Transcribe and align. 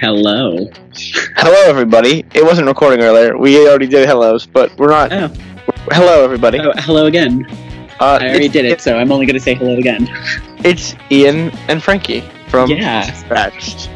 Hello. 0.00 0.66
Hello, 1.36 1.62
everybody. 1.68 2.24
It 2.34 2.44
wasn't 2.44 2.66
recording 2.66 3.00
earlier. 3.04 3.36
We 3.38 3.68
already 3.68 3.86
did 3.86 4.06
hellos, 4.06 4.44
but 4.46 4.76
we're 4.78 4.88
not. 4.88 5.12
Oh, 5.12 5.28
Hello, 5.92 6.24
everybody. 6.24 6.58
oh, 6.58 6.72
hello 6.78 7.06
again. 7.06 7.46
Uh, 8.00 8.18
I 8.20 8.28
already 8.28 8.48
did 8.48 8.64
it, 8.64 8.80
so 8.80 8.96
I'm 8.98 9.12
only 9.12 9.26
going 9.26 9.34
to 9.34 9.40
say 9.40 9.54
hello 9.54 9.76
again. 9.76 10.08
It's 10.64 10.94
Ian 11.10 11.50
and 11.68 11.82
Frankie 11.82 12.22
from 12.48 12.70
Yeah. 12.70 13.02
Scratch. 13.12 13.88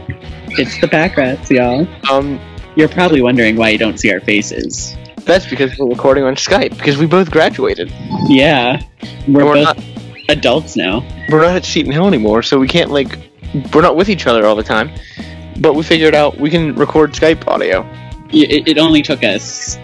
It's 0.56 0.80
the 0.80 0.86
PACRats, 0.86 1.50
y'all. 1.50 1.86
Um, 2.11 2.38
You're 2.77 2.88
probably 2.88 3.22
wondering 3.22 3.56
why 3.56 3.70
you 3.70 3.79
don't 3.79 3.98
see 3.98 4.12
our 4.12 4.20
faces. 4.20 4.96
That's 5.25 5.46
because 5.46 5.77
we're 5.79 5.88
recording 5.88 6.25
on 6.25 6.34
Skype 6.34 6.77
because 6.77 6.96
we 6.96 7.07
both 7.07 7.30
graduated. 7.30 7.93
Yeah, 8.29 8.82
we're, 9.29 9.45
we're 9.45 9.64
both 9.64 9.84
adults 10.29 10.77
now. 10.77 11.00
We're 11.29 11.43
not 11.43 11.57
at 11.57 11.64
Seton 11.64 11.93
Hill 11.93 12.07
anymore, 12.07 12.43
so 12.43 12.58
we 12.58 12.68
can't 12.68 12.90
like. 12.90 13.18
We're 13.72 13.82
not 13.82 13.96
with 13.96 14.08
each 14.08 14.26
other 14.26 14.46
all 14.46 14.57
the 14.57 14.63
time. 14.63 14.90
But 15.61 15.75
we 15.75 15.85
figured 15.85 16.14
out 16.14 16.39
we 16.39 16.50
can 16.50 16.75
record 16.75 17.13
Skype 17.13 17.46
audio. 17.46 17.89
It, 18.32 18.66
it 18.66 18.79
only 18.79 19.02
took 19.02 19.22
us 19.22 19.79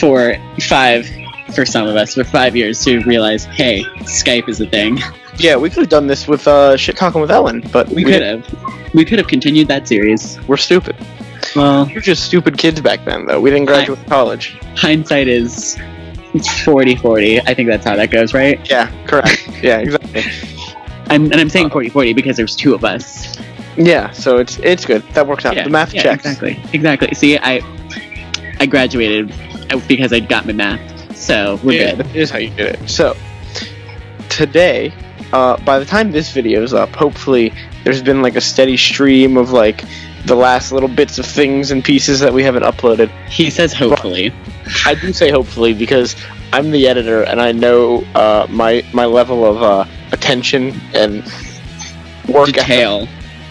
four, 0.00 0.34
five, 0.60 1.08
for 1.54 1.64
some 1.64 1.86
of 1.86 1.94
us, 1.94 2.14
for 2.14 2.24
five 2.24 2.56
years 2.56 2.82
to 2.84 3.00
realize, 3.04 3.44
hey, 3.44 3.84
Skype 4.00 4.48
is 4.48 4.60
a 4.60 4.66
thing. 4.66 4.98
Yeah, 5.38 5.56
we 5.56 5.68
could 5.68 5.80
have 5.80 5.90
done 5.90 6.06
this 6.06 6.26
with 6.26 6.48
uh, 6.48 6.78
shit 6.78 6.96
talking 6.96 7.20
with 7.20 7.30
Ellen, 7.30 7.62
but 7.70 7.90
We 7.90 8.04
could 8.04 8.22
have. 8.22 8.94
We 8.94 9.04
could 9.04 9.18
have 9.18 9.28
continued 9.28 9.68
that 9.68 9.86
series. 9.86 10.40
We're 10.48 10.56
stupid. 10.56 10.96
Well, 11.56 11.90
We're 11.94 12.00
just 12.00 12.24
stupid 12.24 12.58
kids 12.58 12.80
back 12.80 13.04
then, 13.04 13.26
though. 13.26 13.40
We 13.40 13.50
didn't 13.50 13.66
graduate 13.66 13.98
college. 14.06 14.58
hindsight 14.76 15.28
is 15.28 15.78
40 16.64 16.96
40. 16.96 17.40
I 17.40 17.54
think 17.54 17.68
that's 17.68 17.84
how 17.84 17.96
that 17.96 18.10
goes, 18.10 18.34
right? 18.34 18.58
Yeah, 18.68 18.90
correct. 19.06 19.48
yeah, 19.62 19.78
exactly. 19.78 20.22
I'm, 21.08 21.24
and 21.32 21.36
I'm 21.36 21.48
saying 21.48 21.66
Uh, 21.66 21.70
40 21.70 21.88
40 21.90 22.12
because 22.12 22.36
there's 22.36 22.56
two 22.56 22.74
of 22.74 22.84
us. 22.84 23.38
Yeah, 23.76 24.10
so 24.10 24.38
it's 24.38 24.58
it's 24.58 24.84
good. 24.86 25.02
That 25.12 25.26
works 25.26 25.44
out. 25.44 25.54
Yeah, 25.54 25.64
the 25.64 25.70
math 25.70 25.92
yeah, 25.94 26.02
checks. 26.02 26.24
Exactly. 26.26 26.60
Exactly. 26.72 27.14
See, 27.14 27.38
I 27.38 27.60
I 28.58 28.66
graduated 28.66 29.32
because 29.86 30.12
I 30.12 30.20
got 30.20 30.46
my 30.46 30.52
math, 30.52 31.16
so 31.16 31.60
we're 31.62 31.80
yeah, 31.80 31.94
good. 31.94 32.06
that 32.06 32.16
is 32.16 32.30
how 32.30 32.38
you 32.38 32.50
did 32.50 32.74
it. 32.74 32.88
So 32.88 33.14
today, 34.28 34.92
uh, 35.32 35.58
by 35.58 35.78
the 35.78 35.84
time 35.84 36.10
this 36.10 36.32
video 36.32 36.62
is 36.62 36.72
up, 36.74 36.88
hopefully 36.94 37.52
there's 37.84 38.02
been 38.02 38.22
like 38.22 38.34
a 38.36 38.40
steady 38.40 38.76
stream 38.76 39.36
of 39.36 39.50
like 39.52 39.84
the 40.26 40.34
last 40.34 40.72
little 40.72 40.88
bits 40.88 41.18
of 41.18 41.26
things 41.26 41.70
and 41.70 41.84
pieces 41.84 42.20
that 42.20 42.32
we 42.32 42.42
haven't 42.42 42.64
uploaded. 42.64 43.08
He 43.28 43.48
says 43.48 43.72
hopefully. 43.72 44.32
I 44.84 44.94
do 44.94 45.12
say 45.12 45.30
hopefully 45.30 45.72
because 45.72 46.16
I'm 46.52 46.70
the 46.72 46.88
editor 46.88 47.22
and 47.22 47.40
I 47.40 47.52
know 47.52 48.02
uh, 48.14 48.46
my 48.50 48.84
my 48.92 49.04
level 49.04 49.44
of 49.44 49.62
uh, 49.62 49.84
attention 50.12 50.80
and 50.94 51.24
work 52.28 52.48
ethic 52.48 52.66
Detail. 52.66 53.08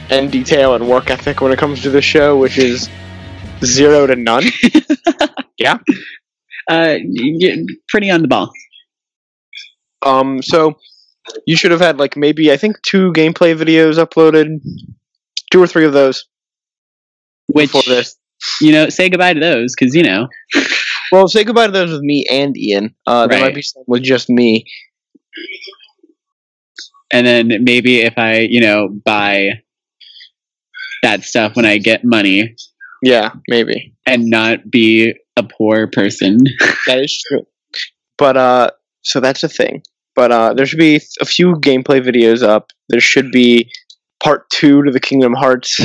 and 0.10 0.32
detail 0.32 0.76
and 0.76 0.88
work 0.90 1.10
ethic 1.10 1.40
when 1.42 1.52
it 1.52 1.60
comes 1.60 1.82
to 1.84 1.90
the 1.90 2.02
show, 2.02 2.38
which 2.38 2.58
is 2.58 2.90
zero 3.64 4.06
to 4.08 4.16
none. 4.16 4.44
yeah. 5.58 5.78
Uh, 6.70 6.98
pretty 7.88 8.12
on 8.12 8.22
the 8.22 8.28
ball. 8.28 8.52
Um, 10.02 10.42
so 10.42 10.78
you 11.48 11.56
should 11.56 11.72
have 11.72 11.80
had 11.80 11.98
like 11.98 12.18
maybe 12.18 12.52
I 12.52 12.58
think 12.58 12.82
two 12.82 13.14
gameplay 13.14 13.56
videos 13.56 13.96
uploaded, 14.04 14.60
two 15.52 15.62
or 15.62 15.68
three 15.68 15.86
of 15.86 15.94
those 15.94 16.26
Which 17.48 17.72
before 17.72 17.84
this. 17.96 18.16
you 18.62 18.72
know, 18.72 18.90
say 18.90 19.10
goodbye 19.10 19.34
to 19.34 19.40
those 19.40 19.74
because 19.78 19.96
you 19.96 20.04
know. 20.04 20.28
Well, 21.12 21.28
say 21.28 21.44
goodbye 21.44 21.68
to 21.68 21.72
those 21.72 21.92
with 21.92 22.02
me 22.02 22.26
and 22.30 22.58
Ian. 22.58 22.96
Uh, 23.06 23.28
there 23.28 23.38
Right. 23.40 23.48
might 23.48 23.56
be 23.56 23.62
some 23.62 23.84
with 23.88 24.02
just 24.04 24.30
me. 24.30 24.66
And 27.12 27.26
then 27.26 27.64
maybe 27.64 28.02
if 28.02 28.14
I, 28.18 28.40
you 28.40 28.60
know, 28.62 28.90
buy 28.90 29.62
that 31.04 31.24
stuff 31.24 31.56
when 31.56 31.66
I 31.66 31.78
get 31.78 32.04
money 32.04 32.56
Yeah, 33.02 33.32
maybe 33.48 33.94
and 34.06 34.30
not 34.30 34.70
be 34.70 35.14
a 35.36 35.44
poor 35.44 35.88
person. 35.88 36.40
that 36.88 37.00
is 37.00 37.24
true. 37.28 37.46
But 38.18 38.38
uh, 38.38 38.70
so 39.04 39.20
that's 39.20 39.44
a 39.44 39.50
thing. 39.50 39.84
But 40.16 40.32
uh, 40.32 40.54
there 40.54 40.66
should 40.66 40.80
be 40.80 41.02
a 41.22 41.26
few 41.26 41.56
gameplay 41.56 42.02
videos 42.02 42.44
up. 42.44 42.72
There 42.90 43.02
should 43.02 43.32
be 43.32 43.72
part 44.24 44.50
two 44.50 44.84
to 44.84 44.92
the 44.92 45.00
Kingdom 45.00 45.34
Hearts 45.34 45.80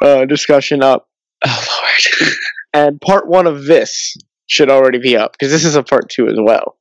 uh, 0.00 0.24
discussion 0.26 0.82
up, 0.82 1.08
Oh 1.44 1.66
Lord. 1.68 2.32
and 2.74 3.00
part 3.00 3.28
one 3.28 3.46
of 3.46 3.64
this 3.64 4.16
should 4.46 4.70
already 4.70 4.98
be 4.98 5.16
up 5.16 5.32
because 5.32 5.50
this 5.52 5.64
is 5.64 5.76
a 5.76 5.82
part 5.82 6.08
two 6.10 6.26
as 6.28 6.36
well 6.38 6.76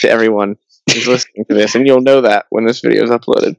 to 0.00 0.08
everyone 0.08 0.56
who's 0.92 1.06
listening 1.08 1.44
to 1.48 1.54
this, 1.54 1.74
and 1.74 1.86
you'll 1.86 2.00
know 2.00 2.20
that 2.20 2.46
when 2.50 2.64
this 2.66 2.80
video 2.80 3.02
is 3.04 3.10
uploaded 3.10 3.56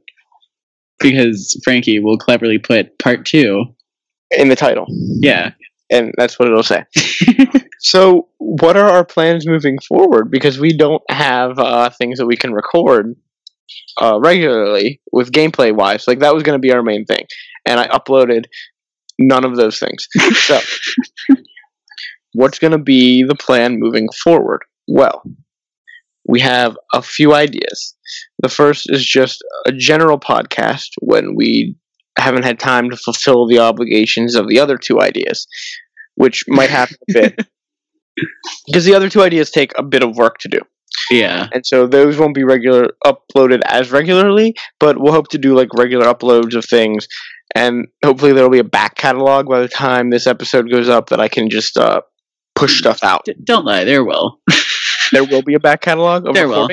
because 1.00 1.60
Frankie 1.64 2.00
will 2.00 2.18
cleverly 2.18 2.58
put 2.58 2.98
part 3.00 3.26
two. 3.26 3.64
in 4.32 4.48
the 4.50 4.56
title, 4.56 4.86
Yeah. 4.90 5.52
and 5.90 6.14
that's 6.18 6.38
what 6.40 6.48
it'll 6.48 6.64
say. 6.64 6.84
So, 7.80 8.30
what 8.40 8.78
are 8.78 8.90
our 8.90 9.06
plans 9.06 9.46
moving 9.46 9.78
forward? 9.88 10.32
Because 10.32 10.58
we 10.58 10.76
don't 10.76 11.04
have 11.10 11.60
uh, 11.60 11.90
things 11.92 12.18
that 12.18 12.26
we 12.26 12.36
can 12.36 12.52
record 12.52 13.16
uh, 14.02 14.18
regularly 14.20 15.02
with 15.12 15.32
gameplay 15.32 15.76
wise. 15.76 16.08
Like 16.08 16.20
that 16.20 16.34
was 16.34 16.42
going 16.42 16.56
to 16.56 16.62
be 16.68 16.72
our 16.74 16.82
main 16.82 17.06
thing, 17.06 17.26
and 17.68 17.80
I 17.80 17.88
uploaded 17.90 18.46
none 19.20 19.46
of 19.46 19.56
those 19.56 19.80
things. 19.80 20.08
So, 20.34 20.60
what's 22.34 22.60
going 22.60 22.72
to 22.72 22.78
be 22.78 23.24
the 23.24 23.36
plan 23.36 23.80
moving 23.80 24.08
forward? 24.24 24.62
Well, 24.88 25.24
we 26.28 26.40
have 26.42 26.78
a 26.94 27.02
few 27.02 27.34
ideas. 27.34 27.96
The 28.42 28.50
first 28.50 28.90
is 28.90 29.06
just 29.06 29.44
a 29.66 29.72
general 29.72 30.20
podcast 30.20 30.90
when 31.02 31.36
we 31.36 31.76
haven't 32.18 32.44
had 32.44 32.60
time 32.60 32.90
to 32.90 32.98
fulfill 32.98 33.48
the 33.48 33.60
obligations 33.60 34.36
of 34.36 34.48
the 34.48 34.60
other 34.60 34.78
two 34.78 35.02
ideas, 35.02 35.48
which 36.16 36.44
might 36.48 36.70
happen 36.70 36.98
a 37.10 37.14
bit 37.14 37.48
because 38.68 38.86
the 38.86 38.96
other 38.96 39.10
two 39.10 39.22
ideas 39.22 39.52
take 39.52 39.72
a 39.78 39.84
bit 39.84 40.04
of 40.04 40.16
work 40.16 40.38
to 40.40 40.48
do 40.48 40.60
yeah. 41.12 41.48
and 41.54 41.66
so 41.66 41.88
those 41.88 42.18
won't 42.18 42.36
be 42.36 42.44
regular 42.44 42.90
uploaded 43.06 43.62
as 43.66 43.92
regularly 43.92 44.56
but 44.80 45.00
we'll 45.00 45.14
hope 45.14 45.28
to 45.30 45.38
do 45.38 45.56
like 45.56 45.70
regular 45.76 46.06
uploads 46.06 46.56
of 46.56 46.66
things 46.66 47.08
and 47.54 47.88
hopefully 48.04 48.34
there'll 48.34 48.50
be 48.50 48.60
a 48.60 48.64
back 48.64 48.96
catalog 48.96 49.48
by 49.48 49.60
the 49.60 49.68
time 49.68 50.10
this 50.10 50.26
episode 50.28 50.70
goes 50.72 50.90
up 50.90 51.10
that 51.10 51.20
i 51.20 51.28
can 51.28 51.50
just 51.50 51.78
uh, 51.78 52.02
push 52.56 52.80
stuff 52.80 53.04
out 53.04 53.26
don't 53.44 53.66
lie, 53.66 53.84
there 53.84 54.04
will. 54.04 54.40
there 55.12 55.24
will 55.26 55.44
be 55.44 55.54
a 55.54 55.60
back 55.60 55.82
catalog 55.82 56.26
of 56.28 56.34
There 56.34 56.48
will. 56.48 56.68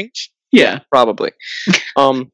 Yeah. 0.53 0.79
probably 0.91 1.33
um 1.97 2.31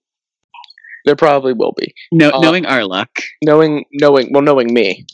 there 1.04 1.16
probably 1.16 1.54
will 1.54 1.72
be 1.76 1.94
No, 2.12 2.30
Uh, 2.30 2.40
knowing 2.40 2.66
our 2.66 2.84
luck. 2.84 3.08
knowing 3.42 3.84
knowing 3.92 4.30
well 4.32 4.42
knowing 4.42 4.72
me 4.72 5.06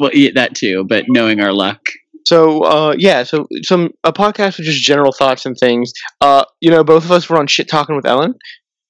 Well, 0.00 0.10
yeah, 0.12 0.30
that 0.34 0.54
too, 0.56 0.84
but 0.88 1.04
knowing 1.08 1.40
our 1.40 1.52
luck. 1.52 1.80
So 2.26 2.62
uh, 2.62 2.94
yeah, 2.98 3.22
so 3.24 3.46
some 3.62 3.90
a 4.04 4.12
podcast 4.12 4.56
with 4.56 4.66
just 4.66 4.82
general 4.82 5.12
thoughts 5.12 5.44
and 5.46 5.56
things. 5.56 5.92
Uh, 6.20 6.44
you 6.60 6.70
know, 6.70 6.82
both 6.84 7.04
of 7.04 7.10
us 7.12 7.28
were 7.28 7.38
on 7.38 7.46
shit 7.46 7.68
talking 7.68 7.94
with 7.96 8.06
Ellen, 8.06 8.34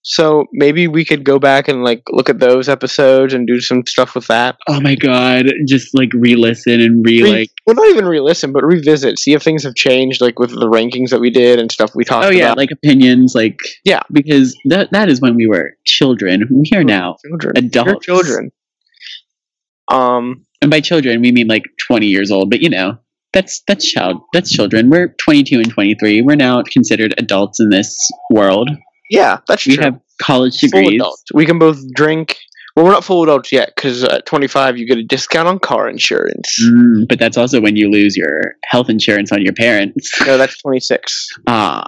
so 0.04 0.46
maybe 0.52 0.88
we 0.88 1.04
could 1.04 1.24
go 1.24 1.38
back 1.38 1.68
and 1.68 1.84
like 1.84 2.02
look 2.10 2.28
at 2.28 2.40
those 2.40 2.68
episodes 2.68 3.32
and 3.34 3.46
do 3.46 3.60
some 3.60 3.86
stuff 3.86 4.14
with 4.16 4.26
that. 4.26 4.56
Oh 4.68 4.80
my 4.80 4.96
god, 4.96 5.46
just 5.68 5.94
like 5.94 6.10
re-listen 6.12 6.80
and 6.80 7.04
re 7.06 7.22
like. 7.22 7.50
well, 7.66 7.76
not 7.76 7.88
even 7.90 8.06
re-listen, 8.06 8.52
but 8.52 8.64
revisit, 8.64 9.18
see 9.18 9.32
if 9.32 9.42
things 9.42 9.62
have 9.62 9.74
changed, 9.76 10.20
like 10.20 10.38
with 10.40 10.50
the 10.50 10.68
rankings 10.68 11.10
that 11.10 11.20
we 11.20 11.30
did 11.30 11.60
and 11.60 11.70
stuff 11.70 11.94
we 11.94 12.04
talked 12.04 12.26
Oh 12.26 12.30
yeah, 12.30 12.46
about. 12.46 12.56
like 12.58 12.70
opinions, 12.72 13.34
like 13.34 13.58
Yeah. 13.84 14.02
because 14.10 14.56
that 14.66 14.90
that 14.92 15.08
is 15.08 15.20
when 15.20 15.36
we 15.36 15.46
were 15.46 15.76
children. 15.84 16.48
We 16.50 16.76
are 16.76 16.84
now 16.84 17.16
children, 17.24 17.52
You're 17.56 17.64
adults. 17.66 18.04
children. 18.06 18.50
Um, 19.88 20.46
and 20.60 20.70
by 20.70 20.80
children 20.80 21.20
we 21.20 21.32
mean 21.32 21.48
like 21.48 21.64
twenty 21.80 22.06
years 22.06 22.30
old. 22.30 22.50
But 22.50 22.60
you 22.60 22.70
know, 22.70 22.98
that's 23.32 23.62
that's 23.68 23.84
child, 23.90 24.20
that's 24.32 24.50
children. 24.50 24.90
We're 24.90 25.14
twenty 25.20 25.42
two 25.42 25.58
and 25.58 25.70
twenty 25.70 25.94
three. 25.94 26.22
We're 26.22 26.34
now 26.36 26.62
considered 26.62 27.14
adults 27.18 27.60
in 27.60 27.70
this 27.70 28.10
world. 28.30 28.68
Yeah, 29.12 29.38
that's 29.46 29.66
We 29.66 29.76
true. 29.76 29.84
have 29.84 30.00
college 30.20 30.58
degrees. 30.58 31.00
We 31.34 31.44
can 31.46 31.58
both 31.58 31.78
drink. 31.94 32.38
Well, 32.74 32.86
we're 32.86 32.92
not 32.92 33.04
full 33.04 33.22
adults 33.22 33.52
yet 33.52 33.72
because 33.76 34.02
at 34.02 34.24
25 34.24 34.78
you 34.78 34.86
get 34.86 34.96
a 34.96 35.02
discount 35.02 35.46
on 35.46 35.58
car 35.58 35.88
insurance. 35.90 36.48
Mm, 36.64 37.06
but 37.06 37.18
that's 37.18 37.36
also 37.36 37.60
when 37.60 37.76
you 37.76 37.90
lose 37.90 38.16
your 38.16 38.54
health 38.64 38.88
insurance 38.88 39.30
on 39.30 39.42
your 39.42 39.52
parents. 39.52 40.10
No, 40.26 40.38
that's 40.38 40.56
26. 40.62 41.28
Ah. 41.46 41.84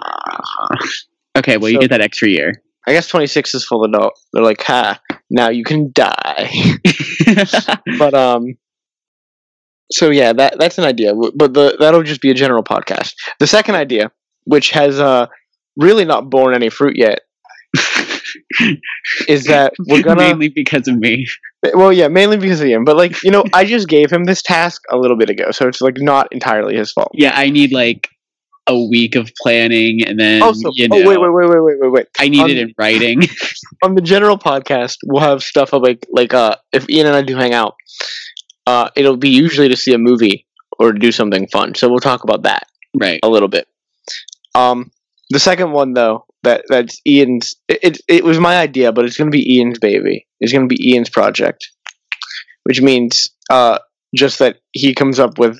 Okay, 1.37 1.57
well 1.57 1.69
you 1.71 1.79
get 1.79 1.89
that 1.89 2.01
extra 2.01 2.29
year. 2.29 2.51
I 2.87 2.91
guess 2.93 3.07
26 3.07 3.55
is 3.55 3.65
full 3.65 3.83
adult. 3.83 4.13
They're 4.31 4.43
like, 4.43 4.61
ha, 4.61 4.99
now 5.31 5.49
you 5.49 5.63
can 5.63 5.91
die. 5.95 6.51
but 7.97 8.13
um, 8.13 8.55
so 9.91 10.11
yeah, 10.11 10.33
that 10.33 10.59
that's 10.59 10.77
an 10.77 10.83
idea. 10.85 11.13
But 11.35 11.53
the 11.55 11.77
that'll 11.79 12.03
just 12.03 12.21
be 12.21 12.29
a 12.29 12.35
general 12.35 12.63
podcast. 12.63 13.13
The 13.39 13.47
second 13.47 13.73
idea, 13.73 14.11
which 14.45 14.69
has 14.71 14.99
uh 14.99 15.25
really 15.77 16.05
not 16.05 16.29
borne 16.29 16.53
any 16.53 16.69
fruit 16.69 16.95
yet, 16.97 17.19
is 19.27 19.45
that 19.45 19.73
we're 19.87 20.03
gonna. 20.03 20.21
mainly 20.21 20.49
because 20.49 20.87
of 20.87 20.97
me. 20.97 21.25
Well, 21.73 21.91
yeah, 21.91 22.07
mainly 22.07 22.37
because 22.37 22.61
of 22.61 22.67
him. 22.67 22.85
But 22.85 22.95
like, 22.97 23.23
you 23.23 23.31
know, 23.31 23.43
I 23.53 23.65
just 23.65 23.87
gave 23.87 24.11
him 24.11 24.25
this 24.25 24.41
task 24.41 24.81
a 24.91 24.97
little 24.97 25.17
bit 25.17 25.29
ago, 25.29 25.51
so 25.51 25.67
it's 25.67 25.81
like 25.81 25.97
not 25.97 26.27
entirely 26.31 26.75
his 26.75 26.91
fault. 26.91 27.11
Yeah, 27.13 27.33
I 27.35 27.49
need 27.49 27.71
like 27.71 28.07
a 28.67 28.77
week 28.87 29.15
of 29.15 29.31
planning, 29.41 30.01
and 30.05 30.19
then 30.19 30.41
Also, 30.41 30.69
you 30.73 30.87
know, 30.87 30.97
oh 30.97 31.07
wait, 31.07 31.19
wait, 31.19 31.31
wait, 31.31 31.49
wait, 31.49 31.61
wait, 31.63 31.79
wait, 31.81 31.91
wait. 31.91 32.07
I 32.19 32.27
need 32.29 32.41
Um, 32.41 32.49
it 32.49 32.57
in 32.57 32.73
writing. 32.77 33.21
on 33.83 33.95
the 33.95 34.01
general 34.01 34.37
podcast, 34.37 34.97
we'll 35.05 35.21
have 35.21 35.43
stuff 35.43 35.73
of 35.73 35.81
like 35.81 36.05
like 36.11 36.33
uh 36.33 36.55
if 36.71 36.89
Ian 36.89 37.07
and 37.07 37.15
I 37.15 37.21
do 37.21 37.35
hang 37.35 37.53
out, 37.53 37.75
uh 38.67 38.89
it'll 38.95 39.17
be 39.17 39.29
usually 39.29 39.69
to 39.69 39.77
see 39.77 39.93
a 39.93 39.97
movie 39.97 40.45
or 40.79 40.91
do 40.93 41.11
something 41.11 41.47
fun. 41.47 41.75
So 41.75 41.89
we'll 41.89 41.99
talk 41.99 42.23
about 42.23 42.43
that 42.43 42.67
right. 42.99 43.19
a 43.23 43.29
little 43.29 43.47
bit. 43.47 43.67
Um, 44.55 44.91
the 45.29 45.39
second 45.39 45.71
one 45.71 45.93
though 45.93 46.25
that 46.43 46.63
that's 46.69 46.99
Ian's. 47.07 47.55
It 47.67 47.79
it, 47.83 47.97
it 48.07 48.23
was 48.23 48.39
my 48.39 48.57
idea, 48.57 48.91
but 48.91 49.05
it's 49.05 49.17
gonna 49.17 49.31
be 49.31 49.55
Ian's 49.57 49.79
baby. 49.79 50.25
It's 50.39 50.53
gonna 50.53 50.67
be 50.67 50.91
Ian's 50.91 51.09
project, 51.09 51.67
which 52.63 52.81
means 52.81 53.29
uh 53.49 53.79
just 54.15 54.39
that 54.39 54.57
he 54.71 54.93
comes 54.93 55.19
up 55.19 55.37
with 55.39 55.59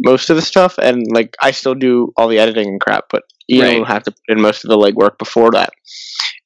most 0.00 0.30
of 0.30 0.36
the 0.36 0.42
stuff, 0.42 0.78
and 0.78 1.06
like 1.12 1.36
I 1.42 1.50
still 1.52 1.74
do 1.74 2.12
all 2.16 2.28
the 2.28 2.38
editing 2.38 2.68
and 2.68 2.80
crap, 2.80 3.04
but 3.10 3.22
Ian 3.50 3.66
Right. 3.66 3.78
will 3.78 3.84
have 3.86 4.02
to 4.04 4.10
put 4.10 4.36
in 4.36 4.40
most 4.40 4.64
of 4.64 4.70
the 4.70 4.76
legwork 4.78 5.18
before 5.18 5.50
that. 5.52 5.70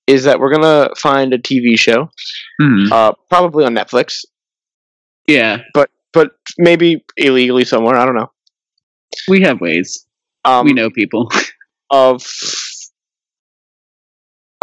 Is 0.07 0.25
that 0.25 0.39
we're 0.41 0.53
gonna 0.53 0.91
find 0.99 1.33
a 1.33 1.39
TV 1.39 1.77
show, 1.79 2.11
Mhm. 2.61 2.91
uh, 2.93 3.13
probably 3.31 3.65
on 3.65 3.75
Netflix, 3.75 4.25
Yeah, 5.29 5.63
but 5.75 5.91
but 6.13 6.33
maybe 6.59 7.05
illegally 7.17 7.65
somewhere. 7.65 7.97
I 7.97 8.05
don't 8.05 8.15
know. 8.17 8.31
we 9.29 9.41
have 9.43 9.61
ways. 9.61 10.07
Um, 10.45 10.67
we 10.67 10.73
know 10.73 10.91
people. 10.91 11.31
of 11.91 12.23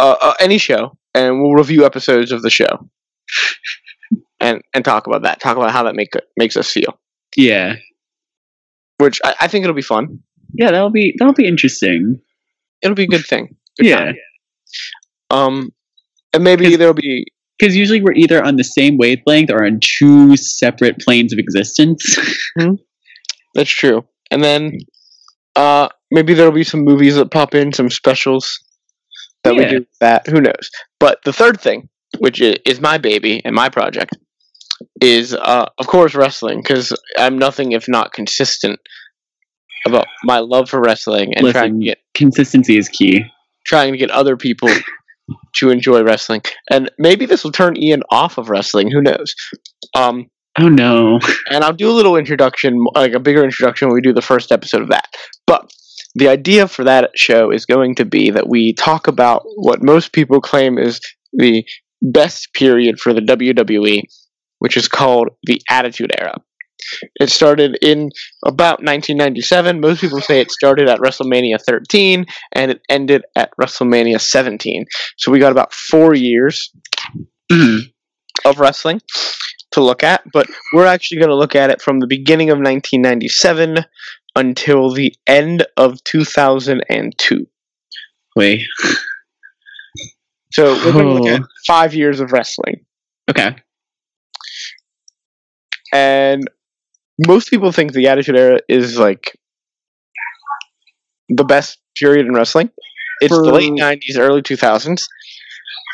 uh, 0.00 0.16
uh, 0.20 0.34
any 0.40 0.58
show, 0.58 0.96
and 1.14 1.40
we'll 1.40 1.52
review 1.54 1.84
episodes 1.84 2.32
of 2.32 2.42
the 2.42 2.50
show, 2.50 2.88
and 4.40 4.60
and 4.74 4.84
talk 4.84 5.06
about 5.06 5.22
that. 5.22 5.40
Talk 5.40 5.56
about 5.56 5.70
how 5.72 5.82
that 5.84 5.94
make 5.94 6.12
makes 6.36 6.56
us 6.56 6.70
feel. 6.70 6.98
yeah, 7.36 7.76
Which 8.98 9.20
I, 9.24 9.34
I 9.42 9.48
think 9.48 9.64
it'll 9.64 9.74
be 9.76 9.82
fun. 9.82 10.20
yeah. 10.52 10.70
That'll 10.70 10.90
be 10.90 11.14
that'll 11.18 11.34
be 11.34 11.46
interesting. 11.48 12.20
It'll 12.82 12.94
be 12.96 13.04
a 13.04 13.08
good 13.08 13.24
thing. 13.26 13.56
Good 13.78 13.86
Yeah, 13.86 13.96
time. 13.96 14.14
Um, 15.30 15.70
and 16.32 16.44
maybe 16.44 16.76
there'll 16.76 16.94
be 16.94 17.26
because 17.58 17.76
usually 17.76 18.02
we're 18.02 18.12
either 18.14 18.42
on 18.44 18.56
the 18.56 18.64
same 18.64 18.96
wavelength 18.98 19.50
or 19.50 19.64
on 19.64 19.78
two 19.80 20.36
separate 20.36 20.98
planes 20.98 21.32
of 21.32 21.38
existence. 21.38 22.16
that's 23.54 23.70
true. 23.70 24.04
And 24.30 24.42
then 24.42 24.78
uh, 25.56 25.88
maybe 26.14 26.32
there'll 26.32 26.52
be 26.52 26.64
some 26.64 26.84
movies 26.84 27.16
that 27.16 27.30
pop 27.30 27.54
in, 27.54 27.72
some 27.72 27.90
specials 27.90 28.58
that 29.42 29.54
we 29.54 29.66
do 29.66 29.84
that. 30.00 30.26
Who 30.26 30.40
knows? 30.40 30.70
But 30.98 31.18
the 31.24 31.32
third 31.32 31.60
thing, 31.60 31.88
which 32.18 32.40
is 32.40 32.80
my 32.80 32.96
baby 32.96 33.42
and 33.44 33.54
my 33.54 33.68
project, 33.68 34.16
is 35.02 35.34
uh, 35.34 35.66
of 35.78 35.86
course 35.86 36.14
wrestling 36.14 36.60
because 36.62 36.96
I'm 37.18 37.38
nothing 37.38 37.72
if 37.72 37.86
not 37.88 38.12
consistent 38.12 38.80
about 39.86 40.06
my 40.24 40.38
love 40.38 40.70
for 40.70 40.80
wrestling 40.80 41.34
and 41.36 41.50
trying 41.50 41.78
to 41.80 41.84
get 41.86 41.98
Consistency 42.14 42.78
is 42.78 42.88
key. 42.88 43.22
trying 43.66 43.92
to 43.92 43.98
get 43.98 44.10
other 44.10 44.36
people 44.36 44.68
to 45.56 45.70
enjoy 45.70 46.02
wrestling. 46.02 46.40
And 46.70 46.90
maybe 46.98 47.26
this 47.26 47.44
will 47.44 47.52
turn 47.52 47.76
Ian 47.76 48.02
off 48.10 48.38
of 48.38 48.48
wrestling. 48.48 48.90
Who 48.90 49.02
knows? 49.02 49.34
Um, 49.94 50.30
Oh 50.58 50.68
no. 50.68 51.18
and 51.50 51.64
I'll 51.64 51.72
do 51.72 51.90
a 51.90 51.92
little 51.92 52.16
introduction, 52.16 52.84
like 52.94 53.12
a 53.12 53.18
bigger 53.20 53.42
introduction 53.42 53.88
when 53.88 53.96
we 53.96 54.00
do 54.00 54.12
the 54.12 54.22
first 54.22 54.52
episode 54.52 54.82
of 54.82 54.88
that. 54.90 55.08
But 55.46 55.68
the 56.14 56.28
idea 56.28 56.68
for 56.68 56.84
that 56.84 57.10
show 57.16 57.50
is 57.50 57.66
going 57.66 57.96
to 57.96 58.04
be 58.04 58.30
that 58.30 58.48
we 58.48 58.72
talk 58.72 59.08
about 59.08 59.42
what 59.56 59.82
most 59.82 60.12
people 60.12 60.40
claim 60.40 60.78
is 60.78 61.00
the 61.32 61.64
best 62.02 62.52
period 62.54 63.00
for 63.00 63.12
the 63.12 63.20
WWE, 63.20 64.02
which 64.58 64.76
is 64.76 64.88
called 64.88 65.30
the 65.44 65.60
Attitude 65.68 66.12
Era. 66.18 66.36
It 67.18 67.30
started 67.30 67.78
in 67.82 68.10
about 68.44 68.80
1997. 68.80 69.80
Most 69.80 70.00
people 70.00 70.20
say 70.20 70.40
it 70.40 70.50
started 70.50 70.88
at 70.88 71.00
WrestleMania 71.00 71.60
13 71.66 72.26
and 72.52 72.70
it 72.70 72.80
ended 72.90 73.24
at 73.36 73.50
WrestleMania 73.60 74.20
17. 74.20 74.84
So 75.16 75.32
we 75.32 75.38
got 75.38 75.52
about 75.52 75.72
four 75.72 76.14
years 76.14 76.70
of 77.50 78.58
wrestling 78.58 79.00
to 79.72 79.82
look 79.82 80.02
at, 80.02 80.22
but 80.32 80.46
we're 80.72 80.86
actually 80.86 81.18
going 81.18 81.30
to 81.30 81.36
look 81.36 81.56
at 81.56 81.70
it 81.70 81.80
from 81.80 82.00
the 82.00 82.06
beginning 82.06 82.50
of 82.50 82.58
1997 82.58 83.84
until 84.36 84.92
the 84.92 85.14
end 85.26 85.66
of 85.76 86.02
2002. 86.04 87.46
Wait. 88.36 88.66
So 90.52 90.74
we're 90.84 90.92
going 90.92 91.06
to 91.06 91.12
look 91.12 91.40
at 91.40 91.46
five 91.66 91.94
years 91.94 92.20
of 92.20 92.32
wrestling. 92.32 92.84
Okay. 93.28 93.56
And 95.92 96.48
most 97.26 97.50
people 97.50 97.72
think 97.72 97.92
the 97.92 98.08
Attitude 98.08 98.36
Era 98.36 98.58
is 98.68 98.98
like 98.98 99.38
the 101.28 101.44
best 101.44 101.78
period 101.96 102.26
in 102.26 102.34
wrestling. 102.34 102.70
It's 103.20 103.34
the 103.34 103.42
late 103.42 103.70
90s, 103.70 104.18
early 104.18 104.42
2000s. 104.42 105.02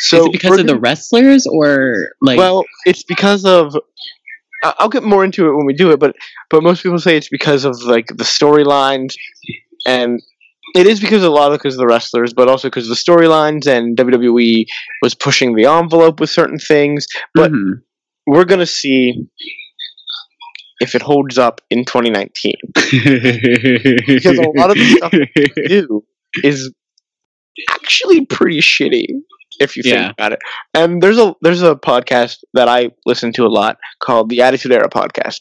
So 0.00 0.16
is 0.16 0.26
it 0.26 0.32
because 0.32 0.58
of 0.58 0.66
the 0.66 0.78
wrestlers 0.78 1.46
or 1.46 2.08
like? 2.22 2.38
well, 2.38 2.64
it's 2.87 3.02
because 3.02 3.44
of. 3.44 3.75
I'll 4.62 4.88
get 4.88 5.02
more 5.02 5.24
into 5.24 5.48
it 5.48 5.56
when 5.56 5.66
we 5.66 5.74
do 5.74 5.90
it, 5.90 6.00
but 6.00 6.14
but 6.50 6.62
most 6.62 6.82
people 6.82 6.98
say 6.98 7.16
it's 7.16 7.28
because 7.28 7.64
of 7.64 7.80
like 7.82 8.06
the 8.08 8.24
storylines, 8.24 9.14
and 9.86 10.20
it 10.74 10.86
is 10.86 11.00
because 11.00 11.22
a 11.22 11.30
lot 11.30 11.52
of 11.52 11.58
because 11.58 11.74
of 11.74 11.78
the 11.78 11.86
wrestlers, 11.86 12.32
but 12.32 12.48
also 12.48 12.68
because 12.68 12.84
of 12.90 12.96
the 12.96 13.02
storylines 13.02 13.66
and 13.66 13.96
WWE 13.96 14.66
was 15.02 15.14
pushing 15.14 15.54
the 15.56 15.64
envelope 15.66 16.20
with 16.20 16.30
certain 16.30 16.58
things. 16.58 17.06
but- 17.34 17.50
Mhm. 17.52 17.82
We're 18.26 18.44
gonna 18.44 18.66
see 18.66 19.14
if 20.80 20.94
it 20.94 21.02
holds 21.02 21.38
up 21.38 21.60
in 21.70 21.84
2019. 21.84 22.54
Because 22.74 24.38
a 24.38 24.50
lot 24.58 24.70
of 24.70 24.76
the 24.76 24.94
stuff 24.96 25.12
do 25.66 26.04
is 26.44 26.72
actually 27.70 28.24
pretty 28.26 28.60
shitty 28.60 29.06
if 29.60 29.76
you 29.76 29.82
Yeah. 29.84 30.04
think 30.06 30.12
about 30.18 30.32
it. 30.32 30.38
And 30.74 31.02
there's 31.02 31.18
a 31.18 31.34
there's 31.42 31.62
a 31.62 31.74
podcast 31.76 32.38
that 32.54 32.68
I 32.68 32.90
listen 33.06 33.32
to 33.34 33.44
a 33.44 33.48
lot 33.48 33.76
called 34.02 34.28
the 34.30 34.42
Attitude 34.42 34.72
Era 34.72 34.88
podcast. 34.88 35.38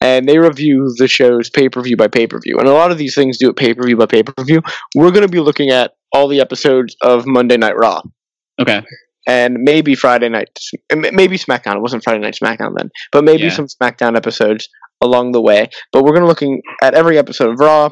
And 0.00 0.26
they 0.28 0.38
review 0.38 0.92
the 0.96 1.08
shows 1.08 1.50
pay 1.50 1.68
per 1.68 1.82
view 1.82 1.96
by 1.96 2.08
pay 2.08 2.26
per 2.26 2.38
view. 2.42 2.56
And 2.58 2.68
a 2.68 2.72
lot 2.72 2.90
of 2.90 2.98
these 2.98 3.14
things 3.14 3.36
do 3.38 3.50
it 3.50 3.56
pay 3.56 3.74
per 3.74 3.82
view 3.84 3.96
by 3.96 4.06
pay 4.06 4.22
per 4.22 4.32
view. 4.44 4.62
We're 4.94 5.10
gonna 5.10 5.28
be 5.28 5.40
looking 5.40 5.70
at 5.70 5.92
all 6.12 6.28
the 6.28 6.40
episodes 6.40 6.96
of 7.02 7.26
Monday 7.26 7.56
Night 7.56 7.76
Raw. 7.76 8.00
okay. 8.60 8.82
And 9.28 9.58
maybe 9.60 9.94
Friday 9.94 10.28
night, 10.30 10.48
maybe 10.94 11.36
SmackDown. 11.36 11.76
It 11.76 11.82
wasn't 11.82 12.02
Friday 12.02 12.20
night 12.20 12.36
SmackDown 12.42 12.72
then, 12.76 12.88
but 13.12 13.22
maybe 13.22 13.44
Yeah. 13.44 13.50
some 13.50 13.66
SmackDown 13.66 14.16
episodes 14.16 14.68
along 15.02 15.32
the 15.32 15.42
way. 15.42 15.68
But 15.92 16.04
we're 16.04 16.14
gonna 16.14 16.26
looking 16.26 16.62
at 16.82 16.94
every 16.94 17.18
episode 17.18 17.50
of 17.50 17.60
Raw, 17.60 17.90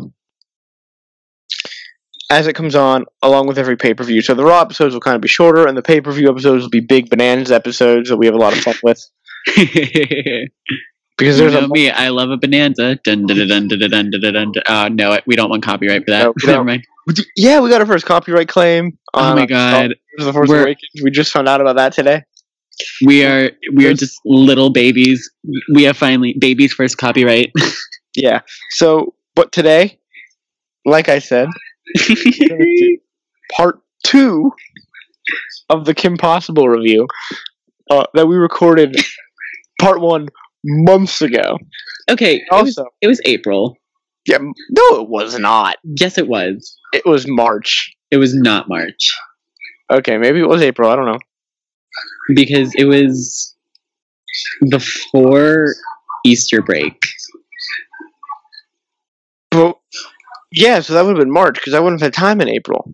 as 2.30 2.46
it 2.46 2.54
comes 2.54 2.74
on, 2.74 3.06
along 3.22 3.46
with 3.46 3.58
every 3.58 3.76
pay 3.76 3.94
per 3.94 4.04
view. 4.04 4.20
So 4.22 4.34
the 4.34 4.44
Raw 4.44 4.60
episodes 4.60 4.94
will 4.94 5.00
kind 5.00 5.16
of 5.16 5.20
be 5.20 5.28
shorter, 5.28 5.66
and 5.66 5.76
the 5.76 5.82
pay 5.82 6.00
per 6.00 6.12
view 6.12 6.30
episodes 6.30 6.62
will 6.62 6.70
be 6.70 6.80
big 6.80 7.10
bananas 7.10 7.50
episodes 7.50 8.08
that 8.08 8.16
we 8.16 8.26
have 8.26 8.34
a 8.34 8.38
lot 8.38 8.52
of 8.52 8.60
fun 8.60 8.76
with. 8.82 9.04
because 11.18 11.38
there's 11.38 11.52
you 11.52 11.60
know 11.60 11.66
a 11.66 11.68
me, 11.68 11.90
I 11.90 12.08
love 12.08 12.30
a 12.30 12.36
bonanza. 12.36 12.96
Dun 13.04 13.26
dun 13.26 13.48
dun 13.48 13.68
dun 13.68 13.78
dun 13.78 14.10
dun 14.10 14.20
dun. 14.20 14.32
dun. 14.32 14.52
Uh, 14.66 14.88
no, 14.88 15.18
we 15.26 15.36
don't 15.36 15.50
want 15.50 15.62
copyright 15.62 16.04
for 16.04 16.10
that. 16.10 16.24
No, 16.24 16.32
Never 16.44 16.64
mind. 16.64 16.84
Yeah, 17.36 17.60
we 17.60 17.70
got 17.70 17.80
our 17.80 17.86
first 17.86 18.04
copyright 18.04 18.48
claim. 18.48 18.98
Oh 19.14 19.34
my 19.34 19.46
god! 19.46 19.94
The 20.18 20.32
Force 20.32 20.50
Awakens. 20.50 21.02
We 21.02 21.10
just 21.10 21.32
found 21.32 21.48
out 21.48 21.60
about 21.60 21.76
that 21.76 21.92
today. 21.92 22.24
We 23.04 23.24
are 23.24 23.50
we 23.74 23.86
are 23.86 23.94
just 23.94 24.20
little 24.24 24.70
babies. 24.70 25.28
We 25.72 25.84
have 25.84 25.96
finally 25.96 26.34
baby's 26.38 26.72
first 26.72 26.98
copyright. 26.98 27.52
yeah. 28.14 28.40
So, 28.70 29.14
but 29.34 29.52
today, 29.52 29.98
like 30.84 31.08
I 31.08 31.18
said, 31.18 31.48
part 33.56 33.80
two 34.04 34.52
of 35.70 35.84
the 35.84 35.94
Kim 35.94 36.16
Possible 36.16 36.68
review 36.68 37.06
uh, 37.90 38.04
that 38.14 38.26
we 38.26 38.36
recorded 38.36 38.96
part 39.80 40.00
one 40.00 40.28
months 40.64 41.22
ago. 41.22 41.56
okay, 42.10 42.36
it 42.36 42.42
was, 42.50 42.78
Also, 42.78 42.86
it 43.00 43.06
was 43.06 43.20
April. 43.24 43.76
yeah, 44.26 44.38
no, 44.38 45.00
it 45.02 45.08
was 45.08 45.38
not. 45.38 45.76
Yes, 45.84 46.18
it 46.18 46.28
was. 46.28 46.78
It 46.92 47.04
was 47.06 47.26
March. 47.28 47.94
It 48.10 48.16
was 48.16 48.34
not 48.34 48.68
March 48.68 49.06
Okay, 49.90 50.16
maybe 50.18 50.40
it 50.40 50.48
was 50.48 50.62
April. 50.62 50.90
I 50.90 50.96
don't 50.96 51.06
know. 51.06 51.18
because 52.34 52.74
it 52.74 52.84
was 52.84 53.54
before 54.70 55.66
Easter 56.26 56.60
break. 56.62 57.00
But 59.50 59.78
yeah, 60.52 60.80
so 60.80 60.94
that 60.94 61.04
would 61.04 61.16
have 61.16 61.24
been 61.24 61.32
March 61.32 61.54
because 61.56 61.74
I 61.74 61.80
wouldn't 61.80 62.00
have 62.00 62.06
had 62.06 62.14
time 62.14 62.40
in 62.40 62.48
April. 62.48 62.92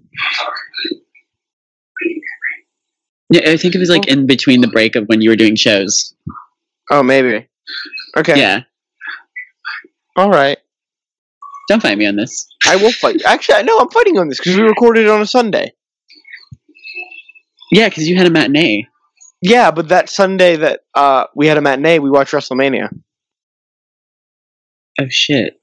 Yeah, 3.30 3.50
I 3.50 3.56
think 3.56 3.74
it 3.74 3.78
was 3.78 3.88
like 3.88 4.06
in 4.06 4.26
between 4.26 4.60
the 4.60 4.68
break 4.68 4.96
of 4.96 5.06
when 5.06 5.20
you 5.20 5.30
were 5.30 5.36
doing 5.36 5.56
shows. 5.56 6.14
Oh, 6.90 7.02
maybe. 7.02 7.48
Okay. 8.16 8.38
Yeah, 8.38 8.60
All 10.16 10.30
right. 10.30 10.58
don't 11.68 11.80
fight 11.82 11.96
me 11.98 12.06
on 12.06 12.16
this. 12.16 12.46
I 12.66 12.76
will 12.76 12.92
fight. 12.92 13.22
Actually, 13.24 13.56
I 13.56 13.62
know 13.62 13.78
I'm 13.78 13.88
fighting 13.90 14.18
on 14.18 14.28
this 14.28 14.38
because 14.38 14.56
we 14.56 14.62
recorded 14.62 15.06
it 15.06 15.10
on 15.10 15.22
a 15.22 15.26
Sunday. 15.26 15.72
Yeah, 17.72 17.88
because 17.88 18.06
you 18.06 18.16
had 18.16 18.26
a 18.26 18.30
matinee. 18.30 18.86
Yeah, 19.40 19.70
but 19.70 19.88
that 19.88 20.08
Sunday 20.08 20.56
that 20.56 20.80
uh, 20.94 21.24
we 21.34 21.46
had 21.46 21.56
a 21.56 21.62
matinee, 21.62 21.98
we 21.98 22.10
watched 22.10 22.32
WrestleMania. 22.32 22.88
Oh 25.00 25.06
shit. 25.08 25.60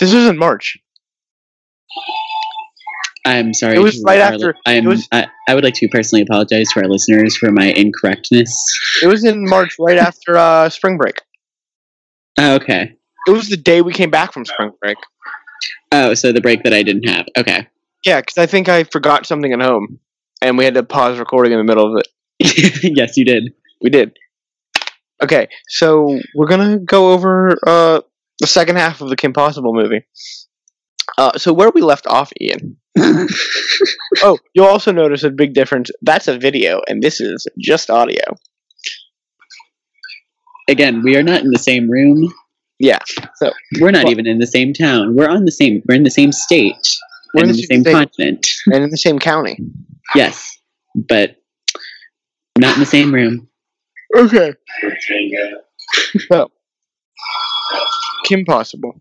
This 0.00 0.12
was 0.12 0.26
in 0.26 0.36
March. 0.36 0.76
I'm 3.26 3.54
sorry. 3.54 3.76
It 3.76 3.80
was 3.80 4.02
right 4.04 4.20
after- 4.20 4.54
I'm, 4.66 4.84
was- 4.84 5.08
I, 5.10 5.26
I 5.48 5.54
would 5.54 5.64
like 5.64 5.74
to 5.74 5.88
personally 5.88 6.22
apologize 6.22 6.68
to 6.72 6.80
our 6.82 6.88
listeners 6.88 7.36
for 7.36 7.50
my 7.50 7.66
incorrectness. 7.66 8.52
It 9.02 9.06
was 9.06 9.24
in 9.24 9.48
March, 9.48 9.76
right 9.78 9.96
after 9.98 10.36
uh, 10.36 10.68
spring 10.68 10.98
break. 10.98 11.16
Oh, 12.38 12.56
okay. 12.56 12.96
It 13.26 13.30
was 13.30 13.48
the 13.48 13.56
day 13.56 13.80
we 13.80 13.92
came 13.94 14.10
back 14.10 14.32
from 14.34 14.44
spring 14.44 14.72
break. 14.80 14.96
Oh, 15.90 16.12
so 16.14 16.32
the 16.32 16.42
break 16.42 16.64
that 16.64 16.74
I 16.74 16.82
didn't 16.82 17.08
have. 17.08 17.26
Okay. 17.38 17.66
Yeah, 18.04 18.20
because 18.20 18.36
I 18.36 18.44
think 18.46 18.68
I 18.68 18.84
forgot 18.84 19.24
something 19.24 19.52
at 19.52 19.60
home, 19.62 19.98
and 20.42 20.58
we 20.58 20.64
had 20.66 20.74
to 20.74 20.82
pause 20.82 21.18
recording 21.18 21.52
in 21.52 21.58
the 21.58 21.64
middle 21.64 21.94
of 21.96 21.98
it. 22.00 22.08
yes, 22.96 23.16
you 23.16 23.24
did. 23.24 23.54
We 23.80 23.88
did. 23.88 24.12
Okay, 25.22 25.48
so 25.68 26.18
we're 26.34 26.48
gonna 26.48 26.78
go 26.78 27.12
over 27.12 27.56
uh, 27.66 28.00
the 28.40 28.46
second 28.46 28.76
half 28.76 29.00
of 29.00 29.08
the 29.08 29.16
Kim 29.16 29.32
Possible 29.32 29.72
movie. 29.72 30.04
Uh, 31.16 31.36
so 31.38 31.52
where 31.52 31.70
we 31.70 31.80
left 31.80 32.06
off, 32.06 32.32
Ian. 32.40 32.76
Oh, 34.22 34.38
you'll 34.54 34.66
also 34.66 34.92
notice 34.92 35.24
a 35.24 35.30
big 35.30 35.54
difference. 35.54 35.90
That's 36.02 36.28
a 36.28 36.38
video, 36.38 36.80
and 36.88 37.02
this 37.02 37.20
is 37.20 37.46
just 37.58 37.90
audio. 37.90 38.22
Again, 40.68 41.02
we 41.02 41.16
are 41.16 41.22
not 41.22 41.40
in 41.42 41.50
the 41.50 41.58
same 41.58 41.90
room. 41.90 42.32
Yeah, 42.78 42.98
so- 43.36 43.52
we're 43.80 43.90
not 43.90 44.04
Well- 44.04 44.12
even 44.12 44.26
in 44.26 44.38
the 44.38 44.46
same 44.46 44.72
town. 44.72 45.14
We're 45.16 45.28
on 45.28 45.44
the 45.44 45.52
same. 45.52 45.82
We're 45.88 45.96
in 45.96 46.04
the 46.04 46.10
same 46.10 46.30
state. 46.32 46.76
We're 47.34 47.42
and 47.42 47.50
in 47.50 47.50
in 47.50 47.56
the 47.56 47.62
the 47.62 47.66
same 47.66 47.84
same- 47.84 47.92
continent. 47.94 48.46
and 48.72 48.84
in 48.84 48.90
the 48.90 48.96
same 48.96 49.18
county. 49.18 49.58
Yes, 50.14 50.56
but 50.94 51.36
not 52.58 52.74
in 52.74 52.80
the 52.80 52.86
same 52.86 53.12
room. 53.12 53.48
Okay. 54.16 54.52
So, 56.30 56.50
Kim 58.26 58.44
Possible, 58.44 59.00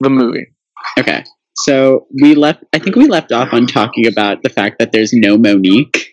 the 0.00 0.08
movie. 0.10 0.46
Okay. 0.98 1.24
So 1.56 2.06
we 2.22 2.34
left. 2.34 2.64
I 2.72 2.78
think 2.78 2.96
we 2.96 3.06
left 3.06 3.30
off 3.32 3.52
on 3.52 3.66
talking 3.66 4.06
about 4.06 4.42
the 4.42 4.48
fact 4.48 4.78
that 4.78 4.92
there's 4.92 5.12
no 5.12 5.36
Monique. 5.36 6.08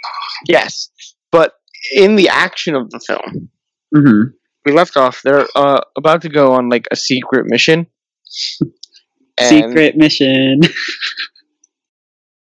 Yes, 0.47 0.89
but 1.31 1.53
in 1.95 2.15
the 2.15 2.29
action 2.29 2.75
of 2.75 2.89
the 2.89 2.99
film, 2.99 3.49
hmm 3.95 4.21
we 4.65 4.73
left 4.73 4.97
off. 4.97 5.21
They're 5.23 5.47
uh, 5.55 5.79
about 5.97 6.21
to 6.23 6.29
go 6.29 6.51
on 6.53 6.69
like 6.69 6.87
a 6.91 6.95
secret 6.95 7.45
mission. 7.47 7.87
Secret 9.41 9.95
mission. 9.95 10.59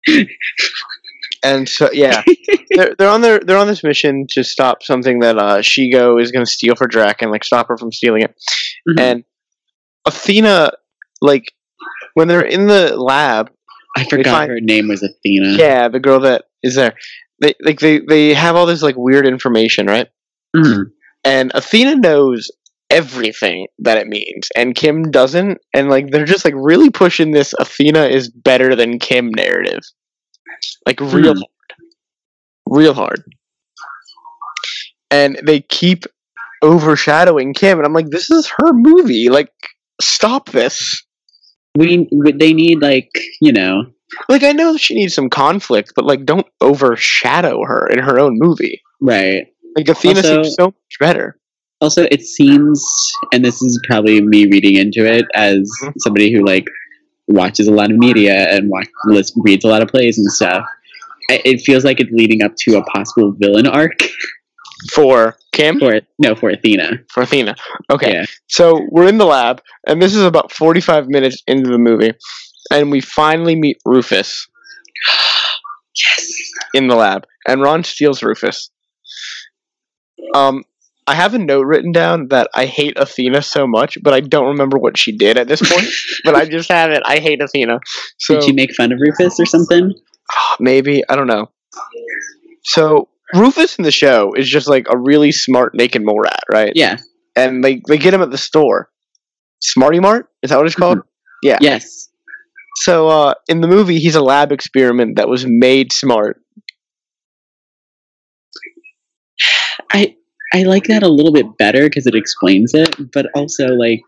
and 1.44 1.68
so 1.68 1.90
yeah, 1.92 2.22
they're 2.70 2.94
they're 2.96 3.08
on 3.08 3.20
their 3.20 3.40
they're 3.40 3.58
on 3.58 3.66
this 3.66 3.82
mission 3.82 4.26
to 4.30 4.44
stop 4.44 4.82
something 4.84 5.18
that 5.18 5.36
uh 5.36 5.58
Shego 5.58 6.20
is 6.22 6.30
gonna 6.30 6.46
steal 6.46 6.76
for 6.76 6.86
Drac 6.86 7.20
and 7.20 7.32
like 7.32 7.42
stop 7.42 7.66
her 7.68 7.76
from 7.76 7.90
stealing 7.90 8.22
it. 8.22 8.34
Mhm. 8.88 9.00
And 9.00 9.24
Athena, 10.06 10.70
like 11.20 11.52
when 12.14 12.28
they're 12.28 12.40
in 12.44 12.66
the 12.66 12.96
lab, 12.96 13.50
I 13.96 14.04
forgot 14.04 14.26
find- 14.32 14.50
her 14.50 14.60
name 14.60 14.88
was 14.88 15.02
Athena. 15.02 15.52
yeah, 15.58 15.88
the 15.88 16.00
girl 16.00 16.20
that 16.20 16.46
is 16.62 16.74
there, 16.74 16.94
they 17.40 17.54
like 17.62 17.80
they 17.80 18.00
they 18.00 18.34
have 18.34 18.56
all 18.56 18.66
this 18.66 18.82
like 18.82 18.96
weird 18.96 19.26
information, 19.26 19.86
right? 19.86 20.08
Mhm. 20.56 20.86
And 21.24 21.50
Athena 21.54 21.96
knows 21.96 22.50
everything 22.90 23.66
that 23.78 23.98
it 23.98 24.06
means, 24.06 24.48
and 24.56 24.74
Kim 24.74 25.10
doesn't. 25.10 25.58
And 25.74 25.88
like 25.90 26.10
they're 26.10 26.24
just 26.24 26.44
like 26.44 26.54
really 26.56 26.90
pushing 26.90 27.30
this 27.32 27.54
Athena 27.58 28.04
is 28.06 28.28
better 28.30 28.74
than 28.76 28.98
Kim 28.98 29.30
narrative, 29.30 29.80
like 30.86 31.00
real 31.00 31.34
Hmm. 31.34 31.38
hard, 31.40 31.88
real 32.66 32.94
hard. 32.94 33.22
And 35.10 35.38
they 35.44 35.60
keep 35.60 36.04
overshadowing 36.62 37.54
Kim, 37.54 37.78
and 37.78 37.86
I'm 37.86 37.92
like, 37.92 38.08
this 38.10 38.30
is 38.30 38.50
her 38.58 38.72
movie. 38.72 39.28
Like, 39.28 39.50
stop 40.00 40.50
this. 40.50 41.02
We, 41.76 42.08
we 42.12 42.32
they 42.32 42.52
need 42.52 42.80
like 42.80 43.10
you 43.40 43.52
know 43.52 43.84
Like, 44.28 44.44
I 44.44 44.52
know 44.52 44.76
she 44.76 44.94
needs 44.94 45.14
some 45.14 45.28
conflict, 45.28 45.92
but 45.96 46.04
like, 46.04 46.24
don't 46.24 46.46
overshadow 46.60 47.64
her 47.64 47.86
in 47.88 47.98
her 47.98 48.18
own 48.20 48.38
movie. 48.40 48.80
right. 49.00 49.46
Like, 49.76 49.88
Athena 49.88 50.18
Also- 50.18 50.42
seems 50.44 50.54
so 50.54 50.66
much 50.66 50.98
better. 51.00 51.36
Also, 51.80 52.04
it 52.12 52.22
seems, 52.22 52.80
and 53.32 53.44
this 53.44 53.60
is 53.60 53.80
probably 53.90 54.20
me 54.20 54.46
reading 54.46 54.76
into 54.76 55.04
it 55.04 55.24
as 55.34 55.68
Mhm. 55.82 55.92
somebody 55.98 56.32
who 56.32 56.44
like 56.46 56.64
watches 57.26 57.66
a 57.66 57.72
lot 57.72 57.90
of 57.90 57.96
media 57.98 58.36
and 58.54 58.70
watch, 58.70 58.86
reads 59.44 59.64
a 59.64 59.68
lot 59.68 59.82
of 59.82 59.88
plays 59.88 60.16
and 60.16 60.30
stuff. 60.30 60.64
It 61.28 61.60
feels 61.62 61.84
like 61.84 61.98
it's 62.00 62.12
leading 62.12 62.42
up 62.42 62.52
to 62.58 62.76
a 62.78 62.84
possible 62.84 63.34
villain 63.38 63.66
arc 63.66 63.98
For 64.92 65.36
Kim? 65.52 65.78
for 65.78 66.00
no 66.18 66.34
for 66.34 66.50
Athena. 66.50 66.98
For 67.12 67.22
Athena. 67.22 67.54
Okay. 67.90 68.12
Yeah. 68.12 68.24
So 68.48 68.80
we're 68.90 69.08
in 69.08 69.18
the 69.18 69.24
lab, 69.24 69.62
and 69.86 70.00
this 70.02 70.14
is 70.14 70.22
about 70.22 70.52
45 70.52 71.06
minutes 71.08 71.42
into 71.46 71.70
the 71.70 71.78
movie, 71.78 72.12
and 72.70 72.90
we 72.90 73.00
finally 73.00 73.56
meet 73.56 73.78
Rufus 73.84 74.46
Yes. 75.96 76.28
in 76.74 76.88
the 76.88 76.96
lab, 76.96 77.24
and 77.46 77.62
Ron 77.62 77.84
steals 77.84 78.22
Rufus. 78.22 78.70
Um, 80.34 80.64
I 81.06 81.14
have 81.14 81.34
a 81.34 81.38
note 81.38 81.66
written 81.66 81.92
down 81.92 82.28
that 82.28 82.48
I 82.54 82.66
hate 82.66 82.98
Athena 82.98 83.42
so 83.42 83.66
much, 83.66 83.98
but 84.02 84.14
I 84.14 84.20
don't 84.20 84.46
remember 84.46 84.78
what 84.78 84.98
she 84.98 85.16
did 85.16 85.36
at 85.36 85.48
this 85.48 85.60
point. 85.60 85.86
but 86.24 86.34
I 86.34 86.46
just 86.46 86.70
have 86.72 86.90
it. 86.90 87.02
I 87.04 87.18
hate 87.18 87.42
Athena. 87.42 87.78
So 88.18 88.34
Did 88.34 88.44
she 88.44 88.52
make 88.52 88.74
fun 88.74 88.90
of 88.90 88.98
Rufus 89.00 89.38
or 89.38 89.46
something? 89.46 89.92
maybe 90.60 91.02
I 91.08 91.14
don't 91.16 91.26
know. 91.26 91.50
So 92.64 93.08
Rufus 93.34 93.76
in 93.78 93.84
the 93.84 93.90
show 93.90 94.32
is 94.36 94.48
just 94.48 94.68
like 94.68 94.86
a 94.90 94.98
really 94.98 95.32
smart 95.32 95.74
naked 95.74 96.02
mole 96.04 96.20
rat, 96.20 96.40
right? 96.52 96.72
Yeah. 96.74 96.98
And 97.36 97.64
they 97.64 97.82
they 97.88 97.98
get 97.98 98.14
him 98.14 98.22
at 98.22 98.30
the 98.30 98.38
store. 98.38 98.88
Smarty 99.60 100.00
Mart 100.00 100.28
is 100.42 100.50
that 100.50 100.56
what 100.56 100.66
it's 100.66 100.74
called? 100.76 100.98
Yeah. 101.42 101.58
Yes. 101.60 102.08
So 102.76 103.08
uh, 103.08 103.34
in 103.48 103.60
the 103.60 103.68
movie, 103.68 103.98
he's 103.98 104.14
a 104.14 104.22
lab 104.22 104.52
experiment 104.52 105.16
that 105.16 105.28
was 105.28 105.46
made 105.46 105.92
smart. 105.92 106.40
I 109.92 110.14
I 110.52 110.62
like 110.62 110.84
that 110.84 111.02
a 111.02 111.08
little 111.08 111.32
bit 111.32 111.46
better 111.58 111.84
because 111.84 112.06
it 112.06 112.14
explains 112.14 112.72
it, 112.74 112.94
but 113.12 113.26
also 113.34 113.68
like 113.68 114.00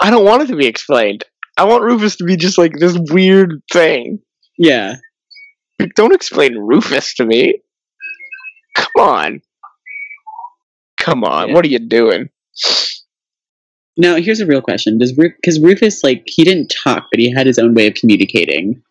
I 0.00 0.10
don't 0.10 0.24
want 0.24 0.42
it 0.42 0.46
to 0.48 0.56
be 0.56 0.66
explained. 0.66 1.24
I 1.56 1.64
want 1.64 1.82
Rufus 1.82 2.16
to 2.16 2.24
be 2.24 2.36
just 2.36 2.58
like 2.58 2.72
this 2.78 2.96
weird 3.10 3.60
thing. 3.72 4.20
yeah. 4.58 4.96
Don't 5.96 6.12
explain 6.14 6.56
Rufus 6.58 7.14
to 7.14 7.24
me. 7.24 7.60
Come 8.74 8.92
on. 8.98 9.42
Come 10.98 11.24
on. 11.24 11.48
Yeah. 11.48 11.54
What 11.54 11.64
are 11.64 11.68
you 11.68 11.78
doing? 11.78 12.28
Now 13.96 14.16
here's 14.16 14.40
a 14.40 14.46
real 14.46 14.62
question: 14.62 14.98
Does 14.98 15.12
because 15.12 15.60
Rufus 15.60 16.02
like 16.04 16.22
he 16.26 16.44
didn't 16.44 16.68
talk, 16.84 17.06
but 17.10 17.18
he 17.20 17.30
had 17.32 17.46
his 17.46 17.58
own 17.58 17.74
way 17.74 17.86
of 17.86 17.94
communicating? 17.94 18.82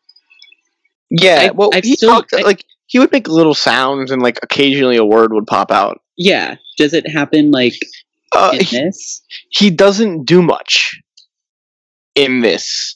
Yeah. 1.09 1.47
I- 1.47 1.51
well, 1.51 1.69
I've 1.73 1.83
he 1.83 1.95
still- 1.95 2.09
talked 2.09 2.33
I- 2.33 2.41
like 2.41 2.65
he 2.87 2.99
would 2.99 3.11
make 3.11 3.27
little 3.27 3.53
sounds 3.53 4.11
and 4.11 4.21
like 4.21 4.39
occasionally 4.43 4.97
a 4.97 5.05
word 5.05 5.33
would 5.33 5.47
pop 5.47 5.71
out. 5.71 6.01
Yeah. 6.17 6.55
Does 6.77 6.93
it 6.93 7.07
happen 7.09 7.51
like 7.51 7.73
Uh, 8.35 8.51
in 8.53 8.65
he, 8.65 8.77
this? 8.77 9.21
he 9.49 9.69
doesn't 9.69 10.25
do 10.25 10.41
much 10.41 10.99
in 12.15 12.41
this. 12.41 12.95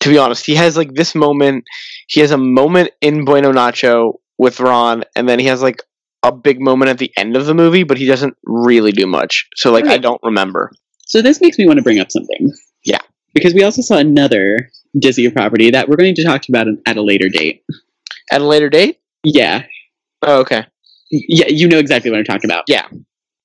To 0.00 0.08
be 0.10 0.18
honest, 0.18 0.44
he 0.46 0.54
has 0.56 0.76
like 0.76 0.92
this 0.94 1.14
moment. 1.14 1.64
He 2.08 2.20
has 2.20 2.30
a 2.30 2.38
moment 2.38 2.90
in 3.00 3.24
Bueno 3.24 3.52
Nacho 3.52 4.14
with 4.38 4.60
Ron, 4.60 5.04
and 5.14 5.28
then 5.28 5.38
he 5.38 5.46
has 5.46 5.62
like 5.62 5.82
a 6.26 6.32
big 6.32 6.60
moment 6.60 6.90
at 6.90 6.98
the 6.98 7.12
end 7.16 7.36
of 7.36 7.46
the 7.46 7.54
movie, 7.54 7.84
but 7.84 7.98
he 7.98 8.06
doesn't 8.06 8.36
really 8.44 8.92
do 8.92 9.06
much. 9.06 9.48
So 9.54 9.72
like 9.72 9.86
I 9.86 9.98
don't 9.98 10.20
remember. 10.22 10.72
So 11.06 11.22
this 11.22 11.40
makes 11.40 11.58
me 11.58 11.66
want 11.66 11.78
to 11.78 11.82
bring 11.82 12.00
up 12.00 12.10
something. 12.10 12.52
Yeah. 12.84 13.00
Because 13.32 13.54
we 13.54 13.62
also 13.62 13.82
saw 13.82 13.96
another 13.96 14.70
Disney 14.98 15.30
property 15.30 15.70
that 15.70 15.88
we're 15.88 15.96
going 15.96 16.14
to 16.16 16.24
talk 16.24 16.48
about 16.48 16.66
at 16.86 16.96
a 16.96 17.02
later 17.02 17.28
date. 17.28 17.62
At 18.32 18.40
a 18.40 18.44
later 18.44 18.68
date? 18.68 18.98
Yeah. 19.22 19.64
Oh, 20.22 20.40
okay. 20.40 20.66
Yeah, 21.10 21.46
you 21.48 21.68
know 21.68 21.78
exactly 21.78 22.10
what 22.10 22.18
I'm 22.18 22.24
talking 22.24 22.50
about. 22.50 22.64
Yeah. 22.66 22.88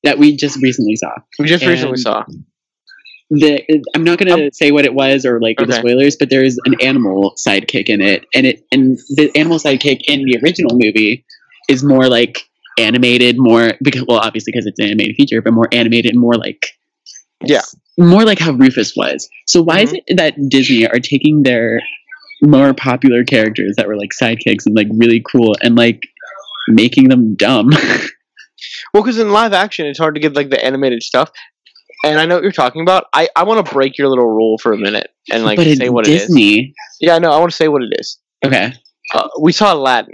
That 0.04 0.18
we 0.18 0.36
just 0.36 0.60
recently 0.62 0.96
saw. 0.96 1.12
We 1.38 1.46
just 1.46 1.66
recently 1.66 1.98
saw. 1.98 2.24
The 3.30 3.64
I'm 3.96 4.04
not 4.04 4.18
going 4.18 4.36
to 4.36 4.46
um, 4.46 4.52
say 4.52 4.72
what 4.72 4.86
it 4.86 4.94
was 4.94 5.26
or 5.26 5.40
like 5.40 5.58
the 5.58 5.72
spoilers, 5.72 6.18
but 6.18 6.30
there's 6.30 6.58
an 6.66 6.76
animal 6.82 7.36
sidekick 7.38 7.88
in 7.88 8.02
it, 8.02 8.26
and 8.36 8.46
it 8.46 8.66
and 8.72 8.98
the 9.10 9.32
animal 9.36 9.58
sidekick 9.58 10.02
in 10.08 10.26
the 10.26 10.38
original 10.44 10.72
movie 10.74 11.24
is 11.70 11.82
more 11.82 12.10
like 12.10 12.50
animated, 12.80 13.36
more 13.38 13.74
because 13.84 14.04
well, 14.08 14.20
obviously 14.20 14.52
because 14.52 14.66
it's 14.66 14.80
an 14.80 14.86
animated 14.88 15.16
feature, 15.16 15.42
but 15.42 15.54
more 15.54 15.68
animated 15.72 16.12
and 16.12 16.20
more 16.20 16.36
like 16.36 16.68
Yeah. 17.44 17.62
more 17.98 18.24
like 18.24 18.40
how 18.40 18.52
Rufus 18.54 18.96
was. 18.96 19.28
So 19.48 19.62
why 19.62 19.82
is 19.82 19.94
it 19.94 20.04
that 20.18 20.36
Disney 20.50 20.88
are 20.88 21.00
taking 21.00 21.44
their 21.44 21.82
more 22.42 22.74
popular 22.74 23.24
characters 23.24 23.76
that 23.78 23.88
were 23.88 23.98
like 23.98 24.10
sidekicks 24.20 24.66
and 24.66 24.76
like 24.76 24.88
really 24.96 25.22
cool 25.32 25.56
and 25.62 25.76
like 25.76 26.02
making 26.68 27.10
them 27.10 27.36
dumb? 27.36 27.70
Well, 28.94 29.02
because 29.02 29.18
in 29.18 29.32
live 29.32 29.54
action, 29.54 29.88
it's 29.88 29.98
hard 29.98 30.14
to 30.16 30.22
get 30.22 30.36
like 30.36 30.50
the 30.52 30.64
animated 30.64 31.02
stuff. 31.02 31.32
And 32.04 32.20
I 32.20 32.26
know 32.26 32.36
what 32.36 32.44
you're 32.44 32.52
talking 32.52 32.82
about. 32.84 33.06
I, 33.14 33.28
I 33.36 33.44
want 33.44 33.66
to 33.66 33.74
break 33.74 33.98
your 33.98 34.08
little 34.08 34.28
rule 34.28 34.58
for 34.60 34.72
a 34.74 34.78
minute 34.78 35.10
and 35.32 35.44
like 35.44 35.60
say 35.60 35.90
what 35.90 36.08
it 36.08 36.12
is. 36.14 36.22
Disney. 36.28 36.74
Yeah, 37.00 37.16
I 37.16 37.20
know. 37.20 37.32
I 37.32 37.40
want 37.40 37.52
to 37.52 37.56
say 37.56 37.68
what 37.68 37.82
it 37.84 37.90
is. 37.98 38.20
Okay, 38.46 38.74
Uh, 39.14 39.28
we 39.40 39.52
saw 39.52 39.74
Aladdin, 39.74 40.14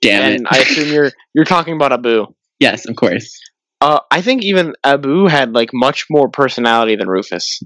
damn 0.00 0.22
and 0.32 0.40
it. 0.42 0.46
I 0.50 0.58
assume 0.58 0.92
you're 0.92 1.10
you're 1.34 1.44
talking 1.44 1.74
about 1.74 1.92
Abu. 1.92 2.26
yes, 2.58 2.86
of 2.88 2.96
course. 2.96 3.38
Uh, 3.80 4.00
I 4.10 4.20
think 4.20 4.44
even 4.44 4.74
Abu 4.84 5.26
had 5.26 5.52
like 5.52 5.70
much 5.72 6.06
more 6.10 6.28
personality 6.28 6.96
than 6.96 7.08
Rufus. 7.08 7.62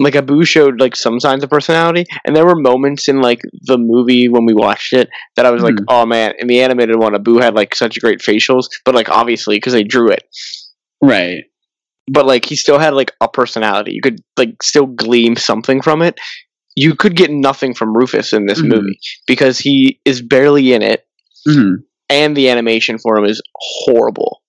like 0.00 0.14
Abu 0.14 0.44
showed 0.44 0.78
like 0.80 0.94
some 0.94 1.18
signs 1.18 1.42
of 1.42 1.50
personality, 1.50 2.04
and 2.24 2.36
there 2.36 2.46
were 2.46 2.54
moments 2.54 3.08
in 3.08 3.20
like 3.20 3.40
the 3.62 3.76
movie 3.76 4.28
when 4.28 4.44
we 4.46 4.54
watched 4.54 4.92
it 4.92 5.08
that 5.34 5.44
I 5.44 5.50
was 5.50 5.62
like, 5.62 5.74
Mhm. 5.74 5.84
oh 5.88 6.06
man, 6.06 6.34
in 6.38 6.46
the 6.46 6.60
animated 6.62 6.96
one, 6.96 7.16
Abu 7.16 7.38
had 7.38 7.54
like 7.56 7.74
such 7.74 8.00
great 8.00 8.20
facials, 8.20 8.66
but 8.84 8.94
like 8.94 9.08
obviously 9.08 9.56
because 9.56 9.72
they 9.72 9.82
drew 9.82 10.10
it, 10.10 10.22
Right. 11.02 11.44
but 12.08 12.26
like 12.26 12.44
he 12.44 12.54
still 12.54 12.78
had 12.78 12.94
like 12.94 13.10
a 13.20 13.26
personality. 13.28 13.90
You 13.94 14.00
could 14.02 14.20
like 14.36 14.62
still 14.62 14.86
glean 14.86 15.34
something 15.34 15.82
from 15.82 16.02
it. 16.02 16.16
You 16.76 16.94
could 16.94 17.16
get 17.16 17.32
nothing 17.32 17.74
from 17.74 17.96
Rufus 17.96 18.32
in 18.32 18.46
this 18.46 18.60
Mhm. 18.62 18.68
movie 18.68 19.00
because 19.26 19.58
he 19.58 19.98
is 20.04 20.22
barely 20.22 20.72
in 20.74 20.82
it, 20.82 21.04
hmm 21.48 21.74
and 22.10 22.34
the 22.36 22.48
animation 22.48 22.96
for 22.98 23.18
him 23.18 23.24
is 23.26 23.42
horrible. 23.54 24.40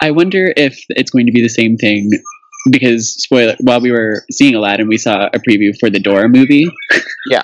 I 0.00 0.12
wonder 0.12 0.52
if 0.56 0.78
it's 0.90 1.10
going 1.10 1.26
to 1.26 1.32
be 1.32 1.42
the 1.42 1.48
same 1.48 1.76
thing 1.76 2.08
because 2.70 3.14
spoiler 3.22 3.56
while 3.60 3.80
we 3.80 3.90
were 3.90 4.24
seeing 4.30 4.54
Aladdin 4.54 4.86
we 4.88 4.96
saw 4.98 5.26
a 5.32 5.38
preview 5.40 5.72
for 5.80 5.90
the 5.90 5.98
Dora 6.00 6.28
movie. 6.28 6.66
Yeah. 7.28 7.42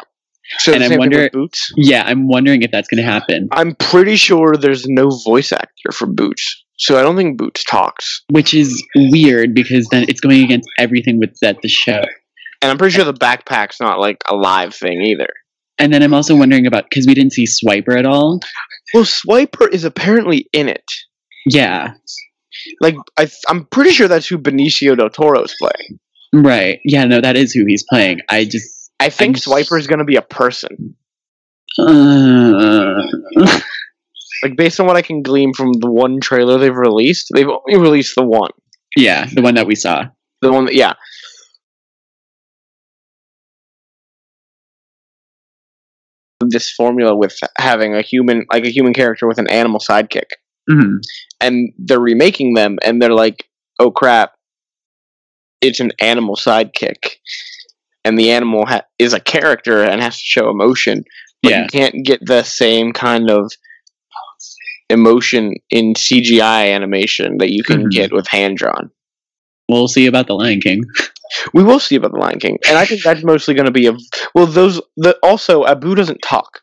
So 0.58 0.72
And 0.72 0.82
I 0.82 0.86
same 0.86 0.90
thing 0.90 0.98
wonder- 1.00 1.22
with 1.24 1.32
Boots. 1.32 1.72
Yeah, 1.76 2.04
I'm 2.06 2.28
wondering 2.28 2.62
if 2.62 2.70
that's 2.70 2.86
going 2.88 3.04
to 3.04 3.10
happen, 3.10 3.48
I'm 3.50 3.74
pretty 3.74 4.14
sure 4.16 4.54
there's 4.56 4.86
no 4.86 5.10
voice 5.24 5.50
actor 5.52 5.90
for 5.92 6.06
Boots, 6.06 6.64
so 6.78 6.98
I 6.98 7.02
don't 7.02 7.16
think 7.16 7.36
Boots 7.36 7.64
talks. 7.64 8.22
which 8.30 8.54
is 8.54 8.82
weird 8.94 9.54
because 9.54 9.88
then 9.90 10.04
it's 10.08 10.20
going 10.20 10.44
against 10.44 10.68
everything 10.78 11.18
with 11.18 11.36
that 11.42 11.56
the 11.62 11.68
show. 11.68 12.00
And 12.62 12.70
I'm 12.70 12.78
pretty 12.78 12.94
sure 12.94 13.04
the 13.04 13.12
backpack's 13.12 13.80
not 13.80 13.98
like 13.98 14.18
a 14.30 14.36
live 14.36 14.74
thing 14.74 15.02
either. 15.02 15.28
And 15.78 15.92
then 15.92 16.02
I'm 16.02 16.14
also 16.14 16.34
wondering 16.36 16.66
about 16.66 16.84
because 16.88 17.06
we 17.06 17.14
didn't 17.14 17.32
see 17.34 17.44
Swiper 17.46 17.98
at 17.98 18.06
all. 18.06 18.40
Well, 18.94 19.04
Swiper 19.04 19.68
is 19.72 19.84
apparently 19.84 20.48
in 20.52 20.68
it. 20.68 20.84
Yeah, 21.48 21.92
Like 22.80 22.96
I, 23.18 23.28
I'm 23.48 23.66
pretty 23.66 23.90
sure 23.90 24.08
that's 24.08 24.26
who 24.26 24.38
Benicio 24.38 24.96
del 24.96 25.10
Toro 25.10 25.42
is 25.44 25.54
playing. 25.60 26.00
right. 26.44 26.80
Yeah, 26.84 27.04
no, 27.04 27.20
that 27.20 27.36
is 27.36 27.52
who 27.52 27.64
he's 27.66 27.84
playing. 27.88 28.20
I 28.28 28.44
just 28.44 28.90
I 28.98 29.10
think 29.10 29.36
I'm- 29.36 29.42
Swiper 29.42 29.78
is 29.78 29.86
going 29.86 29.98
to 30.00 30.04
be 30.04 30.16
a 30.16 30.22
person. 30.22 30.96
uh, 31.78 32.94
Like 34.42 34.56
based 34.56 34.78
on 34.80 34.86
what 34.86 34.96
I 34.96 35.02
can 35.02 35.22
glean 35.22 35.54
from 35.54 35.72
the 35.74 35.90
one 35.90 36.20
trailer 36.20 36.58
they've 36.58 36.74
released, 36.76 37.28
they've 37.34 37.48
only 37.48 37.80
released 37.80 38.14
the 38.16 38.22
one. 38.24 38.50
yeah, 38.96 39.26
the 39.32 39.40
one 39.42 39.54
that 39.54 39.66
we 39.66 39.74
saw. 39.74 40.04
The 40.42 40.52
one 40.52 40.66
that 40.66 40.74
yeah. 40.74 40.92
This 46.50 46.70
formula 46.70 47.14
with 47.16 47.36
having 47.58 47.94
a 47.94 48.02
human 48.02 48.46
like 48.52 48.64
a 48.64 48.70
human 48.70 48.92
character 48.94 49.26
with 49.26 49.38
an 49.38 49.48
animal 49.48 49.80
sidekick. 49.80 50.30
hmm 50.70 50.96
and 51.40 51.72
they're 51.78 52.00
remaking 52.00 52.54
them 52.54 52.78
and 52.82 53.00
they're 53.00 53.12
like 53.12 53.44
oh 53.78 53.90
crap 53.90 54.32
it's 55.60 55.80
an 55.80 55.92
animal 56.00 56.34
sidekick 56.36 57.16
and 58.04 58.18
the 58.18 58.30
animal 58.30 58.64
ha- 58.66 58.82
is 58.98 59.12
a 59.12 59.20
character 59.20 59.82
and 59.82 60.00
has 60.02 60.16
to 60.16 60.24
show 60.24 60.48
emotion 60.50 61.04
but 61.42 61.50
Yeah. 61.52 61.62
you 61.62 61.68
can't 61.68 62.04
get 62.04 62.20
the 62.24 62.42
same 62.42 62.92
kind 62.92 63.30
of 63.30 63.52
emotion 64.90 65.54
in 65.70 65.94
cgi 65.94 66.74
animation 66.74 67.38
that 67.38 67.52
you 67.52 67.62
can 67.62 67.84
Mhm. 67.86 67.90
get 67.90 68.12
with 68.12 68.28
hand 68.28 68.56
drawn 68.56 68.90
We'll 69.68 69.88
see 69.88 70.06
about 70.06 70.28
the 70.28 70.34
Lion 70.34 70.60
King. 70.60 70.82
we 71.54 71.62
will 71.62 71.80
see 71.80 71.96
about 71.96 72.12
the 72.12 72.18
lion 72.18 72.38
king 72.38 72.58
and 72.68 72.78
i 72.78 72.84
think 72.84 73.02
that's 73.02 73.24
mostly 73.24 73.54
going 73.54 73.66
to 73.66 73.72
be 73.72 73.86
a 73.86 73.94
well 74.34 74.46
those 74.46 74.80
the 74.96 75.16
also 75.22 75.64
abu 75.66 75.94
doesn't 75.94 76.20
talk 76.22 76.60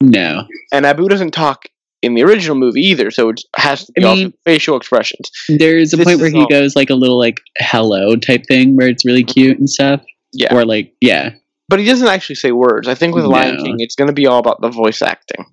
No, 0.00 0.46
and 0.72 0.86
abu 0.86 1.08
doesn't 1.08 1.32
talk 1.32 1.66
in 2.02 2.14
the 2.14 2.22
original 2.22 2.56
movie 2.56 2.80
either 2.80 3.10
so 3.10 3.28
it 3.28 3.40
has 3.56 3.84
to 3.84 3.92
be 3.92 4.04
I 4.04 4.14
mean- 4.14 4.34
facial 4.44 4.76
expressions 4.76 5.30
there's 5.48 5.92
a 5.92 5.96
This 5.98 6.04
point 6.06 6.20
where 6.20 6.30
he 6.30 6.38
all- 6.40 6.48
goes 6.48 6.74
like 6.74 6.90
a 6.90 6.94
little 6.94 7.18
like 7.18 7.38
hello 7.58 8.16
type 8.16 8.44
thing 8.48 8.74
where 8.76 8.88
it's 8.88 9.04
really 9.04 9.22
mm-hmm. 9.24 9.32
cute 9.32 9.58
and 9.58 9.68
stuff. 9.68 10.00
Yeah. 10.32 10.54
Or 10.54 10.64
like 10.64 10.94
yeah, 11.00 11.30
but 11.68 11.80
he 11.80 11.84
doesn't 11.86 12.06
actually 12.06 12.36
say 12.36 12.52
words. 12.52 12.86
I 12.86 12.94
think 12.94 13.16
with 13.16 13.24
Lion 13.24 13.56
King, 13.56 13.76
it's 13.80 13.96
going 13.96 14.06
to 14.06 14.14
be 14.14 14.26
all 14.28 14.38
about 14.38 14.60
the 14.60 14.68
voice 14.70 15.02
acting 15.02 15.44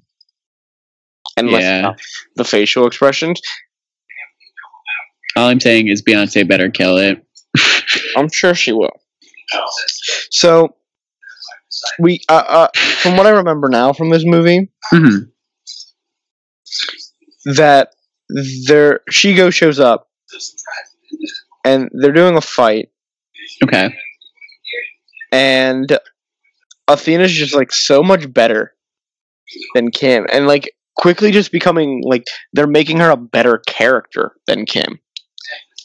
and 1.35 1.49
Yeah. 1.49 1.93
the 2.35 2.43
facial 2.45 2.85
expressions. 2.85 3.41
all 5.35 5.49
I'm 5.49 5.59
saying 5.59 5.87
is 5.87 6.01
Beyonce 6.03 6.47
better 6.47 6.69
kill 6.69 6.97
it. 6.97 7.23
I'm 8.15 8.29
sure 8.31 8.53
she 8.55 8.71
will. 8.71 8.99
So 10.31 10.75
we, 11.99 12.21
uh, 12.29 12.43
uh, 12.47 12.67
from 13.01 13.17
what 13.17 13.27
I 13.27 13.31
remember 13.31 13.69
now 13.69 13.93
from 13.93 14.09
this 14.09 14.23
movie, 14.25 14.71
hmm 14.89 15.17
that 17.45 17.89
there 18.67 19.01
Shego 19.11 19.53
shows 19.53 19.79
up 19.79 20.07
and 21.63 21.89
they're 21.93 22.11
doing 22.13 22.35
a 22.35 22.41
fight, 22.41 22.89
Okay. 23.63 23.89
and 25.31 25.97
Athena's 26.89 27.33
just 27.33 27.55
like 27.55 27.71
so 27.71 28.03
much 28.03 28.31
better 28.31 28.73
than 29.75 29.91
Kim, 29.91 30.25
and 30.31 30.47
like 30.47 30.71
quickly 30.97 31.31
just 31.31 31.51
becoming 31.51 32.01
like 32.05 32.23
they're 32.53 32.67
making 32.67 32.99
her 32.99 33.09
a 33.09 33.17
better 33.17 33.59
character 33.67 34.33
than 34.47 34.65
Kim. 34.65 34.99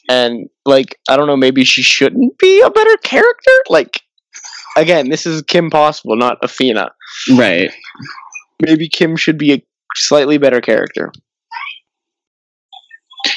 And 0.09 0.49
like 0.65 0.99
I 1.09 1.17
don't 1.17 1.27
know, 1.27 1.37
maybe 1.37 1.65
she 1.65 1.83
shouldn't 1.83 2.39
be 2.39 2.61
a 2.61 2.71
better 2.71 2.97
character. 2.99 3.53
Like 3.69 4.01
again, 4.77 5.11
this 5.11 5.27
is 5.27 5.43
Kim 5.43 5.71
Possible, 5.71 6.17
not 6.17 6.39
Athena. 6.43 6.91
Right. 7.37 7.71
Maybe 8.61 8.89
Kim 8.89 9.17
should 9.17 9.39
be 9.39 9.53
a 9.53 9.63
slightly 9.97 10.39
better 10.39 10.61
character. 10.61 11.13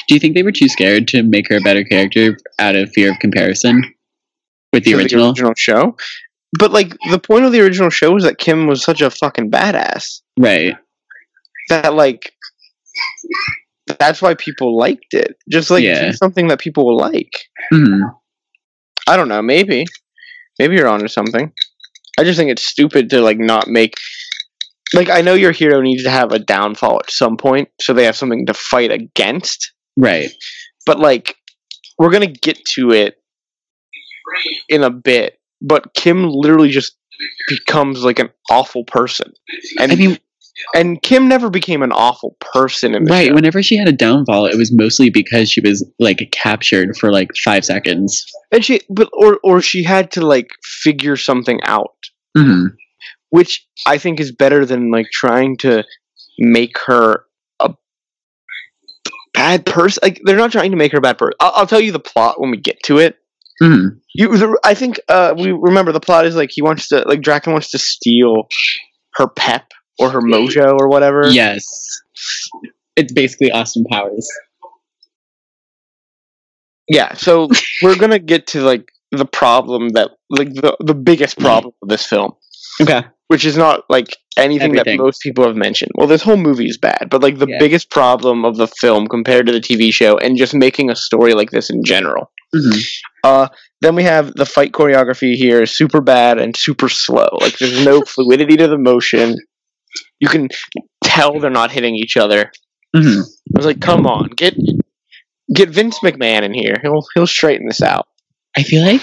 Do 0.08 0.14
you 0.14 0.20
think 0.20 0.34
they 0.34 0.42
were 0.42 0.52
too 0.52 0.68
scared 0.68 1.06
to 1.08 1.22
make 1.22 1.48
her 1.48 1.56
a 1.56 1.60
better 1.60 1.84
character 1.84 2.36
out 2.58 2.74
of 2.74 2.90
fear 2.92 3.12
of 3.12 3.18
comparison 3.20 3.82
with 4.72 4.84
the 4.84 4.94
original? 4.94 5.28
original 5.28 5.54
show. 5.56 5.96
But 6.58 6.72
like 6.72 6.96
the 7.10 7.18
point 7.18 7.44
of 7.44 7.52
the 7.52 7.60
original 7.60 7.90
show 7.90 8.12
was 8.12 8.24
that 8.24 8.38
Kim 8.38 8.66
was 8.66 8.82
such 8.82 9.00
a 9.00 9.10
fucking 9.10 9.50
badass 9.50 10.20
Right. 10.38 10.74
that 11.68 11.94
like 11.94 12.32
that's 13.98 14.20
why 14.22 14.34
people 14.34 14.76
liked 14.76 15.12
it. 15.12 15.36
Just 15.50 15.70
like 15.70 15.82
Yeah. 15.84 16.06
do 16.06 16.12
something 16.12 16.48
that 16.48 16.60
people 16.60 16.86
will 16.86 16.96
like. 16.98 17.32
hmm 17.70 18.02
I 19.08 19.16
don't 19.16 19.28
know, 19.28 19.42
maybe. 19.42 19.84
Maybe 20.58 20.74
you're 20.76 20.88
onto 20.88 21.06
something. 21.08 21.52
I 22.18 22.24
just 22.24 22.38
think 22.38 22.50
it's 22.50 22.64
stupid 22.66 23.10
to 23.10 23.20
like 23.20 23.38
not 23.38 23.68
make 23.68 23.94
like 24.94 25.10
I 25.10 25.20
know 25.20 25.34
your 25.34 25.52
hero 25.52 25.80
needs 25.80 26.02
to 26.04 26.10
have 26.10 26.32
a 26.32 26.38
downfall 26.38 27.00
at 27.04 27.10
some 27.10 27.36
point 27.36 27.68
so 27.80 27.92
they 27.92 28.04
have 28.04 28.16
something 28.16 28.46
to 28.46 28.54
fight 28.54 28.90
against, 28.90 29.72
Right. 29.96 30.30
but 30.86 30.98
like 30.98 31.36
we're 31.98 32.10
going 32.10 32.32
to 32.32 32.40
get 32.40 32.58
to 32.74 32.90
it 32.90 33.16
in 34.68 34.82
a 34.82 34.90
bit. 34.90 35.38
But 35.60 35.94
Kim 35.94 36.28
literally 36.28 36.68
just 36.70 36.96
becomes 37.48 38.02
like 38.04 38.18
an 38.18 38.30
awful 38.50 38.84
person. 38.84 39.32
And 39.80 39.90
I 39.92 39.94
mean, 39.94 40.18
and 40.74 41.00
Kim 41.02 41.28
never 41.28 41.50
became 41.50 41.82
an 41.82 41.92
awful 41.92 42.36
person 42.40 42.94
in 42.94 43.04
the 43.04 43.10
right. 43.10 43.28
show. 43.28 43.34
Whenever 43.34 43.62
she 43.62 43.76
had 43.76 43.88
a 43.88 43.92
downfall, 43.92 44.46
it 44.46 44.56
was 44.56 44.72
mostly 44.72 45.10
because 45.10 45.50
she 45.50 45.60
was 45.60 45.84
like 45.98 46.18
captured 46.32 46.96
for 46.96 47.10
like 47.12 47.30
five 47.44 47.64
seconds. 47.64 48.24
and 48.52 48.64
she 48.64 48.80
but 48.88 49.08
or 49.12 49.38
or 49.44 49.60
she 49.60 49.82
had 49.82 50.10
to 50.12 50.26
like 50.26 50.48
figure 50.62 51.16
something 51.16 51.60
out. 51.64 51.94
hmm 52.36 52.66
which 53.30 53.66
I 53.86 53.98
think 53.98 54.20
is 54.20 54.30
better 54.32 54.64
than 54.64 54.90
like 54.92 55.08
trying 55.12 55.56
to 55.58 55.84
make 56.38 56.78
her 56.86 57.24
a 57.60 57.74
bad 59.34 59.66
person. 59.66 60.00
Like 60.02 60.20
they're 60.24 60.36
not 60.36 60.52
trying 60.52 60.70
to 60.70 60.76
make 60.76 60.92
her 60.92 60.98
a 60.98 61.02
bad 61.02 61.18
person. 61.18 61.34
I'll, 61.40 61.52
I'll 61.56 61.66
tell 61.66 61.80
you 61.80 61.92
the 61.92 61.98
plot 61.98 62.40
when 62.40 62.50
we 62.50 62.56
get 62.56 62.82
to 62.84 62.98
it. 62.98 63.16
hmm 63.60 63.88
You, 64.14 64.36
the, 64.38 64.58
I 64.64 64.74
think 64.74 65.00
uh, 65.08 65.34
we 65.36 65.50
remember 65.52 65.92
the 65.92 66.00
plot 66.00 66.24
is 66.24 66.36
like 66.36 66.50
he 66.52 66.62
wants 66.62 66.88
to 66.88 67.00
like 67.00 67.20
Drakken 67.20 67.52
wants 67.52 67.72
to 67.72 67.78
steal 67.78 68.46
her 69.14 69.26
pep 69.26 69.72
or 69.98 70.10
her 70.10 70.20
mojo 70.20 70.78
or 70.78 70.88
whatever. 70.88 71.28
Yes. 71.28 71.64
It's 72.96 73.12
basically 73.12 73.50
Austin 73.50 73.84
Powers. 73.90 74.28
Yeah. 76.88 77.14
So 77.14 77.48
we're 77.82 77.96
gonna 77.98 78.18
get 78.18 78.46
to 78.48 78.60
like 78.62 78.90
the 79.12 79.24
problem 79.26 79.90
that 79.90 80.10
like 80.30 80.52
the 80.54 80.76
the 80.80 80.94
biggest 80.94 81.38
problem 81.38 81.72
of 81.82 81.88
this 81.88 82.04
film. 82.06 82.32
Okay. 82.80 83.04
which 83.28 83.44
is 83.46 83.56
not 83.56 83.84
like 83.88 84.14
anything 84.36 84.66
Everything. 84.76 84.98
that 84.98 85.02
most 85.02 85.20
people 85.22 85.44
have 85.46 85.56
mentioned. 85.56 85.90
Well, 85.94 86.06
this 86.06 86.22
whole 86.22 86.36
movie 86.36 86.66
is 86.66 86.76
bad, 86.76 87.08
but 87.10 87.22
like 87.22 87.38
the 87.38 87.46
Yeah. 87.48 87.58
biggest 87.58 87.90
problem 87.90 88.44
of 88.44 88.56
the 88.56 88.66
film 88.68 89.06
compared 89.06 89.46
to 89.46 89.52
the 89.52 89.60
TV 89.60 89.92
show 89.92 90.18
and 90.18 90.36
just 90.36 90.52
making 90.54 90.90
a 90.90 90.96
story 90.96 91.32
like 91.32 91.50
this 91.50 91.70
in 91.70 91.82
general. 91.84 92.30
hmm 92.54 92.78
Uh, 93.24 93.48
then 93.80 93.94
we 93.96 94.02
have 94.04 94.32
the 94.34 94.44
fight 94.46 94.72
choreography 94.72 95.34
here 95.34 95.62
is 95.62 95.74
super 95.76 96.00
bad 96.02 96.38
and 96.38 96.54
super 96.56 96.88
slow. 96.90 97.28
Like 97.40 97.56
there's 97.58 97.84
no 97.84 98.02
fluidity 98.06 98.56
to 98.58 98.68
the 98.68 98.78
motion. 98.78 99.36
You 100.20 100.28
can 100.28 100.48
tell 101.04 101.38
they're 101.38 101.50
not 101.50 101.70
hitting 101.70 101.94
each 101.94 102.16
other. 102.16 102.50
hmm 102.94 103.20
I 103.20 103.58
was 103.58 103.66
like, 103.66 103.80
come 103.80 104.06
on, 104.06 104.28
get 104.30 104.54
get 105.54 105.68
Vince 105.70 105.98
McMahon 106.00 106.42
in 106.42 106.52
here. 106.54 106.76
He'll 106.82 107.04
he'll 107.14 107.26
straighten 107.26 107.66
this 107.68 107.82
out. 107.82 108.08
I 108.56 108.62
feel 108.62 108.82
like 108.84 109.02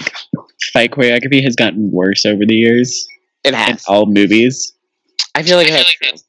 fight 0.74 0.92
choreography 0.92 1.44
has 1.44 1.56
gotten 1.56 1.92
worse 1.92 2.26
over 2.26 2.46
the 2.46 2.56
years 2.56 3.06
It 3.44 3.50
in 3.50 3.54
has. 3.54 3.84
all 3.88 4.06
movies. 4.08 4.74
I 5.36 5.44
feel 5.44 5.58
like 5.58 5.72
I 5.72 5.78
it 5.80 5.96
has. 6.04 6.24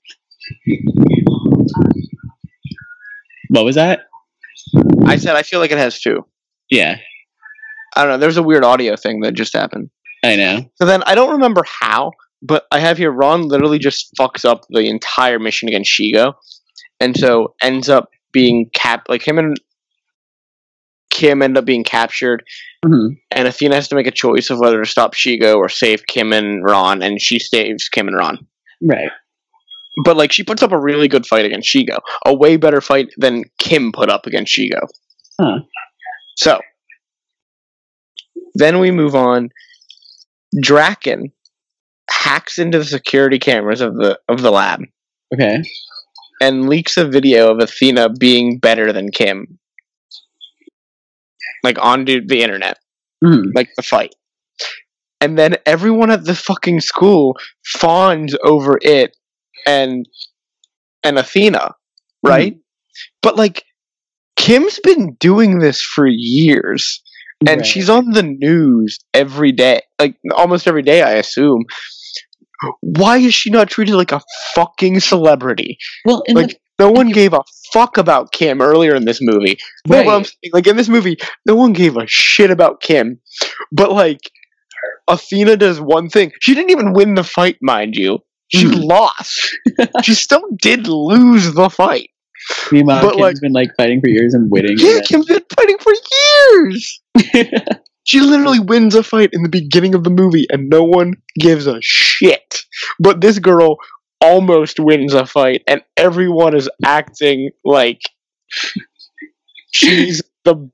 What 3.48 3.64
was 3.64 3.74
that? 3.76 4.00
I 5.04 5.16
said 5.16 5.36
I 5.36 5.42
feel 5.42 5.60
like 5.60 5.70
it 5.70 5.78
has 5.78 6.00
too. 6.00 6.26
Yeah. 6.70 6.96
I 7.96 8.02
don't 8.02 8.12
know. 8.12 8.18
There's 8.18 8.36
a 8.38 8.42
weird 8.42 8.64
audio 8.64 8.96
thing 8.96 9.20
that 9.20 9.34
just 9.34 9.52
happened. 9.54 9.90
I 10.24 10.36
know. 10.36 10.70
So 10.76 10.86
then 10.86 11.02
I 11.06 11.14
don't 11.14 11.32
remember 11.32 11.62
how, 11.80 12.10
but 12.44 12.66
I 12.70 12.78
have 12.78 12.98
here 12.98 13.10
Ron 13.10 13.48
literally 13.48 13.78
just 13.78 14.14
fucks 14.18 14.44
up 14.44 14.60
the 14.70 14.88
entire 14.88 15.38
mission 15.40 15.68
against 15.68 15.90
Shego, 15.92 16.34
and 17.00 17.16
so 17.16 17.54
ends 17.62 17.88
up 17.88 18.10
being 18.32 18.68
cap 18.74 19.06
like 19.08 19.26
him 19.26 19.38
and 19.38 19.56
Kim 21.10 21.42
end 21.42 21.56
up 21.56 21.64
being 21.64 21.84
captured, 21.84 22.42
Mhm. 22.84 23.16
and 23.30 23.46
Athena 23.48 23.76
has 23.76 23.86
to 23.88 23.94
make 23.94 24.06
a 24.08 24.10
choice 24.10 24.50
of 24.50 24.58
whether 24.58 24.82
to 24.82 24.88
stop 24.90 25.14
Shego 25.14 25.56
or 25.56 25.68
save 25.68 26.06
Kim 26.06 26.32
and 26.32 26.64
Ron, 26.64 27.02
and 27.02 27.20
she 27.20 27.38
saves 27.38 27.88
Kim 27.88 28.08
and 28.08 28.16
Ron. 28.16 28.46
Right. 28.82 29.10
But 30.04 30.16
like 30.16 30.32
she 30.32 30.42
puts 30.42 30.62
up 30.62 30.72
a 30.72 30.80
really 30.80 31.06
good 31.06 31.24
fight 31.24 31.44
against 31.46 31.72
Shego, 31.72 31.98
a 32.26 32.34
way 32.34 32.56
better 32.56 32.80
fight 32.80 33.10
than 33.16 33.44
Kim 33.60 33.92
put 33.92 34.10
up 34.10 34.26
against 34.26 34.52
Shego. 34.56 34.80
Huh. 35.40 35.60
So 36.36 36.60
then 38.54 38.80
we 38.80 38.90
move 38.90 39.14
on. 39.14 39.50
Drakken 40.64 41.30
hacks 42.10 42.58
into 42.58 42.78
the 42.78 42.84
security 42.84 43.38
cameras 43.38 43.80
of 43.80 43.94
the 43.96 44.18
of 44.28 44.42
the 44.42 44.50
lab 44.50 44.80
Okay. 45.32 45.62
and 46.40 46.68
leaks 46.68 46.96
a 46.96 47.06
video 47.08 47.50
of 47.50 47.58
Athena 47.62 48.10
being 48.10 48.58
better 48.58 48.92
than 48.92 49.10
Kim. 49.10 49.58
Like 51.62 51.78
onto 51.82 52.26
the 52.26 52.42
internet, 52.42 52.78
Mhm. 53.22 53.52
like 53.54 53.70
the 53.76 53.82
fight. 53.82 54.14
And 55.20 55.38
then 55.38 55.56
everyone 55.64 56.10
at 56.10 56.24
the 56.24 56.34
fucking 56.34 56.80
school 56.80 57.36
fawns 57.64 58.36
over 58.44 58.78
it 58.82 59.16
and 59.66 60.06
and 61.02 61.18
Athena, 61.18 61.74
right? 62.22 62.56
But 63.22 63.36
like 63.36 63.64
Kim's 64.36 64.78
been 64.82 65.14
doing 65.20 65.58
this 65.60 65.80
for 65.80 66.06
years 66.06 67.02
and 67.46 67.60
Right. 67.60 67.66
she's 67.66 67.88
on 67.90 68.10
the 68.10 68.22
news 68.22 68.98
every 69.12 69.52
day, 69.52 69.80
like 69.98 70.16
almost 70.34 70.66
every 70.66 70.82
day, 70.82 71.02
I 71.02 71.12
assume. 71.12 71.64
Why 72.80 73.18
is 73.18 73.34
she 73.34 73.50
not 73.50 73.68
treated 73.68 73.94
like 73.94 74.12
a 74.12 74.20
fucking 74.54 75.00
celebrity? 75.00 75.76
well, 76.04 76.22
in 76.26 76.36
Like 76.36 76.58
no 76.78 76.90
one 76.90 77.10
gave 77.10 77.32
a 77.34 77.42
fuck 77.72 77.98
about 77.98 78.32
Kim 78.32 78.60
earlier 78.62 78.94
in 78.94 79.04
this 79.04 79.18
movie. 79.20 79.58
the, 79.84 79.94
Right. 79.96 80.06
right. 80.06 80.30
Like 80.52 80.66
in 80.66 80.76
this 80.76 80.88
movie, 80.88 81.16
no 81.46 81.54
one 81.54 81.72
gave 81.72 81.96
a 81.96 82.06
shit 82.06 82.50
about 82.50 82.80
Kim. 82.80 83.20
But 83.72 83.92
like 83.92 84.20
Athena 85.08 85.56
does 85.56 85.80
one 85.80 86.08
thing. 86.08 86.32
She 86.40 86.54
didn't 86.54 86.70
even 86.70 86.92
win 86.94 87.14
the 87.14 87.24
fight, 87.24 87.58
mind 87.60 87.94
you. 87.96 88.20
She 88.48 88.64
Mhm. 88.66 88.84
lost. 88.84 89.56
she 90.02 90.14
still 90.14 90.42
did 90.60 90.86
lose 90.86 91.52
the 91.54 91.68
fight. 91.68 92.10
Meanwhile, 92.70 93.00
but, 93.02 93.10
Kim's 93.12 93.20
like- 93.22 93.40
been 93.40 93.52
like 93.52 93.70
fighting 93.76 94.00
for 94.00 94.08
years 94.10 94.34
and 94.34 94.50
winning. 94.50 94.76
Yeah, 94.78 95.00
Kim's 95.00 95.26
been 95.26 95.42
fighting 95.56 95.78
for 95.78 95.92
years. 95.92 96.02
And 96.54 97.80
She 98.06 98.20
literally 98.20 98.60
wins 98.60 98.94
a 98.94 99.02
fight 99.02 99.30
in 99.32 99.42
the 99.42 99.48
beginning 99.48 99.94
of 99.94 100.04
the 100.04 100.10
movie 100.10 100.46
and 100.50 100.68
no 100.68 100.84
one 100.84 101.14
gives 101.40 101.66
a 101.66 101.78
shit. 101.80 102.62
But 103.00 103.22
this 103.22 103.38
girl 103.38 103.78
almost 104.20 104.78
wins 104.78 105.14
a 105.14 105.24
fight 105.24 105.62
and 105.66 105.82
everyone 105.96 106.54
is 106.54 106.68
acting 106.84 107.50
like 107.64 108.02
she's 109.74 110.22
the 110.44 110.70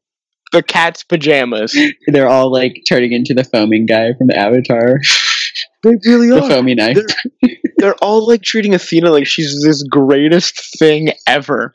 the 0.52 0.62
cat's 0.64 1.04
pajamas. 1.04 1.78
they're 2.08 2.28
all 2.28 2.50
like 2.50 2.82
turning 2.88 3.12
into 3.12 3.32
the 3.32 3.44
foaming 3.44 3.86
guy 3.86 4.12
from 4.14 4.26
the 4.26 4.36
Avatar, 4.36 4.98
They 5.82 5.96
really 6.04 6.30
are 6.30 6.40
the 6.40 6.48
foamy 6.48 6.74
knife. 6.74 6.98
They're, 7.40 7.50
they're 7.78 8.04
all 8.04 8.26
like 8.26 8.42
treating 8.42 8.74
Athena 8.74 9.10
like 9.10 9.26
she's 9.26 9.62
this 9.62 9.82
greatest 9.84 10.78
thing 10.78 11.12
ever. 11.26 11.72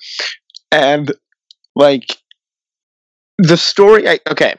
And 0.72 1.12
like 1.76 2.06
the 3.38 3.58
story 3.58 4.08
I 4.08 4.20
okay. 4.30 4.56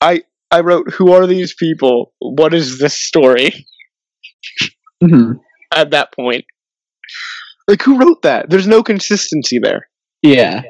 I 0.00 0.22
I 0.50 0.60
wrote 0.60 0.92
who 0.92 1.12
are 1.12 1.26
these 1.26 1.54
people? 1.54 2.12
What 2.20 2.54
is 2.54 2.78
this 2.78 2.96
story? 2.96 3.52
Mhm. 5.02 5.40
at 5.74 5.90
that 5.90 6.12
point. 6.14 6.44
Like 7.68 7.82
who 7.82 7.98
wrote 7.98 8.22
that? 8.22 8.48
There's 8.48 8.66
no 8.66 8.82
consistency 8.82 9.58
there. 9.58 9.88
Yeah. 10.22 10.62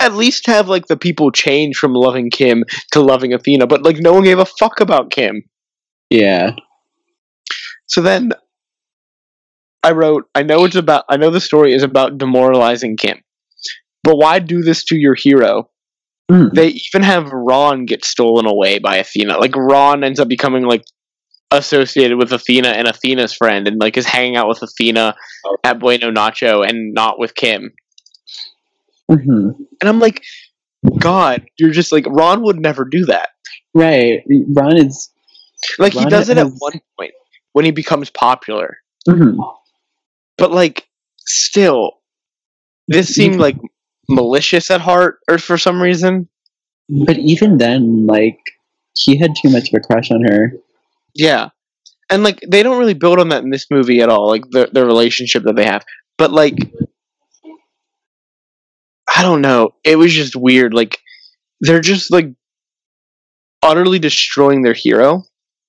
At 0.00 0.14
least 0.14 0.46
have 0.46 0.68
like 0.68 0.86
the 0.86 0.96
people 0.96 1.30
change 1.30 1.76
from 1.76 1.94
loving 1.94 2.30
Kim 2.30 2.64
to 2.92 3.00
loving 3.00 3.32
Athena, 3.32 3.66
but 3.66 3.82
like 3.82 3.98
no 3.98 4.12
one 4.12 4.24
gave 4.24 4.38
a 4.40 4.44
fuck 4.44 4.80
about 4.80 5.10
Kim. 5.10 5.42
Yeah. 6.10 6.52
So 7.86 8.00
then 8.02 8.32
I 9.82 9.92
wrote, 9.92 10.28
I 10.34 10.42
know 10.42 10.64
it's 10.64 10.76
about 10.76 11.04
I 11.08 11.16
know 11.16 11.30
the 11.30 11.40
story 11.40 11.72
is 11.74 11.82
about 11.82 12.18
demoralizing 12.18 12.96
Kim. 12.96 13.20
But 14.04 14.16
why 14.16 14.38
do 14.40 14.62
this 14.62 14.84
to 14.86 14.96
your 14.96 15.14
hero? 15.14 15.68
Mhm. 16.30 16.52
They 16.54 16.68
even 16.68 17.02
have 17.02 17.30
Ron 17.32 17.84
get 17.84 18.04
stolen 18.04 18.46
away 18.46 18.78
by 18.78 18.96
Athena. 18.96 19.38
Like 19.38 19.54
Ron 19.56 20.04
ends 20.04 20.20
up 20.20 20.28
becoming 20.28 20.64
like 20.64 20.84
associated 21.50 22.16
with 22.16 22.32
Athena 22.32 22.68
and 22.68 22.88
Athena's 22.88 23.34
friend 23.34 23.68
and 23.68 23.78
like 23.80 23.96
is 23.96 24.06
hanging 24.06 24.36
out 24.36 24.48
with 24.48 24.62
Athena 24.62 25.14
at 25.64 25.78
Bueno 25.78 26.10
Nacho 26.10 26.66
and 26.66 26.94
not 26.94 27.18
with 27.18 27.34
Kim. 27.34 27.72
Mhm. 29.10 29.54
And 29.80 29.88
I'm 29.88 29.98
like, 29.98 30.22
God, 30.98 31.44
you're 31.58 31.70
just 31.72 31.92
like 31.92 32.06
Ron 32.08 32.42
would 32.42 32.58
never 32.58 32.84
do 32.84 33.04
that. 33.06 33.30
Right. 33.74 34.22
Ron 34.48 34.76
is. 34.76 35.10
Like 35.78 35.92
he 35.92 36.04
does 36.06 36.28
it 36.28 36.38
at 36.38 36.48
one 36.58 36.80
point 36.98 37.12
when 37.52 37.64
he 37.64 37.70
becomes 37.70 38.10
popular. 38.10 38.78
Mhm. 39.08 39.36
But 40.38 40.50
like 40.52 40.88
still 41.18 41.98
this 42.88 43.14
seemed 43.14 43.36
like 43.36 43.56
malicious 44.08 44.70
at 44.70 44.80
heart 44.80 45.18
or 45.28 45.38
for 45.38 45.56
some 45.58 45.80
reason. 45.80 46.28
But 47.06 47.18
even 47.18 47.58
then, 47.58 48.06
like, 48.06 48.38
he 48.98 49.16
had 49.18 49.32
too 49.40 49.50
much 49.50 49.72
of 49.72 49.78
a 49.78 49.80
crush 49.80 50.10
on 50.10 50.22
her. 50.24 50.52
Yeah. 51.14 51.50
And 52.10 52.22
like 52.24 52.40
they 52.46 52.62
don't 52.62 52.78
really 52.78 52.92
build 52.94 53.18
on 53.20 53.30
that 53.30 53.42
in 53.42 53.50
this 53.50 53.66
movie 53.70 54.00
at 54.02 54.10
all, 54.10 54.28
like 54.28 54.42
the 54.50 54.68
the 54.70 54.84
relationship 54.84 55.44
that 55.44 55.56
they 55.56 55.64
have. 55.64 55.82
But 56.18 56.30
like 56.30 56.56
I 59.16 59.22
don't 59.22 59.40
know. 59.40 59.70
It 59.84 59.96
was 59.96 60.12
just 60.12 60.36
weird. 60.36 60.74
Like 60.74 60.98
they're 61.60 61.80
just 61.80 62.10
like 62.12 62.28
utterly 63.62 63.98
destroying 63.98 64.62
their 64.62 64.74
hero 64.74 65.22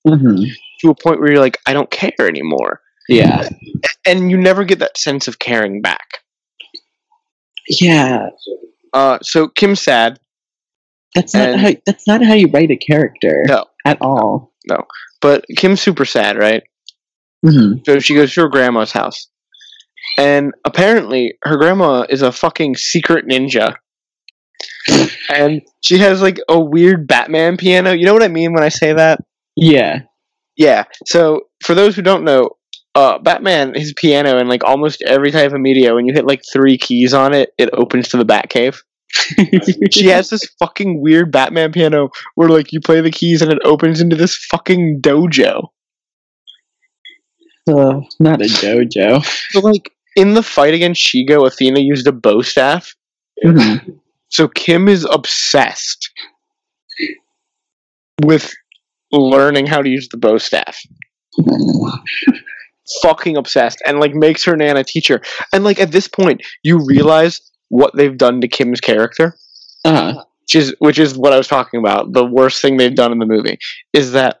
Mhm. 0.06 0.46
to 0.80 0.90
a 0.90 0.94
point 0.94 1.20
where 1.20 1.30
you're 1.30 1.40
like, 1.40 1.58
I 1.66 1.72
don't 1.72 1.90
care 1.90 2.12
anymore. 2.28 2.80
Yeah. 3.08 3.48
And 4.06 4.30
you 4.30 4.36
never 4.36 4.64
get 4.64 4.78
that 4.80 4.98
sense 4.98 5.28
of 5.28 5.38
caring 5.38 5.80
back. 5.82 6.23
Yeah. 7.68 8.28
Uh 8.92 9.18
so 9.22 9.48
Kim's 9.48 9.80
sad, 9.80 10.18
That's 11.14 11.34
not 11.34 11.58
how. 11.58 11.70
That's 11.86 12.06
not 12.06 12.22
how 12.22 12.34
you 12.34 12.48
write 12.48 12.70
a 12.70 12.76
character. 12.76 13.44
No. 13.46 13.64
At 13.84 13.98
all. 14.00 14.52
No, 14.66 14.84
but 15.20 15.44
Kim's 15.56 15.80
super 15.80 16.04
sad, 16.04 16.38
right? 16.38 16.62
Mhm. 17.44 17.84
So 17.84 17.98
she 17.98 18.14
goes 18.14 18.32
to 18.34 18.42
her 18.42 18.48
grandma's 18.48 18.92
house. 18.92 19.28
And 20.16 20.52
apparently 20.64 21.34
her 21.42 21.56
grandma 21.56 22.06
is 22.08 22.22
a 22.22 22.32
fucking 22.32 22.76
secret 22.76 23.26
ninja. 23.26 23.74
And 25.28 25.62
she 25.82 25.98
has 25.98 26.22
like 26.22 26.38
a 26.48 26.58
weird 26.60 27.06
Batman 27.06 27.56
piano. 27.56 27.92
You 27.92 28.06
know 28.06 28.12
what 28.14 28.22
I 28.22 28.28
mean 28.28 28.52
when 28.52 28.62
I 28.62 28.68
say 28.68 28.92
that? 28.92 29.20
Yeah. 29.56 30.00
Yeah. 30.56 30.84
So 31.06 31.42
for 31.64 31.74
those 31.74 31.96
who 31.96 32.02
don't 32.02 32.24
know, 32.24 32.50
uh, 32.94 33.18
Batman, 33.18 33.74
his 33.74 33.92
piano 33.92 34.38
and 34.38 34.48
like 34.48 34.64
almost 34.64 35.02
every 35.02 35.30
type 35.30 35.52
of 35.52 35.60
media, 35.60 35.94
when 35.94 36.06
you 36.06 36.14
hit 36.14 36.26
like 36.26 36.42
three 36.52 36.78
keys 36.78 37.12
on 37.12 37.34
it, 37.34 37.52
it 37.58 37.70
opens 37.72 38.08
to 38.08 38.16
the 38.16 38.24
Batcave. 38.24 38.80
She 39.92 40.06
has 40.06 40.30
this 40.30 40.44
fucking 40.58 41.00
weird 41.00 41.30
Batman 41.30 41.72
piano 41.72 42.10
where 42.34 42.48
like 42.48 42.72
you 42.72 42.80
play 42.80 43.00
the 43.00 43.10
keys 43.10 43.42
and 43.42 43.52
it 43.52 43.60
opens 43.64 44.00
into 44.00 44.16
this 44.16 44.36
fucking 44.50 45.00
dojo. 45.00 45.68
Oh, 47.68 48.02
not 48.18 48.40
a 48.42 48.44
dojo. 48.44 49.24
So 49.50 49.60
like 49.60 49.92
in 50.16 50.34
the 50.34 50.42
fight 50.42 50.74
against 50.74 51.06
Shego, 51.06 51.46
Athena 51.46 51.80
used 51.80 52.06
a 52.06 52.12
bo 52.12 52.42
staff. 52.42 52.94
Mhm. 53.44 53.98
So 54.28 54.48
Kim 54.48 54.88
is 54.88 55.06
obsessed 55.10 56.10
with 58.22 58.52
learning 59.12 59.66
how 59.66 59.80
to 59.80 59.88
use 59.88 60.08
the 60.08 60.16
bo 60.16 60.38
staff. 60.38 60.76
Fucking 63.02 63.36
obsessed. 63.36 63.82
And 63.86 64.00
like 64.00 64.14
makes 64.14 64.44
her 64.44 64.56
Nana 64.56 64.84
teacher. 64.84 65.22
And 65.52 65.64
like 65.64 65.80
at 65.80 65.92
this 65.92 66.08
point, 66.08 66.42
you 66.62 66.84
realize 66.84 67.40
what 67.68 67.96
they've 67.96 68.16
done 68.16 68.40
to 68.40 68.48
Kim's 68.48 68.80
character. 68.80 69.36
Uh-huh. 69.84 70.24
Which 70.42 70.56
is 70.56 70.74
which 70.78 70.98
is 70.98 71.16
what 71.16 71.32
I 71.32 71.38
was 71.38 71.48
talking 71.48 71.80
about. 71.80 72.12
The 72.12 72.24
worst 72.24 72.60
thing 72.60 72.76
they've 72.76 72.94
done 72.94 73.12
in 73.12 73.18
the 73.18 73.26
movie 73.26 73.58
is 73.92 74.12
that 74.12 74.40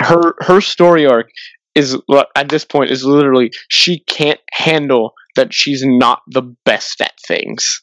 her 0.00 0.34
her 0.40 0.60
story 0.60 1.06
arc 1.06 1.28
is 1.74 1.96
what 2.06 2.28
at 2.36 2.48
this 2.48 2.64
point 2.64 2.90
is 2.90 3.04
literally 3.04 3.50
she 3.68 4.00
can't 4.00 4.40
handle 4.52 5.14
that 5.36 5.52
she's 5.52 5.82
not 5.84 6.22
the 6.28 6.42
best 6.64 7.00
at 7.00 7.12
things. 7.26 7.82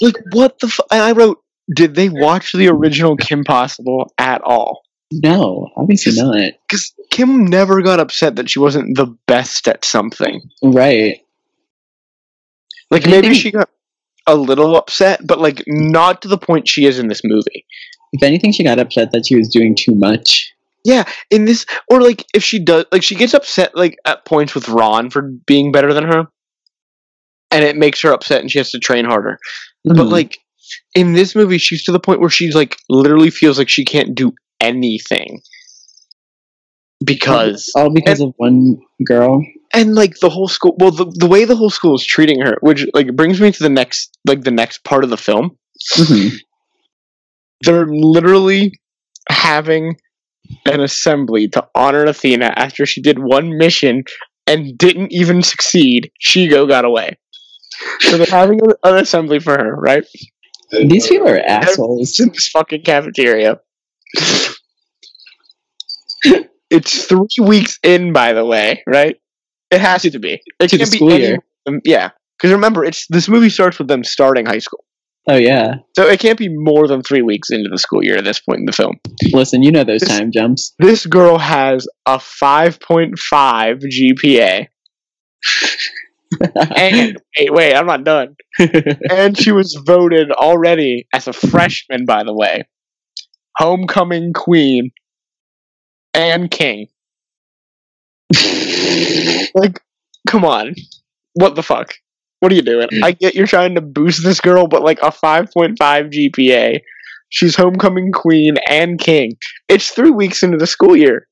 Like 0.00 0.16
what 0.32 0.58
the? 0.60 0.66
F- 0.66 0.80
I 0.90 1.12
wrote. 1.12 1.42
Did 1.74 1.94
they 1.94 2.08
watch 2.08 2.52
the 2.52 2.68
original 2.68 3.16
Kim 3.16 3.44
Possible 3.44 4.12
at 4.18 4.40
all? 4.42 4.82
no, 5.12 5.68
obviously 5.76 6.12
not. 6.14 6.52
Because 6.68 6.92
Kim 7.10 7.44
never 7.46 7.82
got 7.82 7.98
upset 7.98 8.36
that 8.36 8.48
she 8.48 8.60
wasn't 8.60 8.96
the 8.96 9.06
best 9.26 9.66
at 9.66 9.84
something. 9.84 10.40
Right. 10.62 11.18
Like 12.90 13.02
Anything- 13.06 13.20
maybe 13.22 13.34
she 13.34 13.50
got 13.50 13.68
a 14.26 14.36
little 14.36 14.76
upset, 14.76 15.26
but 15.26 15.40
like 15.40 15.62
not 15.66 16.22
to 16.22 16.28
the 16.28 16.38
point 16.38 16.68
she 16.68 16.84
is 16.86 16.98
in 16.98 17.08
this 17.08 17.22
movie. 17.24 17.64
If 18.12 18.22
anything, 18.22 18.52
she 18.52 18.64
got 18.64 18.78
upset 18.78 19.12
that 19.12 19.26
she 19.26 19.36
was 19.36 19.48
doing 19.48 19.74
too 19.76 19.94
much. 19.94 20.52
Yeah, 20.84 21.04
in 21.30 21.44
this, 21.44 21.66
or 21.88 22.00
like 22.00 22.24
if 22.34 22.42
she 22.42 22.58
does, 22.58 22.84
like 22.90 23.02
she 23.02 23.14
gets 23.14 23.34
upset 23.34 23.76
like 23.76 23.98
at 24.06 24.24
points 24.24 24.54
with 24.54 24.68
Ron 24.68 25.10
for 25.10 25.22
being 25.46 25.72
better 25.72 25.92
than 25.92 26.04
her, 26.04 26.26
and 27.50 27.64
it 27.64 27.76
makes 27.76 28.00
her 28.02 28.12
upset, 28.12 28.40
and 28.40 28.50
she 28.50 28.58
has 28.58 28.70
to 28.70 28.78
train 28.78 29.04
harder. 29.04 29.38
But 29.84 29.96
Mhm. 29.96 30.10
like 30.10 30.38
in 30.94 31.12
this 31.12 31.34
movie, 31.34 31.58
she's 31.58 31.84
to 31.84 31.92
the 31.92 32.00
point 32.00 32.20
where 32.20 32.30
she's 32.30 32.54
like 32.54 32.76
literally 32.88 33.30
feels 33.30 33.58
like 33.58 33.68
she 33.68 33.84
can't 33.84 34.14
do 34.14 34.32
anything. 34.60 35.40
Because 37.04 37.70
all 37.76 37.90
because 37.92 38.20
of 38.20 38.34
one 38.36 38.76
girl. 39.06 39.42
and 39.72 39.94
like 39.94 40.18
the 40.20 40.28
whole 40.28 40.48
school 40.48 40.74
well 40.78 40.90
the, 40.90 41.10
the 41.16 41.26
way 41.26 41.46
the 41.46 41.56
whole 41.56 41.70
school 41.70 41.94
is 41.94 42.04
treating 42.04 42.40
her 42.40 42.56
which 42.60 42.86
like 42.92 43.16
brings 43.16 43.40
me 43.40 43.50
to 43.50 43.62
the 43.62 43.70
next 43.70 44.14
like 44.26 44.42
the 44.42 44.50
next 44.50 44.84
part 44.84 45.02
of 45.02 45.08
the 45.08 45.16
film. 45.16 45.56
Mhm. 45.96 46.32
they're 47.62 47.86
literally 47.88 48.78
having 49.30 49.96
an 50.66 50.80
assembly 50.80 51.48
to 51.48 51.66
honor 51.74 52.04
athena 52.04 52.52
after 52.56 52.84
she 52.84 53.00
did 53.00 53.18
one 53.18 53.56
mission 53.56 54.02
and 54.46 54.76
didn't 54.76 55.12
even 55.12 55.42
succeed. 55.42 56.10
Shego 56.20 56.68
got 56.68 56.84
away. 56.84 57.16
So 58.00 58.18
they're 58.18 58.26
having 58.26 58.60
an 58.84 58.96
assembly 58.96 59.38
for 59.38 59.52
her 59.56 59.74
right 59.74 60.04
These 60.72 61.08
people 61.08 61.28
are 61.28 61.38
assholes. 61.40 62.18
in 62.20 62.28
this 62.28 62.48
fucking 62.48 62.82
cafeteria 62.82 63.60
it's 66.70 67.04
three 67.06 67.26
weeks 67.40 67.78
in 67.82 68.12
by 68.12 68.32
the 68.32 68.44
way 68.44 68.82
right 68.86 69.16
it 69.70 69.80
has 69.80 70.02
to 70.02 70.18
be 70.18 70.40
it 70.60 70.68
To 70.68 70.76
the 70.76 70.78
can't 70.78 70.90
be 70.92 70.96
school 70.96 71.12
any- 71.12 71.24
year. 71.24 71.38
um, 71.66 71.80
yeah 71.84 72.10
because 72.36 72.52
remember 72.52 72.84
it's 72.84 73.06
this 73.08 73.28
movie 73.28 73.50
starts 73.50 73.78
with 73.78 73.88
them 73.88 74.04
starting 74.04 74.46
high 74.46 74.58
school 74.60 74.84
Oh 75.28 75.36
yeah. 75.36 75.74
so 75.94 76.06
it 76.08 76.18
can't 76.18 76.38
be 76.38 76.48
more 76.48 76.88
than 76.88 77.02
three 77.02 77.22
weeks 77.22 77.50
into 77.50 77.68
the 77.68 77.78
school 77.78 78.02
year 78.02 78.16
at 78.16 78.24
this 78.24 78.40
point 78.40 78.60
in 78.60 78.64
the 78.66 78.72
film 78.72 78.98
Listen, 79.32 79.62
you 79.62 79.70
know 79.70 79.84
those 79.84 80.00
This- 80.00 80.08
time 80.08 80.30
jumps. 80.32 80.74
this 80.78 81.06
girl 81.06 81.38
has 81.38 81.86
a 82.06 82.18
5.5 82.18 83.14
gpa 83.82 84.66
and 86.76 87.18
wait 87.38 87.52
wait 87.52 87.74
i'm 87.74 87.86
not 87.86 88.04
done. 88.04 88.36
And 89.10 89.36
she 89.36 89.52
was 89.52 89.74
voted 89.86 90.30
already 90.30 91.06
as 91.12 91.26
a 91.26 91.32
freshman 91.32 92.04
by 92.06 92.24
the 92.24 92.34
way. 92.34 92.62
Homecoming 93.56 94.32
queen 94.32 94.90
and 96.14 96.50
king. 96.50 96.86
Like 99.54 99.80
come 100.28 100.44
on. 100.44 100.74
What 101.34 101.54
the 101.54 101.62
fuck? 101.62 101.94
What 102.40 102.52
are 102.52 102.54
you 102.54 102.62
doing? 102.62 102.88
I 103.02 103.12
get 103.12 103.34
you're 103.34 103.46
trying 103.46 103.74
to 103.74 103.80
boost 103.80 104.22
this 104.22 104.40
girl 104.40 104.66
but 104.66 104.82
like 104.82 104.98
a 105.02 105.10
5.5 105.10 105.76
gpa 105.78 106.80
she's 107.30 107.56
homecoming 107.56 108.12
queen 108.12 108.56
and 108.68 108.98
king. 108.98 109.32
It's 109.68 109.90
three 109.90 110.10
weeks 110.10 110.42
into 110.42 110.58
the 110.58 110.66
school 110.66 110.96
year. 110.96 111.26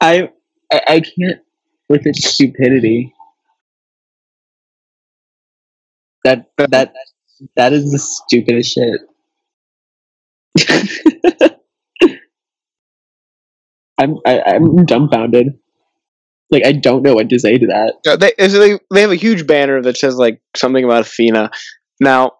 I, 0.00 0.30
I 0.72 0.80
I 0.88 1.00
can't 1.00 1.40
with 1.90 2.06
its 2.06 2.26
stupidity. 2.26 3.12
That 6.24 6.46
that 6.56 6.94
that 7.56 7.72
is 7.72 7.90
the 7.90 7.98
stupidest 7.98 8.74
shit. 8.74 9.00
I'm 13.98 14.16
I, 14.26 14.40
I'm 14.46 14.84
dumbfounded. 14.86 15.48
Like 16.50 16.64
I 16.64 16.72
don't 16.72 17.02
know 17.02 17.14
what 17.14 17.28
to 17.28 17.38
say 17.38 17.58
to 17.58 17.66
that. 17.66 17.94
Uh, 18.06 18.16
they, 18.16 18.32
is 18.38 18.52
they 18.52 18.78
they 18.92 19.00
have 19.02 19.10
a 19.10 19.16
huge 19.16 19.46
banner 19.46 19.82
that 19.82 19.96
says 19.96 20.16
like 20.16 20.40
something 20.56 20.84
about 20.84 21.02
Athena. 21.02 21.50
Now, 22.00 22.32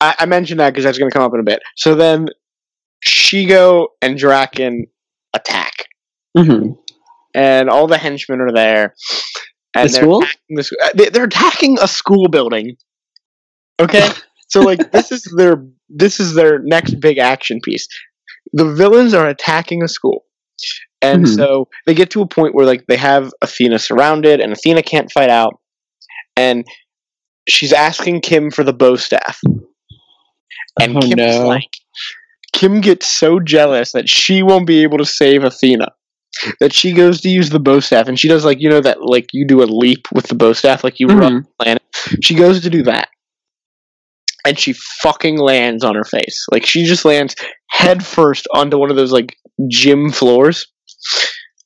I, 0.00 0.14
I 0.20 0.26
mentioned 0.26 0.60
that 0.60 0.70
because 0.70 0.84
that's 0.84 0.98
going 0.98 1.10
to 1.10 1.14
come 1.14 1.24
up 1.24 1.34
in 1.34 1.40
a 1.40 1.44
bit. 1.44 1.60
So 1.76 1.94
then, 1.94 2.28
Shego 3.06 3.88
and 4.02 4.18
Drakken 4.18 4.88
attack, 5.34 5.86
hmm 6.36 6.72
and 7.34 7.68
all 7.70 7.86
the 7.86 7.98
henchmen 7.98 8.40
are 8.40 8.52
there. 8.52 8.94
And 9.74 9.88
The 9.88 9.92
they're 9.92 10.02
school? 10.02 10.22
attacking 10.22 10.56
the 10.56 10.62
sc- 10.64 10.72
uh, 10.82 10.88
they- 10.94 11.08
They're 11.10 11.24
attacking 11.24 11.78
a 11.80 11.88
school 11.88 12.28
building. 12.28 12.76
Okay, 13.80 14.08
so 14.48 14.60
like 14.60 14.90
this 14.92 15.10
is 15.12 15.22
their 15.36 15.64
this 15.88 16.20
is 16.20 16.34
their 16.34 16.58
next 16.62 17.00
big 17.00 17.18
action 17.18 17.60
piece. 17.62 17.86
The 18.52 18.72
villains 18.74 19.14
are 19.14 19.28
attacking 19.28 19.82
a 19.82 19.88
school. 19.88 20.24
And 21.02 21.24
Mhm. 21.24 21.34
so 21.36 21.68
they 21.86 21.94
get 21.94 22.10
to 22.10 22.20
a 22.20 22.26
point 22.28 22.54
where 22.54 22.66
like 22.66 22.84
they 22.86 22.96
have 22.96 23.32
Athena 23.40 23.78
surrounded 23.78 24.40
and 24.40 24.52
Athena 24.52 24.82
can't 24.82 25.10
fight 25.10 25.30
out. 25.30 25.58
And 26.36 26.66
she's 27.48 27.72
asking 27.72 28.20
Kim 28.20 28.50
for 28.50 28.64
the 28.64 28.74
bo 28.74 28.96
staff. 28.96 29.40
And 30.80 30.96
Oh, 30.96 31.00
Kim's 31.00 31.16
no. 31.16 31.46
like 31.46 31.70
Kim 32.52 32.80
gets 32.82 33.06
so 33.06 33.40
jealous 33.40 33.92
that 33.92 34.08
she 34.08 34.42
won't 34.42 34.66
be 34.66 34.82
able 34.82 34.98
to 34.98 35.06
save 35.06 35.44
Athena. 35.44 35.88
That 36.60 36.72
she 36.72 36.92
goes 36.92 37.20
to 37.22 37.28
use 37.28 37.50
the 37.50 37.58
bo 37.60 37.80
staff 37.80 38.06
and 38.08 38.18
she 38.18 38.28
does 38.28 38.44
like 38.44 38.60
you 38.60 38.70
know 38.70 38.80
that 38.80 39.02
like 39.02 39.28
you 39.32 39.46
do 39.46 39.62
a 39.62 39.64
leap 39.64 40.06
with 40.14 40.28
the 40.28 40.34
bow 40.34 40.52
staff 40.52 40.84
like 40.84 40.98
you 41.00 41.06
run 41.08 41.42
Mhm. 41.42 41.44
the 41.44 41.64
planet. 41.64 41.82
She 42.22 42.34
goes 42.34 42.60
to 42.62 42.70
do 42.70 42.82
that. 42.84 43.08
And 44.46 44.58
she 44.58 44.72
fucking 44.72 45.38
lands 45.38 45.84
on 45.84 45.94
her 45.96 46.04
face. 46.04 46.46
Like 46.50 46.64
she 46.64 46.84
just 46.84 47.04
lands 47.04 47.34
head 47.68 48.04
first 48.06 48.46
onto 48.54 48.78
one 48.78 48.90
of 48.90 48.96
those 48.96 49.12
like 49.12 49.36
gym 49.68 50.10
floors. 50.10 50.66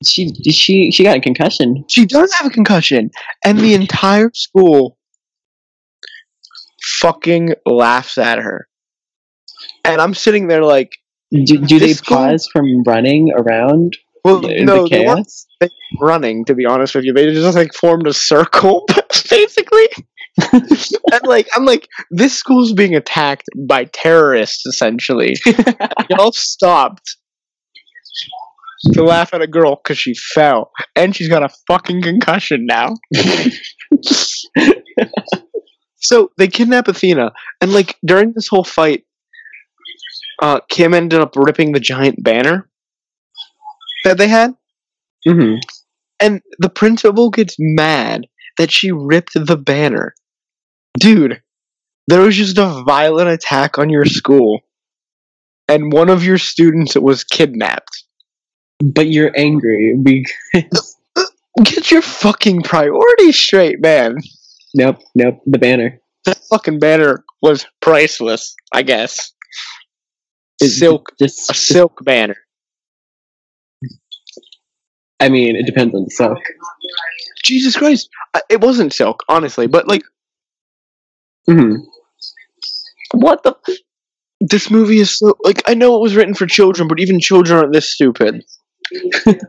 She 0.05 0.33
she 0.51 0.91
she 0.91 1.05
got 1.05 1.17
a 1.19 1.21
concussion. 1.21 1.85
She 1.89 2.05
does 2.05 2.33
have 2.35 2.47
a 2.47 2.51
concussion, 2.51 3.11
and 3.45 3.59
the 3.61 3.75
entire 3.75 4.31
school 4.35 4.99
fucking 6.99 7.55
laughs 7.67 8.19
at 8.19 8.39
her. 8.39 8.69
And 9.85 10.01
I'm 10.01 10.15
sitting 10.15 10.49
there 10.49 10.65
like, 10.65 10.97
Do, 11.31 11.59
do 11.59 11.79
they 11.79 11.93
school- 11.95 12.17
pause 12.17 12.49
from 12.53 12.83
running 12.85 13.33
around 13.35 13.97
well, 14.25 14.47
in 14.47 14.65
no, 14.65 14.85
the 14.85 14.89
they 14.89 15.07
weren't 15.07 15.31
running. 16.01 16.45
To 16.47 16.55
be 16.55 16.65
honest 16.65 16.95
with 16.95 17.05
you, 17.05 17.13
they 17.13 17.33
just 17.33 17.57
like 17.57 17.75
formed 17.75 18.07
a 18.07 18.13
circle, 18.15 18.87
basically. 19.31 19.89
and 20.53 21.23
like, 21.25 21.47
I'm 21.55 21.65
like, 21.65 21.87
this 22.11 22.37
school's 22.37 22.73
being 22.73 22.95
attacked 22.95 23.45
by 23.69 23.85
terrorists, 23.85 24.65
essentially. 24.67 25.37
Y'all 26.11 26.33
stopped 26.33 27.17
to 28.95 29.03
laugh 29.03 29.33
at 29.33 29.43
a 29.43 29.47
girl 29.47 29.77
because 29.77 29.99
she 29.99 30.15
fell, 30.15 30.71
and 30.97 31.15
she's 31.15 31.29
got 31.29 31.43
a 31.43 31.51
fucking 31.67 32.03
concussion 32.03 32.67
now. 32.67 32.95
so 35.97 36.31
they 36.39 36.49
kidnap 36.49 36.89
Athena, 36.89 37.33
and 37.61 37.73
like 37.75 37.97
during 38.05 38.33
this 38.33 38.49
whole 38.49 38.65
fight, 38.65 39.05
uh, 40.43 40.61
Kim 40.71 40.95
ended 40.95 41.21
up 41.21 41.37
ripping 41.37 41.73
the 41.73 41.81
giant 41.81 42.23
banner 42.25 42.69
that 44.05 44.19
they 44.19 44.29
had, 44.29 44.55
hmm 45.27 45.57
and 46.21 46.41
the 46.59 46.69
principal 46.71 47.31
gets 47.31 47.57
mad 47.59 48.27
that 48.59 48.71
she 48.71 48.93
ripped 48.93 49.33
the 49.35 49.57
banner. 49.57 50.15
Dude, 50.99 51.43
there 52.07 52.21
was 52.21 52.37
just 52.37 52.57
a 52.59 52.83
violent 52.87 53.29
attack 53.31 53.79
on 53.79 53.91
your 53.91 54.05
school, 54.05 54.61
and 55.69 55.93
one 55.93 56.09
of 56.09 56.25
your 56.25 56.39
students 56.39 56.95
was 56.95 57.25
kidnapped. 57.25 58.05
But 58.83 59.09
you're 59.09 59.33
angry 59.37 59.97
because 60.03 60.97
Get 61.65 61.91
your 61.91 62.03
fucking 62.03 62.63
priorities 62.63 63.37
straight, 63.37 63.81
man. 63.81 64.17
nope, 64.75 64.99
nope. 65.15 65.41
The 65.47 65.59
banner. 65.59 66.01
That 66.25 66.39
fucking 66.51 66.79
banner 66.81 67.25
was 67.43 67.67
priceless, 67.81 68.55
I 68.73 68.83
guess. 68.83 69.33
Silk, 70.63 71.13
Just, 71.21 71.51
a 71.51 71.55
silk 71.55 72.05
banner. 72.05 72.37
I 75.25 75.29
mean, 75.31 75.57
it 75.57 75.67
depends 75.67 75.95
on 75.95 76.05
the 76.05 76.11
silk. 76.11 76.39
Jesus 77.45 77.77
Christ, 77.77 78.09
it 78.51 78.61
wasn't 78.61 78.93
silk, 78.93 79.23
honestly, 79.29 79.67
but 79.67 79.89
like, 79.89 80.03
hmm 81.47 81.77
what 83.13 83.43
the? 83.43 83.55
This 84.41 84.71
movie 84.71 84.99
is 85.01 85.19
so 85.19 85.35
like 85.45 85.63
I 85.67 85.75
know 85.75 85.97
it 85.97 86.03
was 86.03 86.17
written 86.17 86.35
for 86.35 86.47
children, 86.47 86.89
but 86.89 87.01
even 87.01 87.21
children 87.21 87.59
aren't 87.59 87.73
this 87.73 87.93
stupid. 87.93 88.43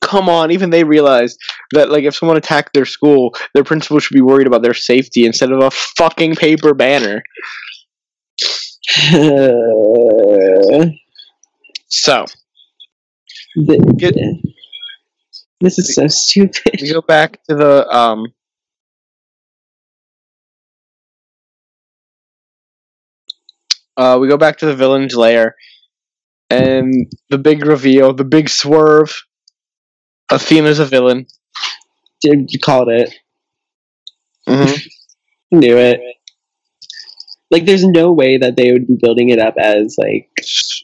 Come 0.00 0.28
on, 0.28 0.50
even 0.50 0.70
they 0.70 0.84
realize 0.84 1.36
that 1.72 1.90
like 1.90 2.04
if 2.04 2.14
someone 2.14 2.36
attacked 2.36 2.74
their 2.74 2.84
school, 2.84 3.34
their 3.54 3.64
principal 3.64 3.98
should 4.00 4.14
be 4.14 4.20
worried 4.20 4.46
about 4.46 4.62
their 4.62 4.74
safety 4.74 5.24
instead 5.24 5.50
of 5.50 5.62
a 5.62 5.70
fucking 5.70 6.36
paper 6.36 6.74
banner. 6.74 7.22
So 11.88 12.24
The- 13.56 13.94
Get- 13.98 14.14
this 15.60 15.78
is 15.78 15.94
so 15.94 16.06
stupid. 16.08 16.78
we 16.80 16.92
go 16.92 17.00
back 17.00 17.42
to 17.48 17.54
the 17.54 17.88
um 17.94 18.26
uh 23.96 24.18
we 24.20 24.28
go 24.28 24.36
back 24.36 24.58
to 24.58 24.66
the 24.66 24.74
villain's 24.74 25.14
lair 25.16 25.56
and 26.50 27.10
the 27.30 27.38
big 27.38 27.64
reveal 27.66 28.12
the 28.14 28.24
big 28.24 28.48
swerve 28.48 29.14
athena's 30.30 30.78
a 30.80 30.84
villain 30.84 31.26
Dude, 32.22 32.52
you 32.52 32.58
called 32.58 32.88
it. 32.88 33.14
Mhm. 34.48 34.76
Knew 35.52 35.78
it. 35.78 36.00
Like, 37.54 37.66
there's 37.66 37.84
no 37.84 38.12
way 38.12 38.36
that 38.36 38.56
they 38.56 38.72
would 38.72 38.88
be 38.88 38.96
building 39.00 39.28
it 39.28 39.38
up 39.38 39.54
as 39.56 39.94
like 39.96 40.28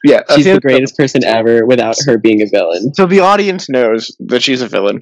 Yeah, 0.05 0.23
she's 0.37 0.45
the 0.45 0.61
greatest 0.61 0.97
person 0.97 1.25
ever 1.25 1.67
without 1.67 1.97
her 2.07 2.17
being 2.17 2.43
a 2.43 2.47
villain. 2.47 2.95
So 2.95 3.07
the 3.07 3.21
audience 3.21 3.69
knows 3.69 4.17
that 4.21 4.41
she's 4.41 4.63
a 4.63 4.69
villain, 4.69 5.01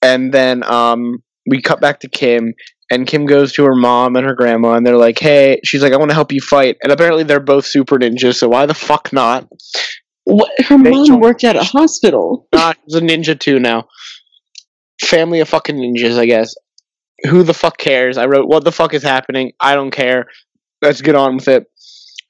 and 0.00 0.32
then 0.32 0.62
um, 0.62 1.16
we 1.50 1.60
cut 1.60 1.80
back 1.80 1.98
to 2.00 2.08
Kim, 2.08 2.54
and 2.92 3.08
Kim 3.08 3.26
goes 3.26 3.52
to 3.54 3.64
her 3.64 3.74
mom 3.74 4.14
and 4.14 4.24
her 4.24 4.36
grandma, 4.36 4.74
and 4.74 4.86
they're 4.86 4.96
like, 4.96 5.18
"Hey," 5.18 5.58
she's 5.64 5.82
like, 5.82 5.92
"I 5.92 5.96
want 5.96 6.10
to 6.10 6.14
help 6.14 6.30
you 6.30 6.40
fight," 6.40 6.76
and 6.80 6.92
apparently 6.92 7.24
they're 7.24 7.40
both 7.40 7.66
super 7.66 7.98
ninjas, 7.98 8.36
so 8.36 8.48
why 8.48 8.66
the 8.66 8.74
fuck 8.74 9.12
not? 9.12 9.48
What? 10.22 10.52
Her 10.60 10.78
They 10.78 10.90
mom 10.90 11.18
worked 11.18 11.42
at 11.42 11.56
a 11.56 11.64
hospital. 11.64 12.46
Not 12.54 12.78
she's 12.88 12.94
a 12.94 13.00
ninja 13.00 13.36
too 13.38 13.58
now. 13.58 13.88
Family 15.02 15.40
of 15.40 15.48
fucking 15.48 15.74
ninjas, 15.74 16.16
I 16.18 16.26
guess. 16.26 16.54
Who 17.28 17.42
the 17.42 17.52
fuck 17.52 17.78
cares? 17.78 18.16
I 18.16 18.26
wrote, 18.26 18.46
"What 18.46 18.64
the 18.64 18.70
fuck 18.70 18.94
is 18.94 19.02
happening?" 19.02 19.54
I 19.60 19.74
don't 19.74 19.90
care. 19.90 20.26
Let's 20.84 21.00
get 21.00 21.14
on 21.14 21.36
with 21.36 21.48
it. 21.48 21.66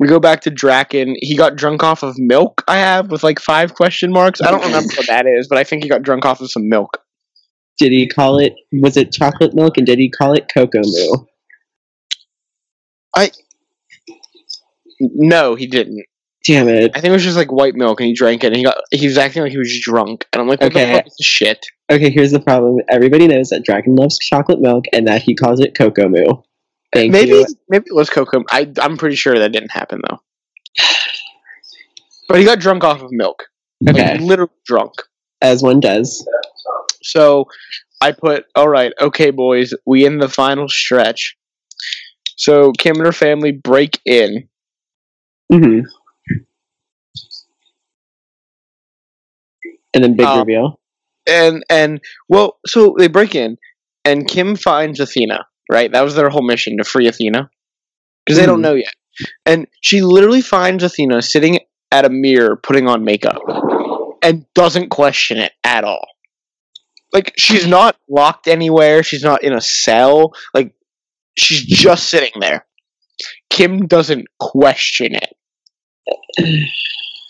We 0.00 0.08
go 0.08 0.18
back 0.18 0.40
to 0.42 0.50
Drakken. 0.50 1.14
He 1.18 1.36
got 1.36 1.56
drunk 1.56 1.82
off 1.82 2.02
of 2.02 2.14
milk. 2.18 2.62
I 2.66 2.78
have 2.78 3.10
with 3.10 3.22
like 3.22 3.38
five 3.40 3.74
question 3.74 4.12
marks. 4.12 4.40
I 4.40 4.50
don't 4.50 4.64
remember 4.64 4.92
what 4.96 5.06
that 5.08 5.26
is, 5.26 5.46
but 5.48 5.58
I 5.58 5.64
think 5.64 5.82
he 5.82 5.88
got 5.88 6.02
drunk 6.02 6.24
off 6.24 6.40
of 6.40 6.50
some 6.50 6.68
milk. 6.68 6.98
Did 7.78 7.92
he 7.92 8.06
call 8.08 8.38
it? 8.38 8.54
Was 8.72 8.96
it 8.96 9.12
chocolate 9.12 9.54
milk? 9.54 9.76
And 9.76 9.86
did 9.86 9.98
he 9.98 10.08
call 10.10 10.32
it 10.32 10.50
cocoa 10.52 10.82
moo? 10.84 11.26
No, 15.00 15.54
he 15.54 15.66
didn't. 15.66 16.04
Damn 16.46 16.68
it. 16.68 16.92
I 16.94 17.00
think 17.00 17.10
it 17.10 17.14
was 17.14 17.24
just 17.24 17.36
like 17.36 17.50
white 17.50 17.74
milk, 17.74 18.00
and 18.00 18.06
he 18.08 18.14
drank 18.14 18.44
it, 18.44 18.48
and 18.48 18.56
he 18.56 18.64
got 18.64 18.76
he 18.90 19.06
was 19.06 19.16
acting 19.16 19.42
like 19.42 19.52
he 19.52 19.58
was 19.58 19.80
drunk, 19.82 20.26
and 20.32 20.42
I'm 20.42 20.48
like, 20.48 20.60
what 20.60 20.72
Okay. 20.72 20.86
the 20.86 20.92
fuck 20.92 21.06
is 21.06 21.14
this 21.18 21.26
shit? 21.26 21.66
Okay, 21.90 22.10
here's 22.10 22.32
the 22.32 22.40
problem. 22.40 22.76
Everybody 22.90 23.26
knows 23.26 23.48
that 23.48 23.64
Drakken 23.66 23.98
loves 23.98 24.18
chocolate 24.18 24.60
milk 24.60 24.84
and 24.92 25.06
that 25.08 25.22
he 25.22 25.34
calls 25.34 25.60
it 25.60 25.74
cocoa 25.76 26.08
moo. 26.08 26.42
Thank 26.94 27.12
maybe 27.12 27.30
you. 27.30 27.46
maybe 27.68 27.85
it 27.88 27.94
was 27.94 28.11
cocoa. 28.11 28.44
I 28.50 28.70
I'm 28.80 28.96
pretty 28.96 29.16
sure 29.16 29.38
that 29.38 29.52
didn't 29.52 29.72
happen 29.72 30.00
though. 30.09 30.20
But 32.28 32.38
he 32.38 32.44
got 32.44 32.59
drunk 32.61 32.85
off 32.85 33.02
of 33.02 33.11
milk, 33.12 33.44
like 33.87 33.96
Okay, 33.96 34.18
literally 34.18 34.50
drunk. 34.66 34.92
as 35.42 35.62
one 35.62 35.80
does. 35.80 36.26
So 37.02 37.46
I 38.00 38.12
put, 38.12 38.46
all 38.57 38.68
right, 38.68 38.92
okay, 39.00 39.30
boys, 39.30 39.74
we 39.87 40.04
in 40.07 40.18
the 40.18 40.28
final 40.28 40.68
stretch. 40.68 41.37
So 42.37 42.72
Kim 42.78 42.96
and 42.96 43.07
her 43.07 43.12
family 43.12 43.52
break 43.52 44.00
in. 44.07 44.48
hmm 45.52 45.80
And 49.94 50.02
then 50.04 50.16
big 50.16 50.26
Um, 50.26 50.40
reveal. 50.40 50.80
and 51.28 51.62
and 51.70 52.00
well, 52.28 52.59
so 52.66 52.94
they 52.98 53.09
break 53.09 53.35
in, 53.35 53.57
and 54.04 54.26
Kim 54.28 54.57
finds 54.57 55.00
Athena. 55.00 55.46
Right, 55.70 55.90
that 55.92 56.03
was 56.03 56.14
their 56.14 56.29
whole 56.29 56.46
mission 56.46 56.77
to 56.79 56.85
free 56.85 57.09
Athena, 57.09 57.48
because 58.24 58.38
they 58.38 58.46
don't 58.46 58.59
Mhm. 58.59 58.62
know 58.62 58.74
yet. 58.74 58.94
And 59.46 59.66
she 59.81 60.03
literally 60.03 60.42
finds 60.42 60.83
Athena 60.83 61.22
sitting 61.22 61.61
at 61.90 62.05
a 62.05 62.11
mirror 62.11 62.57
putting 62.57 62.88
on 62.88 63.05
makeup, 63.05 63.40
and 64.22 64.46
doesn't 64.55 64.90
question 64.90 65.38
it 65.38 65.53
at 65.64 65.85
all. 65.85 66.07
Like 67.12 67.33
she's 67.38 67.66
not 67.66 67.96
locked 68.09 68.48
anywhere. 68.48 69.03
She's 69.03 69.22
not 69.22 69.44
in 69.44 69.53
a 69.53 69.61
cell. 69.61 70.33
Like 70.53 70.74
she's 71.38 71.62
just 71.62 72.09
sitting 72.09 72.33
there. 72.40 72.66
Kim 73.50 73.87
doesn't 73.87 74.27
question 74.40 75.14
it. 75.14 75.33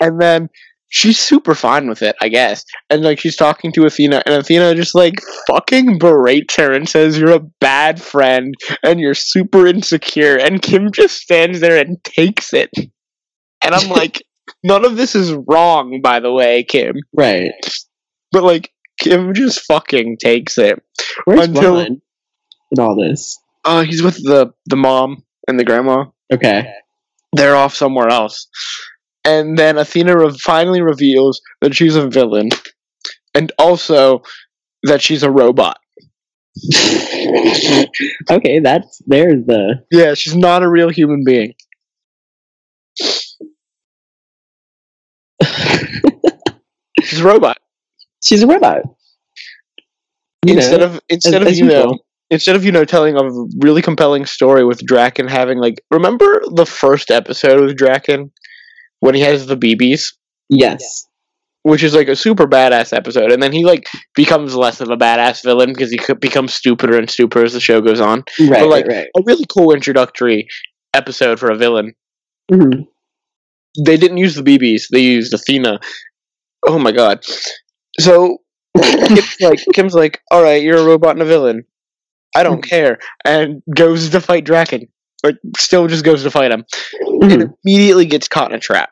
And 0.00 0.20
then 0.20 0.48
she's 0.88 1.18
super 1.18 1.54
fine 1.54 1.88
with 1.88 2.02
it, 2.02 2.16
I 2.20 2.28
guess. 2.28 2.64
And 2.90 3.02
like 3.02 3.18
she's 3.18 3.36
talking 3.36 3.72
to 3.72 3.84
Athena, 3.86 4.22
and 4.26 4.34
Athena 4.34 4.74
just 4.74 4.94
like 4.94 5.14
fucking 5.48 5.98
berates 5.98 6.56
her 6.56 6.72
and 6.72 6.88
says, 6.88 7.18
You're 7.18 7.32
a 7.32 7.46
bad 7.60 8.00
friend 8.00 8.54
and 8.82 9.00
you're 9.00 9.14
super 9.14 9.66
insecure. 9.66 10.36
And 10.38 10.62
Kim 10.62 10.90
just 10.92 11.16
stands 11.18 11.60
there 11.60 11.78
and 11.78 12.02
takes 12.04 12.52
it. 12.52 12.70
And 12.76 13.74
I'm 13.74 13.88
like, 13.90 14.22
None 14.62 14.84
of 14.84 14.96
this 14.96 15.14
is 15.14 15.32
wrong, 15.48 16.00
by 16.02 16.20
the 16.20 16.32
way, 16.32 16.64
Kim. 16.64 16.96
Right. 17.14 17.52
But 18.30 18.42
like, 18.44 18.70
Kim 19.00 19.34
just 19.34 19.62
fucking 19.62 20.18
takes 20.18 20.58
it. 20.58 20.82
Where's 21.24 21.48
Until- 21.48 21.76
Ron 21.76 22.00
in 22.70 22.80
all 22.80 22.96
this? 22.96 23.38
Uh, 23.64 23.82
he's 23.82 24.02
with 24.02 24.16
the 24.16 24.52
the 24.66 24.76
mom 24.76 25.24
and 25.48 25.58
the 25.58 25.64
grandma. 25.64 26.04
Okay. 26.32 26.70
They're 27.32 27.56
off 27.56 27.74
somewhere 27.74 28.08
else. 28.08 28.46
And 29.24 29.56
then 29.58 29.78
Athena 29.78 30.16
re- 30.16 30.38
finally 30.42 30.80
reveals 30.82 31.40
that 31.60 31.74
she's 31.74 31.96
a 31.96 32.08
villain, 32.08 32.50
and 33.34 33.52
also 33.58 34.22
that 34.84 35.02
she's 35.02 35.22
a 35.22 35.30
robot. 35.30 35.78
okay, 38.30 38.60
that's 38.60 39.02
there's 39.06 39.44
the 39.46 39.82
Yeah, 39.90 40.14
she's 40.14 40.36
not 40.36 40.62
a 40.62 40.68
real 40.70 40.88
human 40.90 41.22
being. 41.24 41.54
She's 47.02 47.20
a 47.20 47.24
robot. 47.24 47.58
she's 48.24 48.42
a 48.42 48.46
robot. 48.46 48.82
You 50.46 50.54
instead 50.54 50.80
know, 50.80 50.86
of 50.86 51.00
instead 51.08 51.42
as- 51.42 51.48
of 51.48 51.48
as 51.48 51.58
you 51.58 51.64
know 51.66 51.78
usual. 51.80 52.06
instead 52.30 52.56
of 52.56 52.64
you 52.64 52.72
know 52.72 52.84
telling 52.84 53.16
a 53.16 53.22
really 53.64 53.82
compelling 53.82 54.26
story 54.26 54.64
with 54.64 54.80
Drakken 54.86 55.28
having 55.28 55.58
like 55.58 55.82
remember 55.90 56.42
the 56.54 56.66
first 56.66 57.10
episode 57.10 57.60
with 57.60 57.76
Drakken 57.76 58.30
when 59.04 59.14
he 59.14 59.20
has 59.20 59.46
the 59.46 59.56
Bebes, 59.56 60.14
yes. 60.48 61.06
which 61.62 61.82
is 61.82 61.94
like 61.94 62.08
a 62.08 62.16
super 62.16 62.46
badass 62.46 62.92
episode, 62.96 63.30
and 63.30 63.42
then 63.42 63.52
he 63.52 63.64
like 63.64 63.86
becomes 64.14 64.54
less 64.54 64.80
of 64.80 64.88
a 64.88 64.96
badass 64.96 65.42
villain 65.44 65.70
because 65.74 65.90
he 65.90 66.00
becomes 66.20 66.54
stupider 66.54 66.98
and 66.98 67.10
stupider 67.10 67.44
as 67.44 67.52
the 67.52 67.60
show 67.60 67.80
goes 67.82 68.00
on. 68.00 68.24
Right, 68.40 68.66
like- 68.66 68.86
right, 68.86 68.96
right. 68.96 69.06
A 69.16 69.22
really 69.26 69.44
cool 69.48 69.72
introductory 69.74 70.46
episode 70.94 71.38
for 71.38 71.50
a 71.50 71.56
villain. 71.56 71.92
Mhm. 72.50 72.86
They 73.84 73.96
didn't 73.96 74.18
use 74.18 74.36
the 74.36 74.42
Bebes; 74.42 74.84
they 74.90 75.00
used 75.00 75.34
Athena. 75.34 75.80
Oh 76.66 76.78
my 76.78 76.92
god! 76.92 77.24
So 78.00 78.38
Kim's 78.80 79.36
like, 79.40 79.60
Kim's 79.74 79.94
like, 79.94 80.20
all 80.30 80.42
right, 80.42 80.62
you're 80.62 80.78
a 80.78 80.84
robot 80.84 81.10
and 81.12 81.22
a 81.22 81.26
villain. 81.26 81.64
I 82.36 82.42
don't 82.42 82.62
care, 82.62 82.98
and 83.24 83.62
goes 83.74 84.08
to 84.10 84.20
fight 84.20 84.44
Drakken. 84.46 84.88
Like, 85.24 85.36
still 85.56 85.86
just 85.88 86.04
goes 86.04 86.22
to 86.22 86.30
fight 86.30 86.50
him, 86.52 86.64
and 87.00 87.22
Mhm. 87.32 87.54
immediately 87.64 88.06
gets 88.06 88.28
caught 88.28 88.50
in 88.52 88.56
a 88.56 88.60
trap. 88.60 88.90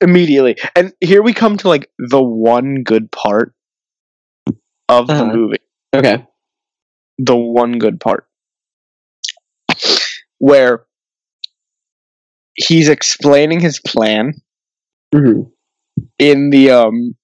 Immediately, 0.00 0.56
and 0.76 0.92
here 1.00 1.22
we 1.22 1.32
come 1.32 1.56
to 1.58 1.68
like 1.68 1.90
the 1.98 2.22
one 2.22 2.82
good 2.84 3.10
part 3.10 3.54
of 4.88 5.06
the 5.06 5.12
Uh-huh. 5.12 5.26
movie. 5.26 5.58
Okay. 5.94 6.26
the 7.18 7.36
one 7.36 7.78
good 7.78 8.00
part. 8.00 8.26
Where 10.38 10.86
he's 12.54 12.88
explaining 12.88 13.60
his 13.60 13.80
plan 13.80 14.34
hmm 15.14 15.42
in 16.18 16.50
the 16.50 16.70
um 16.70 17.14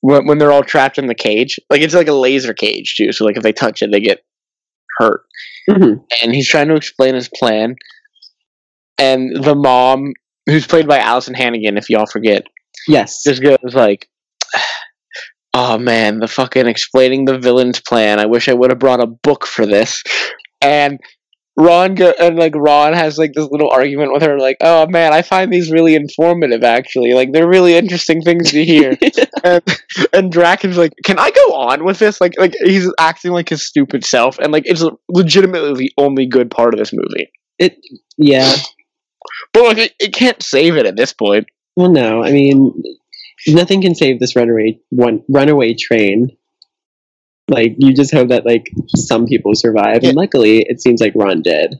when, 0.00 0.26
when 0.26 0.38
they're 0.38 0.52
all 0.52 0.62
trapped 0.64 0.98
in 0.98 1.06
the 1.06 1.14
cage. 1.14 1.58
Like 1.70 1.80
it's 1.82 1.94
like 1.94 2.08
a 2.08 2.12
laser 2.12 2.54
cage 2.54 2.94
too. 2.96 3.12
So 3.12 3.24
like 3.24 3.36
if 3.36 3.42
they 3.42 3.52
touch 3.52 3.82
it 3.82 3.90
they 3.92 4.00
get 4.00 4.20
hurt. 4.98 5.22
Hmm 5.70 5.94
and 6.22 6.34
he's 6.34 6.48
trying 6.48 6.68
to 6.68 6.74
explain 6.76 7.14
his 7.14 7.28
plan. 7.28 7.76
And 8.98 9.42
the 9.42 9.54
mom 9.54 10.12
who's 10.46 10.66
played 10.66 10.88
by 10.88 10.98
Alyson 10.98 11.34
Hannigan 11.36 11.76
if 11.76 11.90
y'all 11.90 12.06
forget 12.06 12.44
Yes. 12.88 13.22
just 13.22 13.42
goes 13.42 13.58
like 13.74 14.08
oh 15.54 15.78
man 15.78 16.20
the 16.20 16.28
fucking 16.28 16.66
explaining 16.66 17.24
the 17.24 17.38
villain's 17.38 17.80
plan 17.80 18.18
i 18.20 18.26
wish 18.26 18.48
i 18.48 18.54
would 18.54 18.70
have 18.70 18.78
brought 18.78 19.02
a 19.02 19.06
book 19.06 19.46
for 19.46 19.66
this 19.66 20.02
and 20.62 20.98
ron 21.56 21.94
go- 21.96 22.14
and 22.20 22.36
like 22.36 22.54
ron 22.54 22.92
has 22.92 23.18
like 23.18 23.32
this 23.34 23.48
little 23.50 23.68
argument 23.70 24.12
with 24.12 24.22
her 24.22 24.38
like 24.38 24.56
oh 24.60 24.86
man 24.86 25.12
i 25.12 25.20
find 25.20 25.52
these 25.52 25.70
really 25.70 25.94
informative 25.96 26.62
actually 26.62 27.12
like 27.12 27.32
they're 27.32 27.48
really 27.48 27.74
interesting 27.74 28.22
things 28.22 28.50
to 28.52 28.64
hear 28.64 28.96
and 29.44 29.62
and 30.12 30.32
Drakken's 30.32 30.78
like 30.78 30.92
can 31.04 31.18
i 31.18 31.30
go 31.30 31.52
on 31.54 31.84
with 31.84 31.98
this 31.98 32.20
like 32.20 32.32
like 32.38 32.54
he's 32.64 32.90
acting 32.98 33.32
like 33.32 33.48
his 33.48 33.66
stupid 33.66 34.04
self 34.04 34.38
and 34.38 34.52
like 34.52 34.62
it's 34.66 34.84
legitimately 35.08 35.74
the 35.74 35.92
only 35.98 36.24
good 36.26 36.50
part 36.50 36.72
of 36.72 36.78
this 36.78 36.92
movie 36.92 37.30
it. 37.58 37.76
Yeah. 38.16 38.54
But 39.52 39.64
like 39.64 39.78
it, 39.78 39.94
it 39.98 40.12
can't 40.12 40.42
save 40.42 40.76
it 40.76 40.86
at 40.86 40.96
this 40.96 41.12
point 41.12 41.46
Well, 41.76 41.90
no. 41.90 42.22
I 42.22 42.30
mean, 42.32 42.82
nothing 43.48 43.82
can 43.82 43.94
save 43.94 44.20
this 44.20 44.36
runaway 44.36 44.78
one 44.90 45.22
runaway 45.28 45.74
train. 45.74 46.36
Like 47.48 47.74
you 47.78 47.92
just 47.94 48.12
hope 48.14 48.28
that 48.28 48.46
like 48.46 48.70
some 48.94 49.26
people 49.26 49.54
survive, 49.54 50.02
Yeah. 50.02 50.10
and 50.10 50.16
luckily 50.16 50.64
it 50.68 50.80
seems 50.80 51.00
like 51.00 51.12
Ron 51.16 51.42
did. 51.42 51.74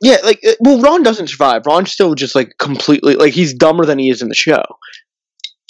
Yeah, 0.00 0.16
like 0.24 0.40
uh, 0.44 0.52
well, 0.60 0.80
Ron 0.80 1.04
doesn't 1.04 1.28
survive. 1.28 1.62
Ron's 1.64 1.92
still 1.92 2.14
just 2.16 2.34
like 2.34 2.54
completely 2.58 3.14
like 3.14 3.32
he's 3.32 3.54
dumber 3.54 3.84
than 3.84 3.98
he 4.00 4.10
is 4.10 4.20
in 4.20 4.28
the 4.28 4.34
show. 4.34 4.62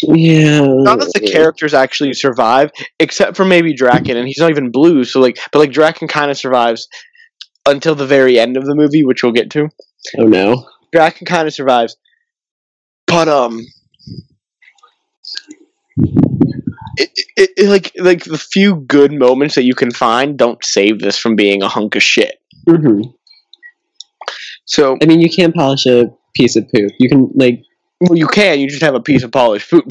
Yeah. 0.02 0.62
None 0.66 1.00
of 1.02 1.12
the 1.12 1.28
characters 1.30 1.74
actually 1.74 2.14
survive, 2.14 2.72
except 2.98 3.36
for 3.36 3.44
maybe 3.44 3.74
Drakken, 3.74 4.16
and 4.16 4.26
he's 4.26 4.38
not 4.38 4.50
even 4.50 4.70
blue. 4.72 5.04
So 5.04 5.20
like, 5.20 5.38
but 5.52 5.58
like 5.58 5.70
Drakken 5.70 6.08
kind 6.08 6.30
of 6.30 6.38
survives 6.38 6.88
until 7.68 7.94
the 7.94 8.06
very 8.06 8.38
end 8.38 8.56
of 8.56 8.64
the 8.64 8.74
movie, 8.74 9.04
which 9.04 9.22
we'll 9.22 9.32
get 9.32 9.50
to. 9.50 9.68
Oh 10.18 10.24
no. 10.24 10.66
Drakken 10.94 11.26
kind 11.26 11.46
of 11.48 11.54
survives, 11.54 11.96
but 13.06 13.28
um, 13.28 13.60
it, 16.96 17.10
it, 17.36 17.50
it- 17.56 17.68
like 17.68 17.92
like 17.96 18.24
the 18.24 18.38
few 18.38 18.76
good 18.76 19.12
moments 19.12 19.54
that 19.54 19.64
you 19.64 19.74
can 19.74 19.90
find 19.90 20.36
don't 20.36 20.62
save 20.64 21.00
this 21.00 21.18
from 21.18 21.36
being 21.36 21.62
a 21.62 21.68
hunk 21.68 21.94
of 21.96 22.02
shit. 22.02 22.36
hmm 22.68 23.02
So 24.64 24.96
I 25.02 25.06
mean, 25.06 25.20
you 25.20 25.30
can't 25.30 25.54
polish 25.54 25.86
a 25.86 26.06
piece 26.34 26.56
of 26.56 26.64
poop. 26.74 26.90
You 26.98 27.08
can 27.08 27.30
like, 27.34 27.62
well, 28.00 28.16
you 28.16 28.26
can 28.26 28.60
you 28.60 28.68
just 28.68 28.82
have 28.82 28.94
a 28.94 29.00
piece 29.00 29.22
of 29.22 29.32
polished 29.32 29.68
food. 29.68 29.84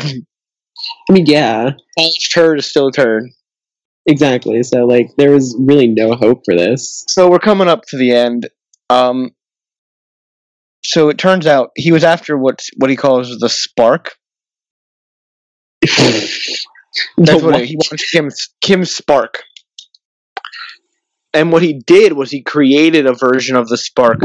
I 1.10 1.14
mean, 1.14 1.26
yeah, 1.26 1.72
polished 1.98 2.32
turd 2.34 2.60
is 2.60 2.66
still 2.66 2.88
a 2.88 2.92
turd. 2.92 3.24
exactly. 4.08 4.64
So 4.64 4.86
like, 4.86 5.10
there 5.18 5.32
was 5.32 5.56
really 5.60 5.88
no 5.88 6.16
hope 6.16 6.42
for 6.46 6.56
this. 6.56 7.04
So 7.10 7.30
we're 7.30 7.40
coming 7.40 7.68
up 7.68 7.84
to 7.90 7.98
the 7.98 8.12
end. 8.14 8.50
Um, 8.90 9.32
so 10.84 11.10
it 11.10 11.18
turns 11.18 11.46
out 11.46 11.72
he 11.76 11.92
was 11.92 12.04
after 12.04 12.38
what 12.38 12.64
what 12.78 12.90
he 12.90 12.96
calls 12.96 13.38
the 13.40 13.50
spark. 13.50 14.16
That's 15.82 16.42
The 17.18 17.40
what 17.44 17.66
he 17.66 17.76
wants 17.76 18.10
Kim's 18.12 18.50
Kim's 18.62 18.92
spark. 18.92 19.44
And 21.34 21.52
what 21.52 21.62
he 21.62 21.82
did 21.86 22.14
was 22.14 22.30
he 22.30 22.42
created 22.42 23.06
a 23.06 23.14
version 23.14 23.56
of 23.56 23.70
the 23.70 23.78
spark 23.78 24.20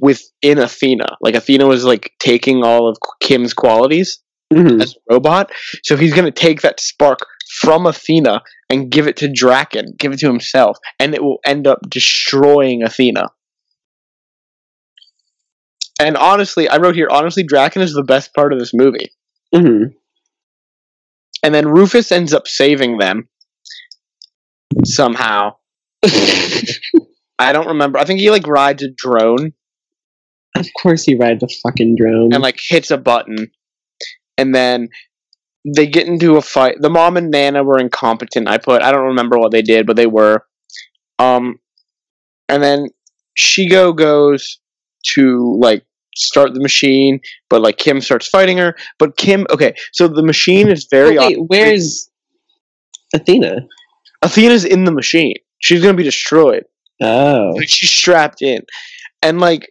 within 0.00 0.58
Athena. 0.58 1.06
Like 1.20 1.34
Athena 1.34 1.66
was 1.66 1.84
like 1.84 2.12
taking 2.18 2.64
all 2.64 2.88
of 2.88 2.96
Kim's 3.20 3.52
qualities 3.52 4.18
Mhm. 4.52 4.80
as 4.82 4.94
a 5.10 5.14
robot. 5.14 5.50
So 5.82 5.96
he's 5.96 6.14
gonna 6.14 6.30
take 6.30 6.62
that 6.62 6.80
spark 6.80 7.18
from 7.60 7.86
Athena 7.86 8.42
and 8.70 8.90
give 8.90 9.06
it 9.06 9.16
to 9.18 9.28
Drakken, 9.28 9.98
give 9.98 10.12
it 10.12 10.18
to 10.20 10.26
himself, 10.26 10.78
and 10.98 11.14
it 11.14 11.22
will 11.22 11.38
end 11.44 11.66
up 11.66 11.78
destroying 11.88 12.82
Athena. 12.82 13.28
And 16.00 16.16
honestly, 16.16 16.68
I 16.68 16.76
wrote 16.76 16.94
here, 16.94 17.08
honestly, 17.10 17.44
Drakken 17.44 17.80
is 17.82 17.94
the 17.94 18.02
best 18.02 18.34
part 18.34 18.52
of 18.52 18.58
this 18.58 18.72
movie. 18.74 19.10
Mhm. 19.54 19.94
And 21.42 21.54
then 21.54 21.68
Rufus 21.68 22.12
ends 22.12 22.34
up 22.34 22.46
saving 22.46 22.98
them 22.98 23.28
somehow. 24.84 25.56
I 27.38 27.52
don't 27.52 27.68
remember. 27.68 27.98
I 27.98 28.04
think 28.04 28.20
he 28.20 28.30
like 28.30 28.46
rides 28.46 28.82
a 28.82 28.88
drone 28.94 29.52
of 30.56 30.68
course, 30.80 31.04
he 31.04 31.14
rides 31.14 31.42
a 31.42 31.48
fucking 31.62 31.96
drone. 31.96 32.32
and 32.32 32.42
like 32.42 32.58
hits 32.60 32.90
a 32.90 32.96
button, 32.96 33.50
and 34.38 34.54
then 34.54 34.88
they 35.66 35.86
get 35.86 36.06
into 36.06 36.36
a 36.36 36.42
fight. 36.42 36.76
The 36.80 36.90
mom 36.90 37.16
and 37.16 37.30
Nana 37.30 37.62
were 37.62 37.78
incompetent. 37.78 38.48
I 38.48 38.58
put. 38.58 38.82
I 38.82 38.92
don't 38.92 39.08
remember 39.08 39.38
what 39.38 39.52
they 39.52 39.62
did, 39.62 39.86
but 39.86 39.96
they 39.96 40.06
were. 40.06 40.44
Um, 41.18 41.56
and 42.48 42.62
then 42.62 42.88
Shego 43.38 43.94
goes 43.94 44.58
to 45.14 45.56
like 45.60 45.84
start 46.16 46.54
the 46.54 46.60
machine, 46.60 47.20
but 47.50 47.60
like 47.62 47.76
Kim 47.78 48.00
starts 48.00 48.28
fighting 48.28 48.58
her. 48.58 48.74
But 48.98 49.16
Kim, 49.16 49.46
okay, 49.50 49.74
so 49.92 50.08
the 50.08 50.22
machine 50.22 50.68
is 50.68 50.86
very. 50.90 51.18
Wait, 51.18 51.36
where's 51.46 52.10
Athena? 53.14 53.66
Athena's 54.22 54.64
in 54.64 54.84
the 54.84 54.92
machine. 54.92 55.34
She's 55.58 55.80
gonna 55.82 55.94
be 55.94 56.02
destroyed. 56.02 56.64
Oh, 57.02 57.52
Like, 57.56 57.68
she's 57.68 57.90
strapped 57.90 58.40
in, 58.42 58.62
and 59.22 59.40
like 59.40 59.70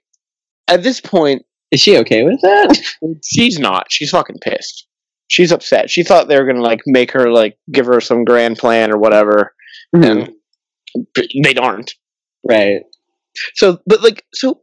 at 0.68 0.84
this 0.84 1.02
point, 1.02 1.44
is 1.72 1.80
she 1.82 1.98
okay 2.00 2.24
with 2.24 2.40
that? 2.42 2.80
she's 3.26 3.58
not. 3.60 3.88
She's 3.92 4.12
fucking 4.12 4.38
pissed. 4.42 4.88
She's 5.28 5.52
upset. 5.52 5.90
She 5.90 6.04
thought 6.04 6.28
they 6.28 6.40
were 6.40 6.46
gonna 6.46 6.62
like 6.62 6.82
make 6.86 7.12
her 7.12 7.32
like 7.32 7.58
give 7.72 7.88
her 7.88 8.00
some 8.00 8.24
grand 8.24 8.58
plan 8.58 8.92
or 8.92 8.98
whatever, 8.98 9.56
Mhm. 9.96 10.28
and 10.96 11.14
they 11.44 11.56
aren't. 11.56 11.94
Right. 12.48 12.82
So, 13.56 13.80
but 13.88 14.04
like, 14.04 14.24
so 14.34 14.62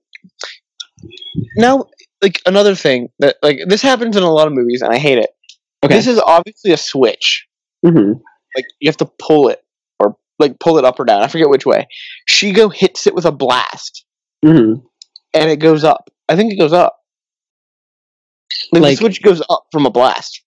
now, 1.57 1.87
like 2.23 2.41
another 2.47 2.75
thing 2.75 3.09
that 3.19 3.37
like 3.43 3.59
this 3.67 3.83
happens 3.83 4.17
in 4.17 4.23
a 4.23 4.31
lot 4.31 4.47
of 4.47 4.53
movies, 4.53 4.83
and 4.83 4.93
I 4.93 4.99
hate 4.99 5.19
it. 5.19 5.31
Okay. 5.85 5.95
This 5.95 6.07
is 6.07 6.19
obviously 6.19 6.73
a 6.73 6.77
switch. 6.77 7.47
hmm 7.85 8.13
Like 8.57 8.67
you 8.81 8.89
have 8.89 8.97
to 8.99 9.11
pull 9.19 9.49
it 9.49 9.63
or 9.99 10.17
like 10.39 10.59
pull 10.61 10.79
it 10.79 10.85
up 10.85 11.01
or 11.01 11.05
down. 11.05 11.23
I 11.23 11.29
forget 11.29 11.49
which 11.49 11.67
way. 11.67 11.89
Shego 12.31 12.73
hits 12.73 13.07
it 13.07 13.15
with 13.15 13.25
a 13.25 13.33
blast, 13.33 14.05
hmm 14.45 14.75
and 15.35 15.51
it 15.51 15.57
goes 15.57 15.83
up. 15.85 16.11
I 16.29 16.37
think 16.37 16.53
it 16.53 16.57
goes 16.59 16.73
up. 16.73 16.97
Like, 18.73 18.83
Like- 18.83 18.93
the 18.93 18.97
switch 18.97 19.23
goes 19.23 19.43
up 19.51 19.65
from 19.73 19.87
a 19.87 19.91
blast. 19.91 20.43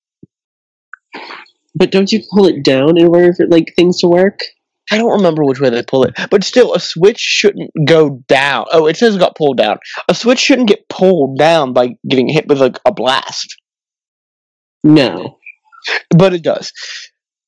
But 1.78 1.92
don't 1.92 2.12
you 2.12 2.22
pull 2.34 2.46
it 2.46 2.64
down 2.64 2.98
in 2.98 3.08
order 3.08 3.34
for 3.34 3.48
like 3.48 3.74
things 3.76 4.00
to 4.00 4.08
work? 4.08 4.40
I 4.92 4.98
don't 4.98 5.12
remember 5.18 5.44
which 5.44 5.60
way 5.60 5.70
they 5.72 5.82
pull 5.84 6.04
it, 6.04 6.14
but 6.30 6.44
still, 6.44 6.74
a 6.76 6.80
switch 6.80 7.20
shouldn't 7.20 7.72
go 7.86 8.22
down. 8.28 8.66
Oh, 8.72 8.86
it 8.86 8.98
says 8.98 9.16
it 9.16 9.20
got 9.20 9.36
pulled 9.36 9.58
down. 9.58 9.78
A 10.08 10.14
switch 10.14 10.40
shouldn't 10.40 10.68
get 10.70 10.88
pulled 10.90 11.40
down 11.40 11.74
by 11.74 11.96
getting 12.08 12.30
hit 12.30 12.48
with 12.48 12.60
like 12.60 12.78
a 12.86 12.92
blast, 12.94 13.56
No. 14.84 15.40
but 16.16 16.34
it 16.34 16.44
does. 16.44 16.72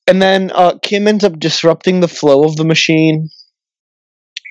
And 0.08 0.20
then 0.20 0.50
uh, 0.54 0.78
Kim 0.82 1.06
ends 1.06 1.22
up 1.22 1.38
disrupting 1.38 2.00
the 2.00 2.08
flow 2.08 2.44
of 2.44 2.56
the 2.56 2.64
machine, 2.64 3.28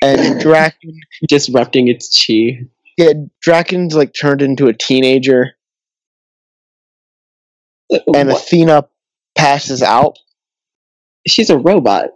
and 0.01 0.39
Drakken, 0.41 0.93
Disrupting 1.27 1.87
its 1.89 2.25
chi. 2.25 2.59
yeah, 2.97 3.13
Drakken's 3.45 3.95
like 3.95 4.13
turned 4.13 4.41
into 4.41 4.67
a 4.67 4.73
teenager, 4.73 5.55
and 7.89 8.29
What? 8.29 8.41
Athena 8.43 8.83
passes 9.37 9.81
out. 9.81 10.17
She's 11.27 11.49
a 11.49 11.57
robot. 11.57 12.09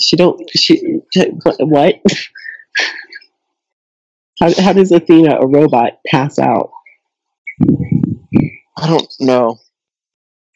She 0.00 0.16
don't. 0.16 0.40
She 0.56 0.80
what? 1.58 1.94
How 4.40 4.62
how 4.62 4.72
does 4.72 4.90
Athena, 4.90 5.38
a 5.40 5.46
robot, 5.46 5.98
pass 6.06 6.38
out? 6.38 6.70
I 8.78 8.88
don't 8.88 9.12
know. 9.20 9.58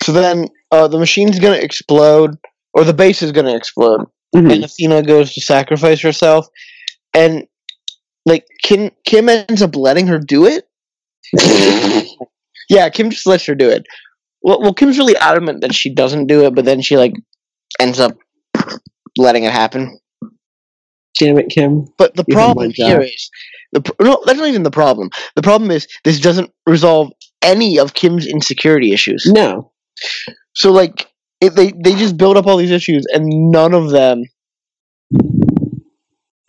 So 0.03 0.13
then, 0.13 0.49
uh, 0.71 0.89
the 0.89 0.99
machine's 0.99 1.39
gonna 1.39 1.57
explode, 1.57 2.37
or 2.75 2.85
the 2.85 2.95
base 2.95 3.23
is 3.23 3.33
gonna 3.33 3.55
explode. 3.55 4.07
Mhm. 4.35 4.53
and 4.53 4.65
Athena 4.65 5.03
goes 5.03 5.33
to 5.35 5.41
sacrifice 5.41 6.01
herself, 6.01 6.49
and 7.15 7.47
like 8.25 8.47
Kim 8.63 8.91
Kim 9.05 9.29
ends 9.29 9.63
up 9.63 9.77
letting 9.77 10.07
her 10.09 10.19
do 10.19 10.47
it. 10.47 10.69
Yeah, 12.69 12.89
Kim 12.89 13.11
just 13.11 13.27
lets 13.27 13.47
her 13.47 13.55
do 13.55 13.69
it. 13.69 13.85
Well, 14.43 14.61
well, 14.61 14.75
Kim's 14.75 14.99
really 14.99 15.17
adamant 15.17 15.61
that 15.61 15.75
she 15.75 15.95
doesn't 15.95 16.27
do 16.27 16.45
it, 16.45 16.55
but 16.55 16.65
then 16.65 16.83
she 16.83 16.97
like 16.97 17.15
ends 17.81 18.01
up 18.01 18.17
letting 19.17 19.45
it 19.45 19.53
happen. 19.53 19.99
Damn 21.19 21.39
it, 21.39 21.49
Kim. 21.49 21.87
But 21.97 22.15
the 22.15 22.25
problem 22.25 22.73
here 22.75 23.01
is 23.01 23.31
the 23.73 23.81
pr- 23.81 24.03
no, 24.03 24.23
that's 24.27 24.39
not 24.39 24.49
even 24.49 24.63
the 24.63 24.71
problem. 24.71 25.11
The 25.35 25.43
problem 25.43 25.71
is 25.71 25.87
this 26.05 26.21
doesn't 26.21 26.51
resolve 26.67 27.11
any 27.43 27.79
of 27.79 27.95
Kim's 27.95 28.27
insecurity 28.27 28.93
issues. 28.93 29.25
No. 29.27 29.73
So 30.55 30.73
like 30.73 31.09
it, 31.41 31.55
they 31.55 31.73
they 31.73 31.95
just 31.95 32.17
build 32.17 32.37
up 32.37 32.47
all 32.47 32.57
these 32.57 32.71
issues, 32.71 33.07
and 33.13 33.51
none 33.51 33.75
of 33.75 33.91
them 33.91 34.25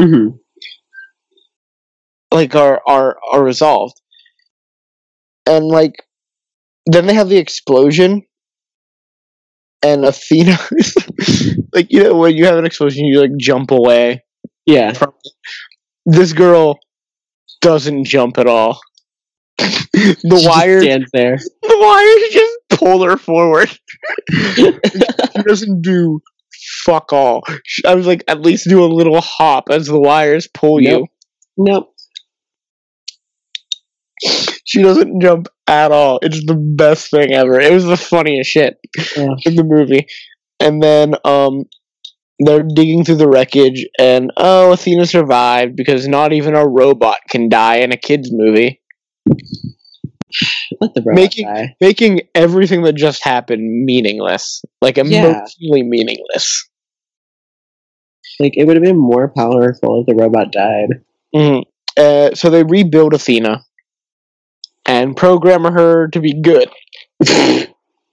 hmm 0.01 0.29
like 2.31 2.55
are 2.55 2.81
are 2.87 3.17
are 3.31 3.43
resolved 3.43 3.99
and 5.45 5.65
like 5.65 6.03
then 6.85 7.07
they 7.07 7.13
have 7.13 7.29
the 7.29 7.37
explosion 7.37 8.23
and 9.83 10.05
athena 10.05 10.57
like 11.73 11.87
you 11.91 12.03
know 12.03 12.15
when 12.15 12.35
you 12.35 12.45
have 12.45 12.57
an 12.57 12.65
explosion 12.65 13.05
you 13.05 13.19
like 13.21 13.31
jump 13.39 13.71
away 13.71 14.23
Yeah. 14.65 14.93
this 16.05 16.33
girl 16.33 16.79
doesn't 17.61 18.05
jump 18.05 18.37
at 18.37 18.47
all 18.47 18.79
the 19.57 20.39
She 20.41 20.47
wires 20.47 20.83
stands 20.83 21.09
there. 21.13 21.37
the 21.61 21.77
wires 21.79 22.33
just 22.33 22.59
pull 22.79 23.03
her 23.03 23.17
forward 23.17 23.69
she 24.31 24.71
doesn't 25.47 25.81
do 25.81 26.19
fuck 26.83 27.11
all 27.13 27.43
i 27.85 27.93
was 27.95 28.05
like 28.07 28.23
at 28.27 28.41
least 28.41 28.67
do 28.69 28.83
a 28.83 28.85
little 28.87 29.21
hop 29.21 29.65
as 29.71 29.85
the 29.87 29.99
wires 29.99 30.47
pull 30.53 30.81
you 30.81 30.89
Nope. 30.89 31.09
Nope. 31.59 31.93
She 34.65 34.81
doesn't 34.81 35.21
jump 35.21 35.47
at 35.67 35.91
all. 35.91 36.19
It's 36.21 36.45
the 36.45 36.55
best 36.55 37.11
thing 37.11 37.33
ever. 37.33 37.59
It 37.59 37.71
was 37.71 37.85
the 37.85 37.97
funniest 37.97 38.49
shit 38.49 38.77
Yeah. 39.15 39.27
in 39.45 39.55
the 39.55 39.63
movie. 39.63 40.07
And 40.59 40.81
then 40.81 41.15
um 41.25 41.65
they're 42.39 42.63
digging 42.63 43.03
through 43.03 43.15
the 43.15 43.27
wreckage 43.29 43.85
and 43.99 44.31
oh 44.37 44.71
Athena 44.73 45.05
survived 45.05 45.75
because 45.75 46.07
not 46.07 46.33
even 46.33 46.55
a 46.55 46.67
robot 46.67 47.17
can 47.29 47.49
die 47.49 47.77
in 47.77 47.91
a 47.91 47.97
kids 47.97 48.29
movie. 48.31 48.81
Let 50.81 50.93
the 50.93 51.01
robot 51.05 51.15
Making- 51.15 51.45
die. 51.47 51.75
Making 51.81 52.21
everything 52.35 52.83
that 52.83 52.93
just 52.93 53.23
happened 53.23 53.85
meaningless. 53.85 54.61
Like 54.81 54.97
Yeah. 54.97 55.03
emotionally 55.03 55.83
meaningless. 55.83 56.67
Like 58.39 58.53
it 58.55 58.65
would 58.67 58.75
have 58.75 58.83
been 58.83 58.97
more 58.99 59.31
powerful 59.35 60.01
if 60.01 60.05
the 60.07 60.15
robot 60.21 60.51
died. 60.51 61.01
Mhm. 61.35 61.63
Uh, 61.97 62.35
so 62.35 62.49
they 62.51 62.63
rebuild 62.63 63.13
Athena 63.15 63.63
and 64.87 65.15
program 65.15 65.63
her 65.63 66.07
to 66.09 66.19
be 66.19 66.33
good. 66.41 66.69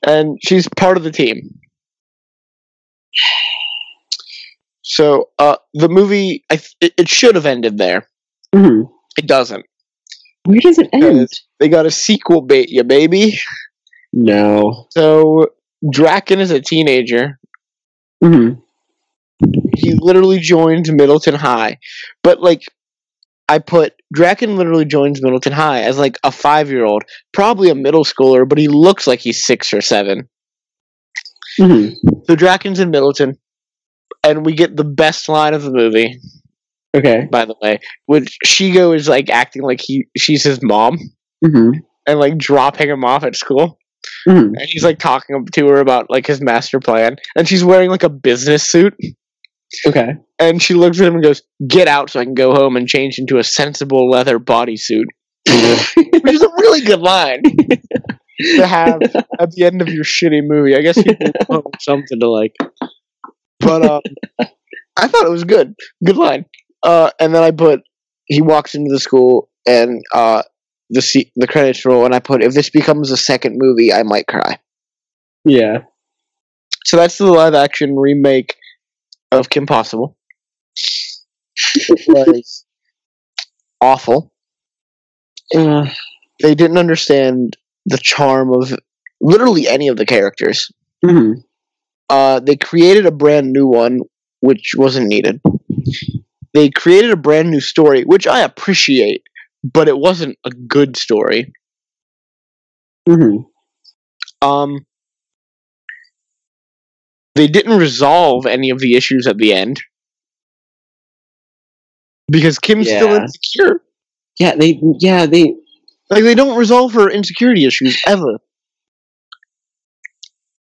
and 0.07 0.39
she's 0.45 0.68
part 0.77 0.97
of 0.97 1.05
the 1.05 1.11
team. 1.11 1.61
So 4.83 5.31
uh, 5.39 5.57
the 5.72 5.89
movie, 5.89 6.45
I 6.51 6.57
th- 6.57 6.93
it, 6.99 7.09
should 7.09 7.35
have 7.37 7.47
ended 7.47 7.79
there. 7.79 8.07
hmm 8.55 8.83
It 9.16 9.27
doesn't. 9.27 9.64
Where 10.45 10.61
does 10.61 10.79
it 10.79 10.91
end? 10.93 11.29
They 11.59 11.68
got 11.68 11.87
a 11.87 11.91
sequel 11.91 12.43
bait, 12.43 12.70
ya 12.70 12.83
baby. 12.83 13.39
No. 14.12 14.87
So 14.91 15.47
Drakken 15.85 16.39
is 16.39 16.51
a 16.51 16.61
teenager. 16.61 17.39
hmm 18.22 18.55
He 19.77 19.95
literally 19.95 20.39
joins 20.39 20.91
Middleton 20.91 21.35
High, 21.35 21.79
but 22.22 22.41
like. 22.41 22.62
I 23.49 23.59
put 23.59 23.92
Drakken 24.16 24.57
literally 24.57 24.84
joins 24.86 25.22
Middleton 25.22 25.53
High 25.53 25.82
as 25.82 25.99
like 25.99 26.16
a 26.24 26.30
five 26.32 26.70
year 26.70 26.84
old, 26.84 27.03
probably 27.32 27.68
a 27.70 27.74
middle 27.74 28.05
schooler, 28.05 28.49
but 28.49 28.59
he 28.59 28.68
looks 28.68 29.07
like 29.07 29.20
he's 29.20 29.45
six 29.45 29.72
or 29.74 29.80
seven. 29.80 30.28
hmm 31.59 31.88
So 32.26 32.36
Drakken's 32.36 32.80
in 32.80 32.90
Middleton, 32.90 33.34
and 34.22 34.45
we 34.47 34.55
get 34.55 34.76
the 34.76 34.84
best 34.84 35.28
line 35.28 35.55
of 35.55 35.62
the 35.62 35.70
movie, 35.70 36.18
Okay. 36.97 37.26
by 37.30 37.45
the 37.45 37.55
way, 37.61 37.80
which 38.07 38.38
Shego 38.47 38.95
is 38.97 39.09
like 39.09 39.28
acting 39.30 39.62
like 39.62 39.80
he 39.82 40.07
she's 40.16 40.42
his 40.42 40.61
mom 40.62 40.99
hmm 41.45 41.70
and 42.07 42.18
like 42.20 42.36
dropping 42.38 42.88
him 42.90 43.05
off 43.05 43.24
at 43.24 43.36
school, 43.36 43.78
hmm 44.26 44.32
and 44.57 44.62
he's 44.66 44.84
like 44.84 44.99
talking 44.99 45.45
to 45.53 45.66
her 45.68 45.80
about 45.80 46.07
like 46.09 46.26
his 46.26 46.40
master 46.40 46.80
plan, 46.80 47.16
and 47.36 47.47
she's 47.49 47.64
wearing 47.64 47.90
like 47.90 48.03
a 48.05 48.09
business 48.09 48.66
suit, 48.66 48.95
Okay. 49.86 50.14
And 50.39 50.62
she 50.62 50.74
looks 50.74 51.01
at 51.01 51.07
him 51.07 51.14
and 51.14 51.22
goes, 51.22 51.43
"Get 51.66 51.89
out, 51.89 52.11
so 52.11 52.20
I 52.20 52.24
can 52.24 52.35
go 52.35 52.53
home 52.53 52.76
and 52.76 52.89
change 52.89 53.18
into 53.18 53.39
a 53.39 53.45
sensible 53.45 54.09
leather 54.09 54.39
bodysuit," 54.39 55.07
which 55.47 56.35
is 56.35 56.43
a 56.43 56.49
really 56.49 56.80
good 56.82 57.01
line. 57.01 57.43
to 58.41 58.66
have 58.66 59.01
at 59.39 59.51
the 59.53 59.64
end 59.64 59.80
of 59.80 59.89
your 59.89 60.05
shitty 60.05 60.41
movie. 60.43 60.76
I 60.76 60.80
guess 60.80 61.01
people 61.01 61.30
want 61.49 61.66
something 61.80 62.18
to 62.20 62.30
like. 62.30 62.55
But 63.61 63.85
um, 63.85 64.01
I 64.97 65.09
thought 65.09 65.26
it 65.26 65.30
was 65.30 65.45
good. 65.45 65.74
Good 66.05 66.16
line. 66.16 66.47
Uh, 66.82 67.11
and 67.20 67.35
then 67.35 67.43
I 67.43 67.51
put 67.51 67.80
he 68.26 68.43
walks 68.43 68.74
into 68.74 68.93
the 68.93 69.01
school 69.01 69.49
and 69.66 70.03
uh, 70.14 70.43
the 70.91 71.03
se- 71.03 71.32
the 71.37 71.47
credits 71.47 71.85
roll, 71.85 72.05
and 72.05 72.14
I 72.14 72.18
put 72.18 72.43
if 72.43 72.55
this 72.55 72.70
becomes 72.70 73.11
a 73.11 73.16
second 73.16 73.57
movie, 73.59 73.93
I 73.93 74.03
might 74.03 74.26
cry. 74.26 74.59
yeah. 75.45 75.78
So 76.87 76.99
that's 76.99 77.16
the 77.16 77.24
live 77.24 77.55
action 77.55 77.97
remake 77.97 78.57
of 79.32 79.49
Kim 79.49 79.64
Possible. 79.64 80.18
It 81.77 82.07
was 82.09 82.64
awful. 83.81 84.33
Uh, 85.55 85.87
They 86.43 86.55
didn't 86.55 86.79
understand 86.79 87.57
the 87.87 87.99
charm 87.99 88.53
of 88.53 88.75
literally 89.20 89.68
any 89.68 89.89
of 89.89 89.97
the 89.97 90.07
characters. 90.07 90.70
hmm 91.05 91.33
uh, 92.11 92.41
they 92.41 92.57
created 92.57 93.07
a 93.07 93.11
brand 93.11 93.53
new 93.53 93.66
one, 93.66 94.01
which 94.41 94.72
wasn't 94.77 95.07
needed. 95.09 95.41
They 96.55 96.70
created 96.70 97.11
a 97.11 97.16
brand 97.16 97.51
new 97.51 97.61
story, 97.61 98.03
which 98.05 98.27
I 98.27 98.41
appreciate, 98.41 99.22
but 99.62 99.89
it 99.89 99.99
wasn't 99.99 100.39
a 100.45 100.51
good 100.51 100.97
story. 100.97 101.53
hmm 103.09 103.47
Um, 104.43 104.85
they 107.35 107.47
didn't 107.47 107.79
resolve 107.79 108.47
any 108.47 108.70
of 108.70 108.79
the 108.81 108.95
issues 108.95 109.27
at 109.27 109.39
the 109.39 109.53
end 109.53 109.81
because 112.29 112.59
Kim's 112.59 112.89
still 112.89 113.14
insecure. 113.14 113.81
Yeah. 114.39 114.57
They. 114.57 114.81
Yeah. 114.99 115.27
They. 115.27 115.57
Like 116.11 116.22
they 116.22 116.35
don't 116.35 116.59
resolve 116.59 116.93
her 116.95 117.11
insecurity 117.11 117.64
issues 117.64 118.03
ever. 118.07 118.39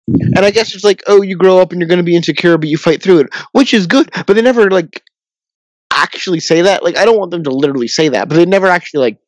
And 0.08 0.38
I 0.38 0.50
guess 0.50 0.74
it's 0.74 0.84
like, 0.84 1.02
oh, 1.06 1.22
you 1.22 1.36
grow 1.36 1.58
up 1.58 1.70
and 1.72 1.80
you're 1.80 1.88
gonna 1.88 2.02
be 2.02 2.16
insecure, 2.16 2.56
but 2.58 2.68
you 2.68 2.78
fight 2.78 3.02
through 3.02 3.20
it, 3.20 3.34
which 3.52 3.74
is 3.74 3.86
good. 3.86 4.10
But 4.26 4.34
they 4.34 4.42
never 4.42 4.70
like 4.70 5.02
actually 5.92 6.40
say 6.40 6.62
that. 6.62 6.82
Like 6.82 6.96
I 6.96 7.04
don't 7.04 7.18
want 7.18 7.30
them 7.30 7.44
to 7.44 7.50
literally 7.50 7.88
say 7.88 8.08
that, 8.08 8.28
but 8.28 8.36
they 8.36 8.46
never 8.46 8.66
actually 8.66 9.00
like, 9.00 9.18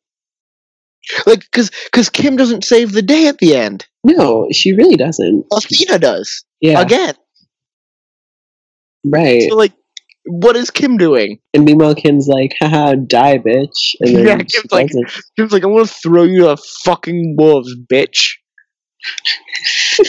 like 1.25 1.41
because 1.41 1.71
because 1.85 2.09
Kim 2.09 2.35
doesn't 2.35 2.63
save 2.63 2.91
the 2.93 3.01
day 3.01 3.27
at 3.27 3.37
the 3.37 3.55
end. 3.55 3.85
No, 4.03 4.47
she 4.51 4.73
really 4.73 4.95
doesn't. 4.95 5.45
Athena 5.55 5.99
does 5.99 6.43
Yeah. 6.61 6.81
again. 6.81 7.13
Right. 9.03 9.49
So 9.49 9.55
like, 9.55 9.73
what 10.25 10.55
is 10.55 10.69
Kim 10.71 10.97
doing? 10.97 11.39
And 11.53 11.65
meanwhile, 11.65 11.95
Kim's 11.95 12.27
like, 12.27 12.55
haha, 12.59 12.93
die, 12.95 13.37
bitch. 13.39 13.95
And 14.01 14.15
then 14.15 14.27
Yeah, 14.27 14.37
Kim's 14.37 14.71
like- 14.71 14.87
doesn't. 14.87 15.11
Kim's 15.37 15.51
like, 15.51 15.63
I'm 15.63 15.73
gonna 15.73 15.85
throw 15.87 16.23
you 16.23 16.43
to 16.43 16.57
fucking 16.83 17.35
wolves, 17.37 17.75
bitch. 17.91 18.35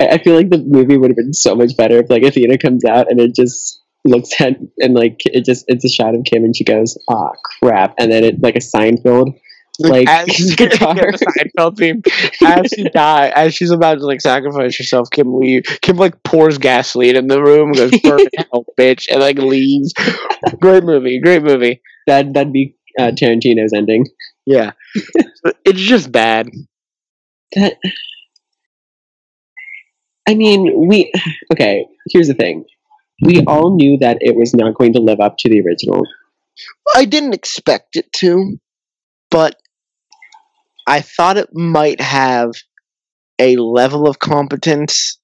I 0.00 0.06
I 0.12 0.18
feel 0.18 0.34
like 0.34 0.50
the 0.50 0.58
movie 0.58 0.96
would 0.96 1.10
have 1.10 1.16
been 1.16 1.32
so 1.32 1.54
much 1.54 1.76
better 1.76 1.98
if 1.98 2.10
like 2.10 2.22
Athena 2.22 2.58
comes 2.58 2.84
out 2.84 3.10
and 3.10 3.20
it 3.20 3.34
just 3.34 3.82
looks 4.04 4.40
at 4.40 4.56
and 4.78 4.94
like 4.94 5.16
it 5.26 5.44
just 5.44 5.64
it's 5.68 5.84
a 5.84 5.88
shot 5.88 6.14
of 6.14 6.24
Kim 6.24 6.44
and 6.44 6.54
she 6.56 6.64
goes, 6.64 6.96
ah 7.10 7.30
crap, 7.62 7.94
and 7.98 8.10
then 8.12 8.24
it 8.24 8.42
like 8.42 8.56
a 8.56 8.60
Seinfeld 8.60 9.38
like 9.78 10.08
as 10.08 10.54
guitar. 10.56 10.94
Seinfeld 10.94 11.76
theme. 11.76 12.02
As 12.44 12.70
she 12.70 12.84
die, 12.94 13.28
as 13.28 13.54
she's 13.54 13.70
about 13.70 13.98
to 13.98 14.06
like 14.06 14.20
sacrifice 14.20 14.76
herself, 14.76 15.08
Kim 15.10 15.38
leave. 15.38 15.64
Kim 15.82 15.96
like 15.96 16.22
pours 16.22 16.58
gasoline 16.58 17.16
in 17.16 17.28
the 17.28 17.42
room, 17.42 17.72
goes 17.72 17.90
burn 18.02 18.20
hell, 18.36 18.64
bitch, 18.78 19.06
and 19.10 19.20
like 19.20 19.38
leaves. 19.38 19.92
Great 20.60 20.84
movie, 20.84 21.20
great 21.20 21.42
movie. 21.42 21.80
that 22.06 22.32
that'd 22.34 22.52
be 22.52 22.76
uh, 22.98 23.12
Tarantino's 23.12 23.72
ending. 23.72 24.04
Yeah, 24.46 24.72
it's 25.64 25.80
just 25.80 26.10
bad. 26.10 26.48
That 27.54 27.76
I 30.26 30.34
mean, 30.34 30.88
we 30.88 31.12
okay. 31.52 31.86
Here's 32.10 32.28
the 32.28 32.34
thing: 32.34 32.64
we 33.22 33.42
all 33.46 33.76
knew 33.76 33.98
that 33.98 34.18
it 34.20 34.36
was 34.36 34.54
not 34.54 34.74
going 34.74 34.92
to 34.94 35.00
live 35.00 35.20
up 35.20 35.36
to 35.38 35.48
the 35.48 35.60
original. 35.60 36.02
I 36.94 37.04
didn't 37.04 37.34
expect 37.34 37.96
it 37.96 38.12
to, 38.14 38.58
but 39.30 39.56
I 40.88 41.00
thought 41.02 41.36
it 41.36 41.50
might 41.52 42.00
have 42.00 42.52
a 43.38 43.56
level 43.56 44.08
of 44.08 44.18
competence 44.18 45.18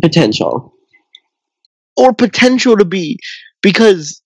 Potential. 0.00 0.74
or 1.96 2.12
potential 2.12 2.76
to 2.76 2.84
be 2.84 3.18
because 3.62 4.22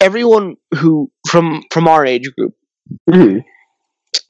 everyone 0.00 0.56
who 0.76 1.10
from 1.28 1.62
from 1.70 1.86
our 1.86 2.04
age 2.04 2.30
group 2.36 2.54
Mhm. 3.08 3.44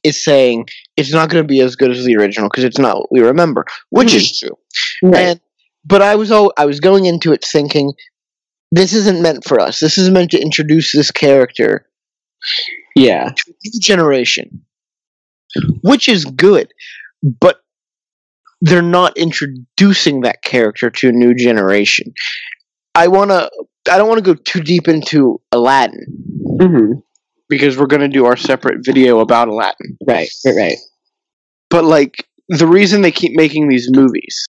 is 0.03 0.23
saying 0.23 0.67
it's 0.95 1.11
not 1.11 1.29
going 1.29 1.43
to 1.43 1.47
be 1.47 1.59
as 1.61 1.75
good 1.75 1.89
as 1.91 2.05
the 2.05 2.15
original 2.15 2.49
because 2.49 2.63
it's 2.63 2.77
not 2.77 2.97
what 2.97 3.11
we 3.11 3.21
remember, 3.21 3.65
which 3.89 4.13
is 4.13 4.37
true. 4.39 4.57
Right. 5.01 5.21
And 5.21 5.39
but 5.85 6.01
I 6.01 6.15
was 6.15 6.31
all 6.31 6.53
I 6.57 6.65
was 6.65 6.79
going 6.79 7.05
into 7.05 7.33
it 7.33 7.43
thinking 7.43 7.93
this 8.71 8.93
isn't 8.93 9.21
meant 9.21 9.43
for 9.43 9.59
us. 9.59 9.79
This 9.79 9.97
is 9.97 10.09
meant 10.11 10.31
to 10.31 10.39
introduce 10.39 10.91
this 10.93 11.09
character 11.11 11.87
yeah. 12.95 13.29
to 13.29 13.43
a 13.51 13.53
new 13.65 13.79
generation, 13.81 14.61
which 15.81 16.07
is 16.09 16.25
good, 16.25 16.71
but 17.23 17.61
they're 18.61 18.81
not 18.81 19.17
introducing 19.17 20.21
that 20.21 20.41
character 20.43 20.89
to 20.89 21.09
a 21.09 21.11
new 21.11 21.33
generation. 21.33 22.13
I 22.95 23.07
want 23.07 23.31
to. 23.31 23.49
I 23.89 23.97
don't 23.97 24.07
want 24.07 24.23
to 24.23 24.33
go 24.33 24.39
too 24.45 24.61
deep 24.61 24.87
into 24.87 25.41
Aladdin 25.51 26.05
hmm 26.61 26.93
because 27.49 27.77
we're 27.77 27.87
going 27.87 28.01
to 28.01 28.07
do 28.07 28.25
our 28.25 28.37
separate 28.37 28.77
video 28.81 29.19
about 29.19 29.49
Aladdin. 29.49 29.97
Right. 30.07 30.29
Right. 30.45 30.55
Right. 30.55 30.77
But 31.69 31.83
like 31.83 32.25
the 32.47 32.67
reason 32.67 33.01
they 33.01 33.11
keep 33.11 33.33
making 33.35 33.67
these 33.67 33.89
movies 33.91 34.45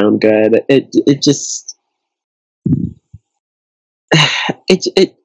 sound 0.00 0.20
good. 0.20 0.62
It 0.68 0.88
it 1.06 1.22
just 1.22 1.76
it 4.68 4.86
it 4.96 5.16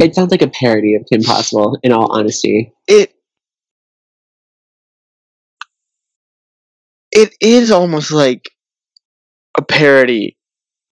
it 0.00 0.14
sounds 0.14 0.30
like 0.30 0.42
a 0.42 0.48
parody 0.48 0.94
of 0.94 1.04
Kim 1.10 1.22
Possible. 1.22 1.78
In 1.82 1.92
all 1.92 2.10
honesty, 2.12 2.72
it 2.86 3.14
it 7.12 7.34
is 7.40 7.70
almost 7.70 8.10
like 8.12 8.50
a 9.58 9.62
parody 9.62 10.36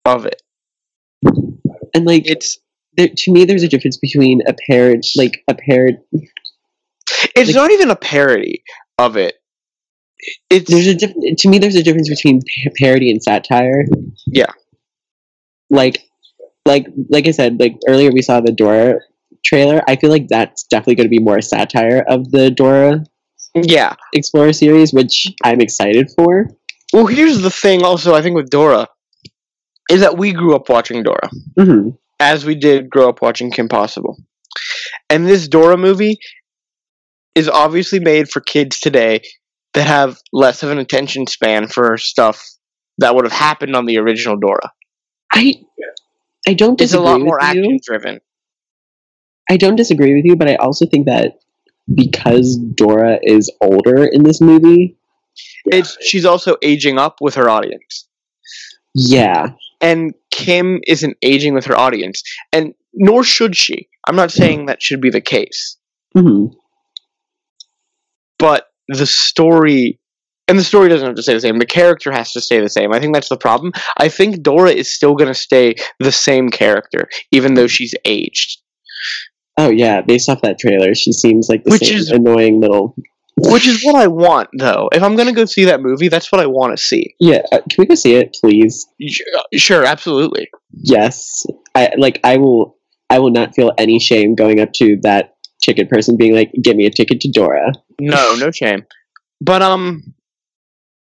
of 0.05 0.25
it. 0.25 0.41
and 1.93 2.05
like 2.05 2.27
It's 2.29 2.59
there, 2.95 3.09
to 3.15 3.31
me, 3.31 3.45
there's 3.45 3.63
a 3.63 3.67
difference 3.67 3.97
between 3.97 4.41
a 4.47 4.53
parody, 4.69 5.01
like 5.15 5.43
a 5.47 5.55
parody. 5.55 5.97
it's 7.35 7.47
Like- 7.47 7.55
not 7.55 7.71
even 7.71 7.89
a 7.89 7.95
parody 7.95 8.63
of 8.99 9.17
it. 9.17 9.33
It's 10.49 10.69
There's 10.69 10.87
a 10.87 10.95
diff- 10.95 11.37
to 11.37 11.49
me, 11.49 11.57
there's 11.59 11.75
a 11.75 11.83
difference 11.83 12.09
between 12.09 12.41
parody 12.77 13.11
and 13.11 13.21
satire. 13.21 13.85
Yeah. 14.27 14.51
Like, 15.69 16.03
like, 16.65 16.87
like 17.09 17.27
I 17.27 17.31
said, 17.31 17.59
like 17.59 17.77
earlier 17.87 18.11
we 18.11 18.21
saw 18.21 18.39
the 18.39 18.51
Dora 18.51 18.99
trailer. 19.45 19.81
I 19.87 19.95
feel 19.95 20.09
like 20.09 20.27
that's 20.27 20.63
definitely 20.63 20.95
going 20.95 21.05
to 21.05 21.09
be 21.09 21.19
more 21.19 21.41
satire 21.41 22.03
of 22.07 22.31
the 22.31 22.51
Dora 22.51 23.03
yeah. 23.55 23.95
Explorer 24.13 24.53
series, 24.53 24.93
which 24.93 25.27
I'm 25.43 25.61
excited 25.61 26.09
for. 26.15 26.47
Well, 26.91 27.05
here's 27.05 27.41
the 27.41 27.51
thing. 27.51 27.83
Also, 27.83 28.13
I 28.15 28.21
think 28.21 28.35
with 28.35 28.49
Dora 28.49 28.87
is 29.89 30.01
that 30.01 30.17
we 30.17 30.31
grew 30.31 30.55
up 30.55 30.69
watching 30.69 31.03
Dora. 31.03 31.29
hmm 31.57 31.89
as 32.19 32.45
we 32.45 32.55
did 32.55 32.89
grow 32.89 33.09
up 33.09 33.21
watching 33.21 33.51
Kim 33.51 33.67
Possible. 33.67 34.17
And 35.09 35.27
this 35.27 35.47
Dora 35.47 35.75
movie 35.75 36.17
is 37.35 37.49
obviously 37.49 37.99
made 37.99 38.29
for 38.29 38.39
kids 38.39 38.79
today 38.79 39.21
that 39.73 39.87
have 39.87 40.19
less 40.31 40.63
of 40.63 40.69
an 40.71 40.77
attention 40.79 41.27
span 41.27 41.67
for 41.67 41.97
stuff 41.97 42.43
that 42.99 43.15
would 43.15 43.25
have 43.25 43.33
happened 43.33 43.75
on 43.75 43.85
the 43.85 43.97
original 43.97 44.37
Dora. 44.37 44.71
I, 45.31 45.55
I 46.47 46.53
don't 46.53 46.79
It's 46.79 46.93
a 46.93 46.97
disagree 46.97 47.05
lot 47.11 47.21
more 47.21 47.41
action 47.41 47.79
driven. 47.83 48.19
I 49.49 49.57
don't 49.57 49.75
disagree 49.75 50.15
with 50.15 50.25
you, 50.25 50.35
but 50.35 50.49
I 50.49 50.55
also 50.55 50.85
think 50.85 51.05
that 51.07 51.39
because 51.93 52.57
Dora 52.57 53.19
is 53.23 53.51
older 53.61 54.05
in 54.05 54.23
this 54.23 54.41
movie, 54.41 54.97
It's 55.65 55.97
she's 56.01 56.25
also 56.25 56.57
aging 56.61 56.97
up 56.97 57.17
with 57.21 57.35
her 57.35 57.49
audience. 57.49 58.07
yeah, 58.93 59.49
And 59.81 60.13
Kim 60.31 60.81
isn't 60.87 61.17
aging 61.21 61.53
with 61.53 61.65
her 61.65 61.77
audience. 61.77 62.23
And 62.51 62.73
nor 62.93 63.23
should 63.23 63.55
she. 63.55 63.89
I'm 64.07 64.15
not 64.15 64.31
saying 64.31 64.65
that 64.67 64.81
should 64.81 65.01
be 65.01 65.09
the 65.09 65.21
case. 65.21 65.77
hmm 66.13 66.47
but 68.37 68.67
the 68.89 69.05
story 69.05 69.99
and 70.47 70.59
the 70.59 70.63
story 70.63 70.89
doesn't 70.89 71.07
have 71.07 71.15
to 71.15 71.23
stay 71.23 71.33
the 71.33 71.39
same 71.39 71.57
the 71.57 71.65
character 71.65 72.11
has 72.11 72.31
to 72.33 72.41
stay 72.41 72.59
the 72.59 72.69
same 72.69 72.91
i 72.93 72.99
think 72.99 73.13
that's 73.13 73.29
the 73.29 73.37
problem 73.37 73.71
i 73.99 74.09
think 74.09 74.41
dora 74.43 74.71
is 74.71 74.93
still 74.93 75.15
going 75.15 75.27
to 75.29 75.33
stay 75.33 75.73
the 75.99 76.11
same 76.11 76.49
character 76.49 77.07
even 77.31 77.53
though 77.53 77.67
she's 77.67 77.93
aged 78.05 78.59
Oh 79.55 79.69
yeah, 79.69 80.01
based 80.01 80.29
off 80.29 80.41
that 80.41 80.57
trailer, 80.57 80.95
she 80.95 81.11
seems 81.11 81.47
like 81.47 81.63
the 81.63 81.69
Which 81.69 81.83
same 81.87 81.97
is- 81.99 82.09
annoying 82.09 82.59
little. 82.59 82.95
which 83.37 83.67
is 83.67 83.83
what 83.83 83.95
i 83.95 84.07
want 84.07 84.49
though 84.57 84.89
if 84.93 85.01
i'm 85.03 85.15
going 85.15 85.27
to 85.27 85.33
go 85.33 85.45
see 85.45 85.65
that 85.65 85.79
movie 85.81 86.07
that's 86.07 86.31
what 86.31 86.41
i 86.41 86.45
want 86.47 86.75
to 86.75 86.83
see 86.83 87.13
Yeah, 87.19 87.41
uh, 87.51 87.59
can 87.69 87.75
we 87.79 87.85
go 87.85 87.93
see 87.95 88.15
it, 88.15 88.35
please? 88.41 88.85
Sure 89.55 89.85
absolutely 89.85 90.49
Yes, 90.71 91.45
I 91.75 91.91
like. 91.97 92.19
I 92.23 92.37
will. 92.37 92.75
I 93.11 93.19
will 93.19 93.29
not 93.31 93.53
feel 93.55 93.71
any 93.77 93.99
shame 93.99 94.33
going 94.33 94.59
up 94.59 94.73
to 94.73 94.97
that 95.03 95.32
ticket 95.63 95.89
person, 95.89 96.17
being 96.17 96.35
like, 96.35 96.51
"Give 96.63 96.75
me 96.75 96.85
a 96.85 96.91
ticket 96.91 97.21
to 97.21 97.31
Dora." 97.31 97.71
no 97.99 98.35
no 98.35 98.51
shame 98.51 98.85
but 99.41 99.61
um 99.61 100.01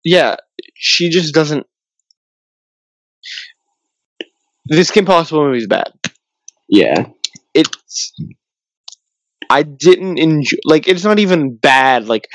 yeah 0.03 0.35
she 0.75 1.09
just 1.09 1.33
doesn't 1.33 1.65
this 4.65 4.91
kim 4.91 5.05
possible 5.05 5.45
movie 5.45 5.57
is 5.59 5.67
bad 5.67 5.91
Yeah, 6.69 7.07
it's 7.53 8.13
I 9.49 9.63
didn't 9.63 10.19
enjoy 10.19 10.57
like 10.65 10.87
it's 10.87 11.03
not 11.03 11.19
even 11.19 11.55
bad 11.55 12.07
like 12.07 12.27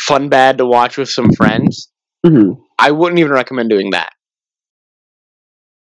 fun 0.00 0.28
bad 0.28 0.58
to 0.58 0.66
watch 0.66 0.96
with 0.98 1.08
some 1.10 1.32
friends. 1.32 1.90
hmm 2.26 2.52
I 2.78 2.92
wouldn't 2.92 3.18
even 3.20 3.32
recommend 3.32 3.70
doing 3.70 3.90
that. 3.90 4.10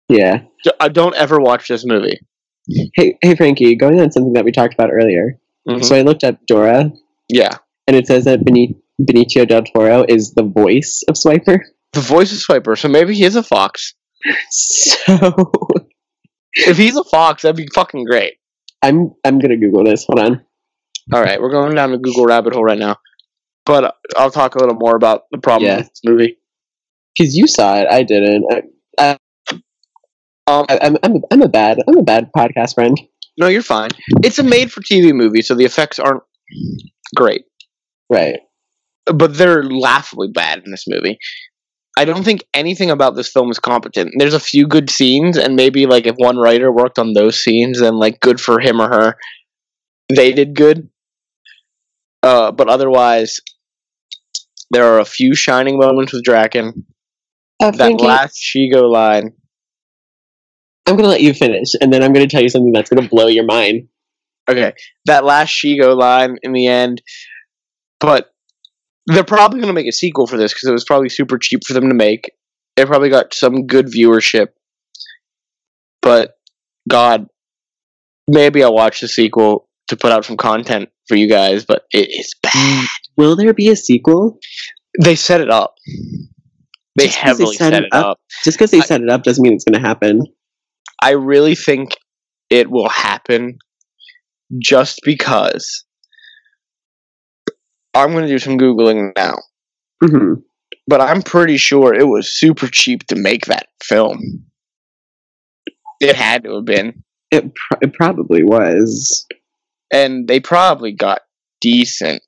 yeah. 0.09 0.41
D- 0.63 0.71
I 0.79 0.89
don't 0.89 1.15
ever 1.15 1.39
watch 1.39 1.67
this 1.67 1.85
movie. 1.85 2.19
Hey, 2.95 3.17
hey, 3.21 3.35
Frankie. 3.35 3.75
Going 3.75 3.99
on 3.99 4.11
something 4.11 4.33
that 4.33 4.45
we 4.45 4.51
talked 4.51 4.73
about 4.73 4.91
earlier. 4.91 5.39
Mhm. 5.69 5.85
So 5.85 5.95
I 5.95 6.01
looked 6.01 6.23
up 6.23 6.37
Dora, 6.47 6.91
Yeah, 7.29 7.57
and 7.87 7.95
it 7.95 8.07
says 8.07 8.25
that 8.25 8.39
Benicio 8.41 9.47
del 9.47 9.63
Toro 9.63 10.05
is 10.07 10.33
the 10.33 10.43
voice 10.43 11.03
of 11.07 11.15
Swiper. 11.15 11.59
the 11.93 11.99
voice 12.01 12.31
of 12.31 12.37
Swiper, 12.39 12.77
so 12.77 12.87
maybe 12.87 13.13
he 13.15 13.23
is 13.23 13.35
a 13.35 13.43
fox. 13.43 13.93
So 14.51 15.51
If 16.53 16.77
he's 16.77 16.97
a 16.97 17.03
fox, 17.03 17.43
that'd 17.43 17.55
be 17.55 17.67
fucking 17.73 18.05
great. 18.05 18.33
I'm 18.81 19.13
I'm 19.23 19.39
gonna 19.39 19.57
Google 19.57 19.83
this. 19.83 20.05
Hold 20.05 20.19
on. 20.19 20.45
All 21.13 21.21
right, 21.21 21.39
we're 21.41 21.51
going 21.51 21.75
down 21.75 21.91
the 21.91 21.97
Google 21.97 22.25
rabbit 22.25 22.53
hole 22.53 22.63
right 22.63 22.77
now, 22.77 22.97
but 23.65 23.95
I'll 24.17 24.31
talk 24.31 24.55
a 24.55 24.59
little 24.59 24.75
more 24.75 24.95
about 24.95 25.23
the 25.31 25.37
problem 25.37 25.67
Yeah. 25.69 25.77
with 25.77 25.89
this 25.89 26.01
movie. 26.03 26.37
Because 27.17 27.35
you 27.35 27.47
saw 27.47 27.77
it, 27.79 27.87
I 27.89 28.03
didn't. 28.03 28.45
I, 28.97 29.17
Um, 30.47 30.65
I, 30.67 30.79
I'm, 30.81 30.97
I'm, 31.03 31.15
a, 31.15 31.19
I'm 31.31 31.41
a 31.43 31.47
bad 31.49 31.79
I'm 31.87 31.97
a 31.97 32.03
bad 32.03 32.31
podcast 32.35 32.73
friend. 32.75 32.99
No, 33.39 33.47
you're 33.47 33.61
fine. 33.63 33.89
It's 34.23 34.37
a 34.37 34.43
made-for-TV 34.43 35.13
movie, 35.13 35.41
so 35.41 35.55
the 35.55 35.65
effects 35.65 35.97
aren't 35.97 36.23
great. 37.15 37.45
Right. 38.11 38.39
but 39.05 39.37
they're 39.37 39.63
laughably 39.63 40.27
bad 40.33 40.63
in 40.65 40.71
this 40.71 40.85
movie. 40.87 41.17
I 41.97 42.05
don't 42.05 42.23
think 42.23 42.43
anything 42.53 42.91
about 42.91 43.15
this 43.15 43.31
film 43.31 43.49
is 43.51 43.59
competent. 43.59 44.13
There's 44.17 44.33
a 44.33 44.39
few 44.39 44.67
good 44.67 44.89
scenes, 44.89 45.37
and 45.37 45.55
maybe 45.55 45.85
like 45.85 46.05
if 46.05 46.15
one 46.17 46.37
writer 46.37 46.71
worked 46.71 46.99
on 46.99 47.13
those 47.13 47.39
scenes, 47.43 47.79
then 47.79 47.95
like 47.97 48.19
good 48.19 48.39
for 48.39 48.59
him 48.59 48.79
or 48.81 48.87
her. 48.89 49.15
They 50.13 50.31
did 50.31 50.55
good. 50.55 50.89
Uh, 52.23 52.51
but 52.51 52.69
otherwise, 52.69 53.39
there 54.71 54.85
are 54.85 54.99
a 54.99 55.05
few 55.05 55.35
shining 55.35 55.77
moments 55.79 56.13
with 56.13 56.23
Drakken. 56.25 56.83
Uh, 57.61 57.71
That 57.71 57.75
Frankie, 57.77 58.05
last 58.05 58.37
Shego 58.37 58.89
line. 58.89 59.33
I'm 60.89 60.95
gonna 60.97 61.07
let 61.09 61.21
you 61.21 61.33
finish, 61.33 61.69
and 61.79 61.93
then 61.93 62.03
I'm 62.03 62.11
gonna 62.13 62.27
tell 62.27 62.41
you 62.41 62.49
something 62.49 62.71
that's 62.73 62.89
gonna 62.89 63.07
blow 63.07 63.27
your 63.27 63.45
mind. 63.45 63.87
Okay, 64.49 64.73
that 65.05 65.23
last 65.23 65.49
Shego 65.51 65.95
line 65.95 66.37
in 66.43 66.53
the 66.53 66.67
end. 66.67 67.01
But 67.99 68.31
they're 69.07 69.23
probably 69.23 69.59
going 69.59 69.67
to 69.67 69.73
make 69.73 69.87
a 69.87 69.91
sequel 69.91 70.25
for 70.27 70.37
this 70.37 70.53
because 70.53 70.69
it 70.69 70.71
was 70.71 70.85
probably 70.85 71.09
super 71.09 71.37
cheap 71.37 71.61
for 71.67 71.73
them 71.73 71.89
to 71.89 71.95
make. 71.95 72.31
They 72.75 72.85
probably 72.85 73.09
got 73.09 73.33
some 73.33 73.65
good 73.67 73.87
viewership. 73.87 74.47
But 76.01 76.37
God, 76.87 77.27
maybe 78.27 78.63
I'll 78.63 78.73
watch 78.73 79.01
the 79.01 79.07
sequel 79.07 79.67
to 79.89 79.97
put 79.97 80.11
out 80.11 80.25
some 80.25 80.37
content 80.37 80.89
for 81.07 81.15
you 81.15 81.27
guys. 81.27 81.65
But 81.65 81.83
it 81.91 82.09
is 82.09 82.33
bad. 82.41 82.87
Will 83.17 83.35
there 83.35 83.53
be 83.53 83.69
a 83.69 83.75
sequel? 83.75 84.39
They 85.01 85.15
set 85.15 85.41
it 85.41 85.49
up. 85.49 85.75
They 86.95 87.05
Just 87.07 87.17
'cause 87.17 87.37
they 87.37 87.43
heavily 87.43 87.55
set 87.57 87.73
set 87.73 87.83
it 87.83 87.87
it 87.87 87.93
up. 87.93 88.19
Just 88.43 88.57
because 88.57 88.71
they 88.71 88.79
I- 88.79 88.85
set 88.85 89.01
it 89.01 89.09
up 89.09 89.23
doesn't 89.23 89.41
mean 89.43 89.53
it's 89.53 89.65
gonna 89.65 89.85
happen. 89.85 90.21
I 91.01 91.11
really 91.11 91.55
think 91.55 91.91
it 92.49 92.69
will 92.69 92.89
happen 92.89 93.59
just 94.61 94.99
because 95.03 95.85
I'm 97.93 98.11
going 98.11 98.23
to 98.25 98.29
do 98.29 98.39
some 98.39 98.57
Googling 98.57 99.11
now. 99.17 99.35
hmm 100.01 100.33
But 100.87 101.01
I'm 101.01 101.21
pretty 101.21 101.57
sure 101.57 101.93
it 101.93 102.07
was 102.07 102.39
super 102.39 102.67
cheap 102.67 103.05
to 103.07 103.15
make 103.15 103.45
that 103.45 103.67
film. 103.83 104.19
It 105.99 106.15
had 106.15 106.43
to 106.45 106.55
have 106.55 106.65
been. 106.65 107.03
It 107.31 107.53
pr- 107.53 107.77
it 107.81 107.93
probably 107.93 108.43
was. 108.43 109.25
And 109.91 110.27
they 110.27 110.39
probably 110.39 110.91
got 110.91 111.21
decent, 111.61 112.21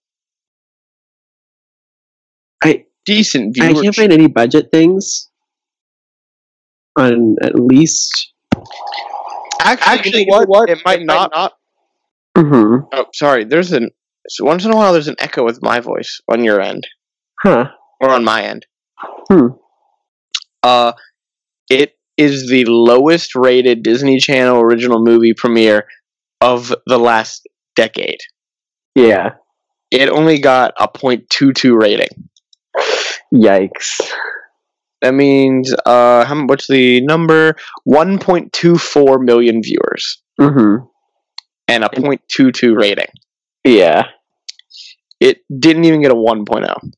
I 2.64 2.86
decent 3.06 3.58
I 3.62 3.74
can't 3.74 3.96
find 3.96 4.12
any 4.12 4.28
budget 4.28 4.72
things 4.72 5.30
on 6.98 7.36
at 7.42 7.56
least. 7.56 8.31
Actually, 9.62 9.94
Actually, 10.00 10.20
you 10.22 10.26
know 10.28 10.40
you 10.40 10.42
know 10.42 10.46
what? 10.48 10.70
It 10.70 10.80
might 10.86 11.02
not. 11.02 11.54
hmm 12.38 12.78
Oh, 12.94 13.06
sorry. 13.14 13.46
There's 13.46 13.72
an. 13.72 13.90
So 14.30 14.46
once 14.46 14.66
in 14.66 14.72
a 14.72 14.76
while, 14.76 14.94
there's 14.94 15.08
an 15.08 15.16
echo 15.20 15.44
with 15.44 15.60
my 15.62 15.80
voice 15.80 16.22
on 16.32 16.44
your 16.44 16.62
end 16.62 16.88
Huh. 17.42 17.66
or 18.00 18.12
on 18.12 18.24
my 18.24 18.44
end. 18.44 18.66
Hmm. 19.30 19.48
Uh, 20.64 20.94
it 21.70 21.94
is 22.18 22.50
the 22.50 22.66
lowest 22.66 23.36
rated 23.36 23.82
Disney 23.84 24.20
Channel 24.20 24.60
original 24.62 25.04
movie 25.04 25.34
premiere 25.34 25.86
of 26.40 26.74
the 26.86 27.00
last 27.00 27.48
decade. 27.76 28.20
Yeah. 28.96 29.32
It 29.90 30.10
only 30.10 30.40
got 30.40 30.74
a 30.80 30.88
.22 30.88 31.76
rating. 31.82 32.30
Yikes. 33.34 34.02
That 35.02 35.14
means 35.16 35.74
uh, 35.86 36.26
how, 36.26 36.46
what's 36.46 36.68
the 36.68 37.02
number? 37.02 37.56
1.24 37.88 39.24
million 39.24 39.62
viewers 39.64 40.22
hmm 40.40 40.76
and 41.68 41.84
a 41.86 41.90
.22 41.90 42.76
rating. 42.78 43.08
Yeah. 43.64 44.04
It 45.22 45.38
didn't 45.58 45.86
even 45.86 46.02
get 46.02 46.12
a 46.12 46.16
oh. 46.16 46.24
1.0. 46.24 46.92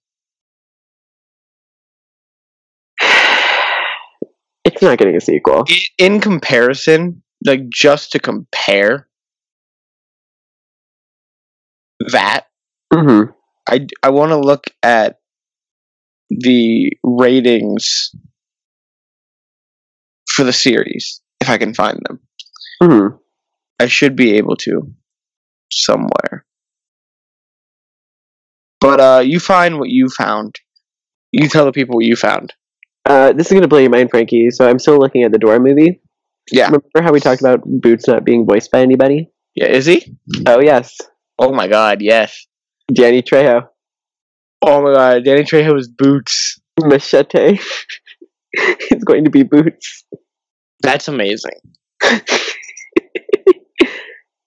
It's 4.66 4.82
not 4.82 4.98
getting 4.98 5.16
a 5.16 5.22
sequel. 5.22 5.66
In 5.98 6.20
comparison, 6.20 7.22
like 7.46 7.70
just 7.70 8.14
to 8.14 8.20
compare 8.20 9.08
that, 12.12 12.46
hmm 12.92 13.24
I 13.70 13.88
I 14.02 14.10
want 14.10 14.32
to 14.32 14.38
look 14.38 14.68
at 14.82 15.20
the 16.40 16.92
ratings 17.04 18.12
for 20.30 20.44
the 20.44 20.54
series 20.54 21.22
if 21.42 21.50
I 21.50 21.58
can 21.58 21.74
find 21.74 22.00
them. 22.08 22.20
hmm 22.82 23.16
I 23.80 23.88
should 23.88 24.16
be 24.16 24.34
able 24.38 24.56
to 24.58 24.94
somewhere. 25.72 26.46
But 28.80 29.00
uh 29.00 29.22
you 29.26 29.40
find 29.40 29.80
what 29.80 29.90
you 29.90 30.10
found. 30.10 30.56
You 31.32 31.48
tell 31.50 31.66
the 31.66 31.72
people 31.72 31.96
what 31.96 32.06
you 32.06 32.16
found. 32.16 32.54
Uh, 33.06 33.34
this 33.34 33.48
is 33.48 33.54
gonna 33.54 33.68
blow 33.68 33.80
your 33.80 33.90
mind, 33.90 34.10
Frankie. 34.12 34.50
So 34.52 34.68
I'm 34.70 34.80
still 34.80 34.98
looking 34.98 35.24
at 35.24 35.32
the 35.32 35.38
Dora 35.40 35.60
movie. 35.60 36.02
Yeah. 36.52 36.66
Remember 36.66 37.02
how 37.02 37.12
we 37.12 37.20
talked 37.20 37.42
about 37.42 37.62
Boots 37.66 38.08
not 38.08 38.24
being 38.24 38.46
voiced 38.46 38.72
by 38.72 38.82
anybody? 38.82 39.30
Yeah, 39.56 39.68
is 39.68 39.86
he? 39.86 40.16
Oh 40.46 40.62
yes, 40.62 40.98
Oh 41.40 41.52
my 41.52 41.68
god, 41.68 42.02
yes. 42.02 42.46
Danny 42.94 43.22
Trejo, 43.22 43.68
Oh 44.66 44.82
my 44.82 44.94
god, 44.94 45.26
Danny 45.26 45.44
Trejo's 45.44 45.90
boots. 45.90 46.60
Machete. 46.80 47.60
it's 48.54 49.04
going 49.04 49.26
to 49.26 49.30
be 49.30 49.44
Boots. 49.44 50.06
That's 50.82 51.08
amazing. 51.08 51.60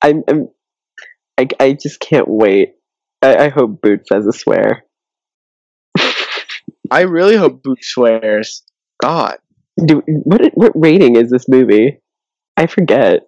I'm, 0.02 0.22
I'm 0.28 0.48
I, 1.38 1.48
I 1.60 1.72
just 1.74 2.00
can't 2.00 2.28
wait. 2.28 2.74
I, 3.22 3.46
I 3.46 3.48
hope 3.48 3.82
Boots 3.82 4.08
has 4.10 4.26
a 4.26 4.32
swear. 4.32 4.84
I 6.90 7.02
really 7.02 7.36
hope 7.36 7.62
Boots 7.62 7.88
swears. 7.88 8.62
God. 9.02 9.36
Do 9.84 10.02
what? 10.06 10.40
What 10.54 10.72
rating 10.74 11.16
is 11.16 11.30
this 11.30 11.48
movie? 11.48 12.00
I 12.56 12.66
forget. 12.66 13.20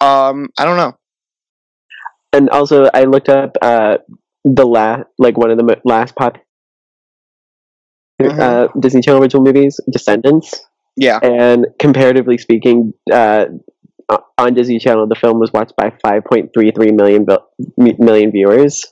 Um, 0.00 0.48
I 0.58 0.64
don't 0.64 0.76
know. 0.76 0.96
And 2.32 2.48
also, 2.50 2.88
I 2.94 3.04
looked 3.04 3.28
up 3.28 3.56
uh 3.60 3.98
the 4.44 4.66
last, 4.66 5.04
like 5.18 5.36
one 5.36 5.50
of 5.50 5.58
the 5.58 5.64
mo- 5.64 5.80
last 5.84 6.14
pop 6.16 6.38
Mhm. 8.20 8.38
uh, 8.40 8.68
Disney 8.78 9.00
Channel 9.00 9.22
original 9.22 9.42
movies, 9.42 9.80
Descendants. 9.90 10.60
Yeah. 10.96 11.18
And 11.22 11.66
comparatively 11.78 12.36
speaking, 12.38 12.92
uh, 13.10 13.46
on 14.38 14.54
Disney 14.54 14.78
Channel, 14.78 15.06
the 15.06 15.14
film 15.14 15.38
was 15.38 15.52
watched 15.52 15.74
by 15.76 15.90
5.33 16.04 16.92
million 16.92 17.26
million 17.76 18.30
viewers 18.32 18.84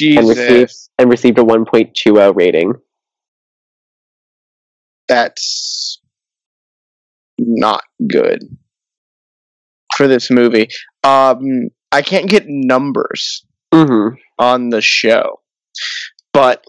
and 0.00 0.28
received 0.28 0.68
Jesus. 0.68 0.90
and 0.98 1.10
received 1.10 1.38
a 1.38 1.42
1.20 1.44 2.36
rating. 2.36 2.74
That's 5.08 6.00
not 7.38 7.82
good 8.06 8.42
for 9.96 10.06
this 10.06 10.30
movie. 10.30 10.68
Um, 11.02 11.70
I 11.92 12.02
can't 12.02 12.28
get 12.28 12.44
numbers 12.46 13.44
Mm-hmm. 13.72 14.16
on 14.38 14.68
the 14.68 14.80
show, 14.82 15.40
but 16.34 16.62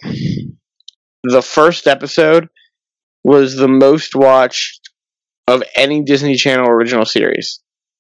the 1.24 1.42
first 1.42 1.86
episode 1.86 2.48
was 3.26 3.56
the 3.56 3.68
most 3.68 4.16
watched 4.16 4.90
of 5.48 5.64
any 5.76 6.02
Disney 6.02 6.36
Channel 6.36 6.70
original 6.70 7.04
series. 7.06 7.60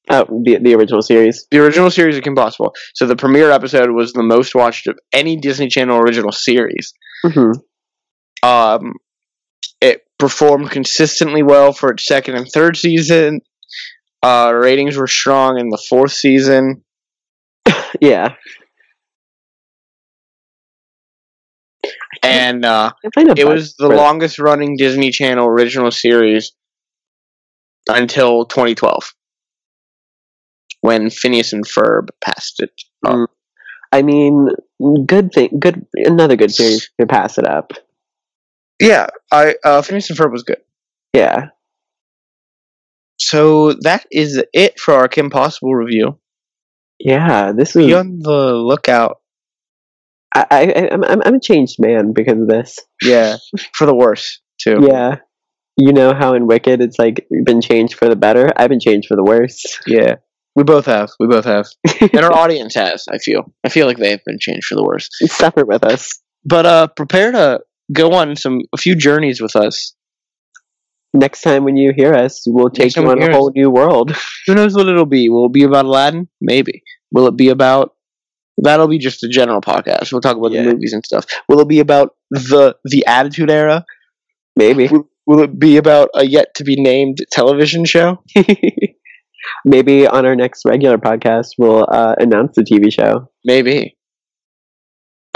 Oh, 0.10 0.26
the 0.46 0.58
the 0.58 0.74
original 0.76 1.02
series. 1.02 1.46
The 1.52 1.60
original 1.60 1.92
series 1.92 2.16
of 2.18 2.24
Kim 2.24 2.36
Possible. 2.36 2.74
So 2.94 3.06
the 3.06 3.16
premiere 3.18 3.52
episode 3.52 3.92
was 3.92 4.14
the 4.14 4.24
most 4.24 4.56
watched 4.56 4.88
of 4.88 4.98
any 5.14 5.36
Disney 5.38 5.68
Channel 5.68 5.98
original 5.98 6.32
series. 6.32 6.94
Mm-hmm. 7.26 8.48
Um, 8.48 8.94
it 9.82 10.02
performed 10.18 10.72
consistently 10.72 11.44
well 11.44 11.74
for 11.74 11.92
its 11.92 12.06
second 12.06 12.36
and 12.36 12.48
third 12.54 12.78
season. 12.78 13.42
Uh, 14.22 14.54
ratings 14.56 14.96
were 14.96 15.08
strong 15.08 15.60
in 15.60 15.70
the 15.70 15.82
fourth 15.90 16.12
season. 16.14 16.83
Yeah. 18.02 18.36
And 22.22 22.64
uh, 22.64 22.92
I 23.06 23.10
find 23.14 23.30
a 23.30 23.34
it 23.40 23.48
was 23.48 23.76
the 23.76 23.90
longest 23.90 24.40
running 24.40 24.78
Disney 24.78 25.12
Channel 25.12 25.46
original 25.46 25.92
series 25.92 26.54
until 27.88 28.46
2012 28.46 29.14
when 30.82 31.10
Phineas 31.10 31.54
and 31.54 31.66
Ferb 31.66 32.10
passed 32.24 32.62
it. 32.62 32.72
up. 33.06 33.16
Mm. 33.16 33.28
I 33.92 34.02
mean, 34.02 34.50
good 35.06 35.32
thing. 35.34 35.50
Good. 35.60 35.86
Another 35.96 36.36
good 36.36 36.52
series 36.52 36.90
to 37.00 37.06
pass 37.06 37.38
it 37.38 37.46
up. 37.46 37.74
Yeah, 38.82 39.08
I 39.32 39.56
uh, 39.64 39.82
Phineas 39.82 40.10
and 40.10 40.18
Ferb 40.18 40.32
was 40.32 40.44
good. 40.44 40.62
Yeah. 41.14 41.50
So 43.20 43.74
that 43.82 44.06
is 44.12 44.44
it 44.52 44.80
for 44.80 44.96
our 44.96 45.08
Kim 45.08 45.30
Possible 45.30 45.76
review. 45.76 46.18
Yeah. 47.04 47.52
This 47.52 47.76
is. 47.76 47.86
Be 47.86 47.94
on 47.94 48.20
the 48.20 48.54
lookout. 48.54 49.18
I, 50.36 50.46
I, 50.50 50.90
I'm, 50.92 51.04
I'm, 51.04 51.22
I'm 51.26 51.36
a 51.36 51.40
changed 51.40 51.76
man 51.80 52.14
because 52.14 52.40
of 52.40 52.48
this. 52.48 52.80
Yeah, 53.02 53.38
for 53.74 53.86
the 53.86 53.96
worse 53.96 54.42
too. 54.60 54.80
Yeah. 54.82 55.18
You 55.78 55.92
know 55.92 56.14
how 56.14 56.34
in 56.36 56.46
Wicked 56.46 56.82
it's 56.82 57.00
like 57.00 57.28
been 57.46 57.62
changed 57.62 57.96
for 57.96 58.08
the 58.08 58.16
better? 58.16 58.52
I've 58.56 58.70
been 58.70 58.80
changed 58.80 59.08
for 59.08 59.16
the 59.16 59.24
worse. 59.24 59.64
Yeah, 59.88 60.16
we 60.56 60.64
both 60.64 60.86
have. 60.86 61.10
We 61.20 61.28
both 61.28 61.46
have, 61.46 61.66
and 62.02 62.24
our 62.24 62.34
audience 62.34 62.76
has. 62.76 63.06
I 63.12 63.18
feel. 63.18 63.52
I 63.64 63.70
feel 63.70 63.88
like 63.88 63.98
they 63.98 64.12
have 64.12 64.24
been 64.26 64.38
changed 64.40 64.66
for 64.66 64.76
the 64.76 64.84
worse. 64.84 65.10
Suffer 65.26 65.66
with 65.66 65.84
us. 65.84 66.22
But 66.46 66.66
uh, 66.66 66.88
prepare 66.88 67.32
to 67.32 67.62
go 67.92 68.14
on 68.14 68.36
some 68.36 68.62
a 68.74 68.78
few 68.78 68.96
journeys 68.96 69.42
with 69.42 69.56
us. 69.56 69.96
Next 71.14 71.42
time 71.42 71.64
when 71.64 71.78
you 71.78 71.94
hear 71.96 72.14
us, 72.14 72.44
we'll 72.48 72.70
take 72.72 72.96
you 72.96 73.08
on 73.08 73.22
a 73.22 73.32
whole 73.32 73.50
us. 73.50 73.54
new 73.56 73.70
world. 73.70 74.16
Who 74.48 74.56
knows 74.56 74.74
what 74.76 74.88
it'll 74.88 75.06
be? 75.06 75.30
Will 75.30 75.46
it 75.46 75.54
be 75.54 75.64
about 75.64 75.86
Aladdin? 75.86 76.28
Maybe. 76.42 76.82
Will 77.12 77.28
it 77.28 77.38
be 77.38 77.50
about? 77.50 77.92
That'll 78.58 78.88
be 78.88 78.98
just 78.98 79.24
a 79.24 79.28
general 79.30 79.62
podcast. 79.62 80.12
We'll 80.12 80.22
talk 80.22 80.38
about 80.38 80.52
Yeah. 80.52 80.64
the 80.64 80.74
movies 80.74 80.94
and 80.94 81.06
stuff. 81.06 81.26
Will 81.48 81.60
it 81.60 81.68
be 81.68 81.80
about 81.80 82.12
the 82.32 82.76
the 82.86 83.06
Attitude 83.06 83.52
Era? 83.52 83.86
Maybe. 84.56 84.88
Will, 84.88 85.10
will 85.28 85.40
it 85.42 85.58
be 85.60 85.78
about 85.78 86.10
a 86.16 86.26
yet 86.26 86.54
to 86.56 86.64
be 86.64 86.76
named 86.82 87.18
television 87.32 87.86
show? 87.86 88.24
Maybe 89.66 90.08
on 90.08 90.26
our 90.26 90.36
next 90.36 90.64
regular 90.66 90.98
podcast, 90.98 91.50
we'll 91.58 91.86
uh, 91.90 92.16
announce 92.20 92.56
the 92.56 92.64
TV 92.64 92.92
show. 92.92 93.30
Maybe. 93.46 93.98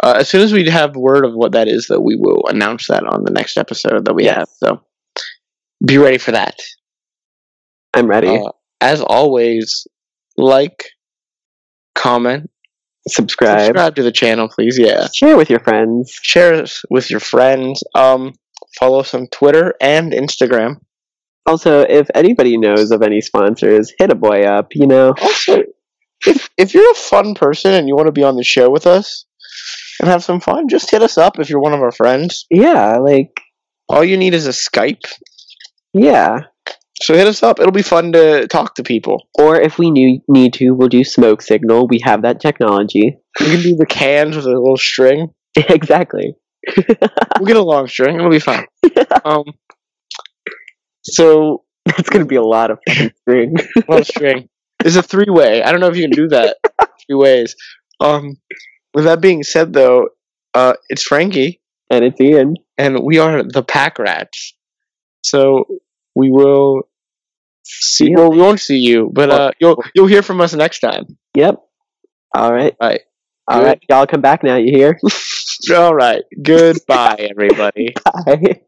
Uh, 0.02 0.16
as 0.18 0.30
soon 0.30 0.42
as 0.42 0.54
we 0.54 0.70
have 0.70 0.96
word 0.96 1.26
of 1.26 1.34
what 1.34 1.54
that 1.54 1.68
is, 1.68 1.88
though, 1.90 2.00
we 2.00 2.16
will 2.16 2.46
announce 2.48 2.88
that 2.88 3.04
on 3.04 3.24
the 3.24 3.32
next 3.32 3.58
episode 3.58 4.06
that 4.06 4.14
we 4.14 4.24
Yes. 4.26 4.36
have. 4.38 4.48
So 4.50 4.82
be 5.86 5.98
ready 5.98 6.18
for 6.18 6.32
that. 6.32 6.56
I'm 7.94 8.08
ready. 8.08 8.28
Uh, 8.30 8.50
as 8.82 9.02
always, 9.02 9.88
like, 10.38 10.86
comment, 11.96 12.50
subscribe. 13.08 13.62
subscribe 13.62 13.96
to 13.96 14.04
the 14.04 14.12
channel, 14.12 14.50
please. 14.50 14.78
Yeah, 14.80 15.08
Share 15.14 15.38
with 15.38 15.50
your 15.50 15.60
friends. 15.60 16.12
share 16.22 16.54
us 16.62 16.84
with 16.90 17.10
your 17.10 17.20
friends. 17.20 17.82
Um, 17.96 18.34
follow 18.80 19.00
us 19.00 19.14
on 19.14 19.28
Twitter 19.32 19.74
and 19.82 20.12
Instagram. 20.14 20.76
Also, 21.46 21.82
if 21.82 22.08
anybody 22.14 22.58
knows 22.58 22.92
of 22.92 23.02
any 23.02 23.22
sponsors, 23.22 23.94
hit 23.98 24.12
a 24.12 24.16
boy 24.16 24.44
up. 24.44 24.68
You 24.76 24.86
know, 24.86 25.14
Also, 25.22 25.64
if 26.26 26.50
if 26.58 26.74
you're 26.74 26.92
a 26.92 26.96
fun 26.96 27.36
person 27.36 27.74
and 27.74 27.88
you 27.88 27.96
want 27.96 28.08
to 28.08 28.12
be 28.12 28.24
on 28.24 28.36
the 28.36 28.44
show 28.44 28.70
with 28.70 28.86
us 28.86 29.26
and 30.02 30.10
have 30.10 30.24
some 30.24 30.42
fun, 30.42 30.68
just 30.68 30.92
hit 30.92 31.02
us 31.02 31.18
up 31.18 31.40
if 31.40 31.50
you're 31.50 31.62
one 31.62 31.74
of 31.74 31.82
our 31.82 31.92
friends. 31.92 32.46
yeah, 32.52 32.98
like 32.98 33.32
All 33.90 34.04
you 34.04 34.18
need 34.18 34.34
is 34.34 34.46
a 34.46 34.52
Skype. 34.52 35.06
Yeah. 35.94 36.42
So 37.02 37.14
hit 37.14 37.28
us 37.28 37.44
up. 37.44 37.60
It'll 37.60 37.72
be 37.72 37.84
fun 37.84 38.12
to 38.14 38.48
talk 38.48 38.76
to 38.76 38.84
people. 38.84 39.28
Or 39.38 39.60
if 39.60 39.78
we 39.78 39.92
need 39.92 40.22
need 40.28 40.54
to, 40.56 40.72
we'll 40.72 40.90
do 40.90 41.04
smoke 41.04 41.42
signal. 41.42 41.88
We 41.88 42.00
have 42.04 42.24
that 42.24 42.40
technology. 42.40 43.18
We 43.40 43.46
can 43.46 43.62
do 43.62 43.76
the 43.76 43.86
cans 43.86 44.36
with 44.36 44.46
a 44.46 44.50
little 44.50 44.78
string. 44.78 45.28
exactly. 45.56 46.34
We'll 46.76 47.46
get 47.46 47.56
a 47.58 47.62
long 47.64 47.88
string. 47.88 48.16
It'll 48.18 48.32
be 48.32 48.40
fun. 48.40 48.66
Um. 49.26 49.44
So 51.04 51.64
That's 51.86 52.10
gonna 52.10 52.26
be 52.26 52.36
a 52.36 52.44
lot 52.44 52.72
of 52.72 52.80
string. 53.22 53.56
long 53.88 54.04
string 54.04 54.50
is 54.84 54.96
a 54.96 55.04
three 55.04 55.30
way. 55.30 55.64
I 55.64 55.72
don't 55.72 55.80
know 55.82 55.88
if 55.88 55.96
you 55.98 56.04
can 56.04 56.12
do 56.12 56.28
that 56.30 56.58
three 57.06 57.16
ways. 57.16 57.56
Um. 58.00 58.38
With 58.94 59.06
that 59.06 59.22
being 59.22 59.44
said, 59.44 59.74
though, 59.74 60.10
uh, 60.56 60.74
it's 60.90 61.04
Frankie, 61.04 61.62
and 61.92 62.04
it's 62.04 62.20
Ian. 62.20 62.56
and 62.78 63.00
we 63.04 63.20
are 63.20 63.44
the 63.44 63.64
PACRats. 63.64 64.54
So 65.30 65.66
we 66.16 66.32
will 66.32 66.88
see. 67.64 68.14
Well, 68.16 68.32
we 68.32 68.38
won't 68.40 68.60
see 68.60 68.78
you, 68.80 69.10
but 69.14 69.30
uh, 69.30 69.52
you'll 69.60 69.84
you'll 69.96 70.08
hear 70.08 70.22
from 70.22 70.42
us 70.42 70.54
next 70.54 70.80
time. 70.80 71.06
Yep. 71.36 71.56
All 72.36 72.54
right. 72.54 72.76
Right. 72.82 73.02
All 73.48 73.64
right. 73.64 73.82
Y'all 73.90 74.06
come 74.08 74.22
back 74.22 74.44
now. 74.44 74.56
You 74.58 74.72
hear? 74.76 75.00
All 75.76 75.94
right. 75.96 76.24
Goodbye, 76.42 77.16
everybody. 77.32 77.94
Bye. 78.04 78.62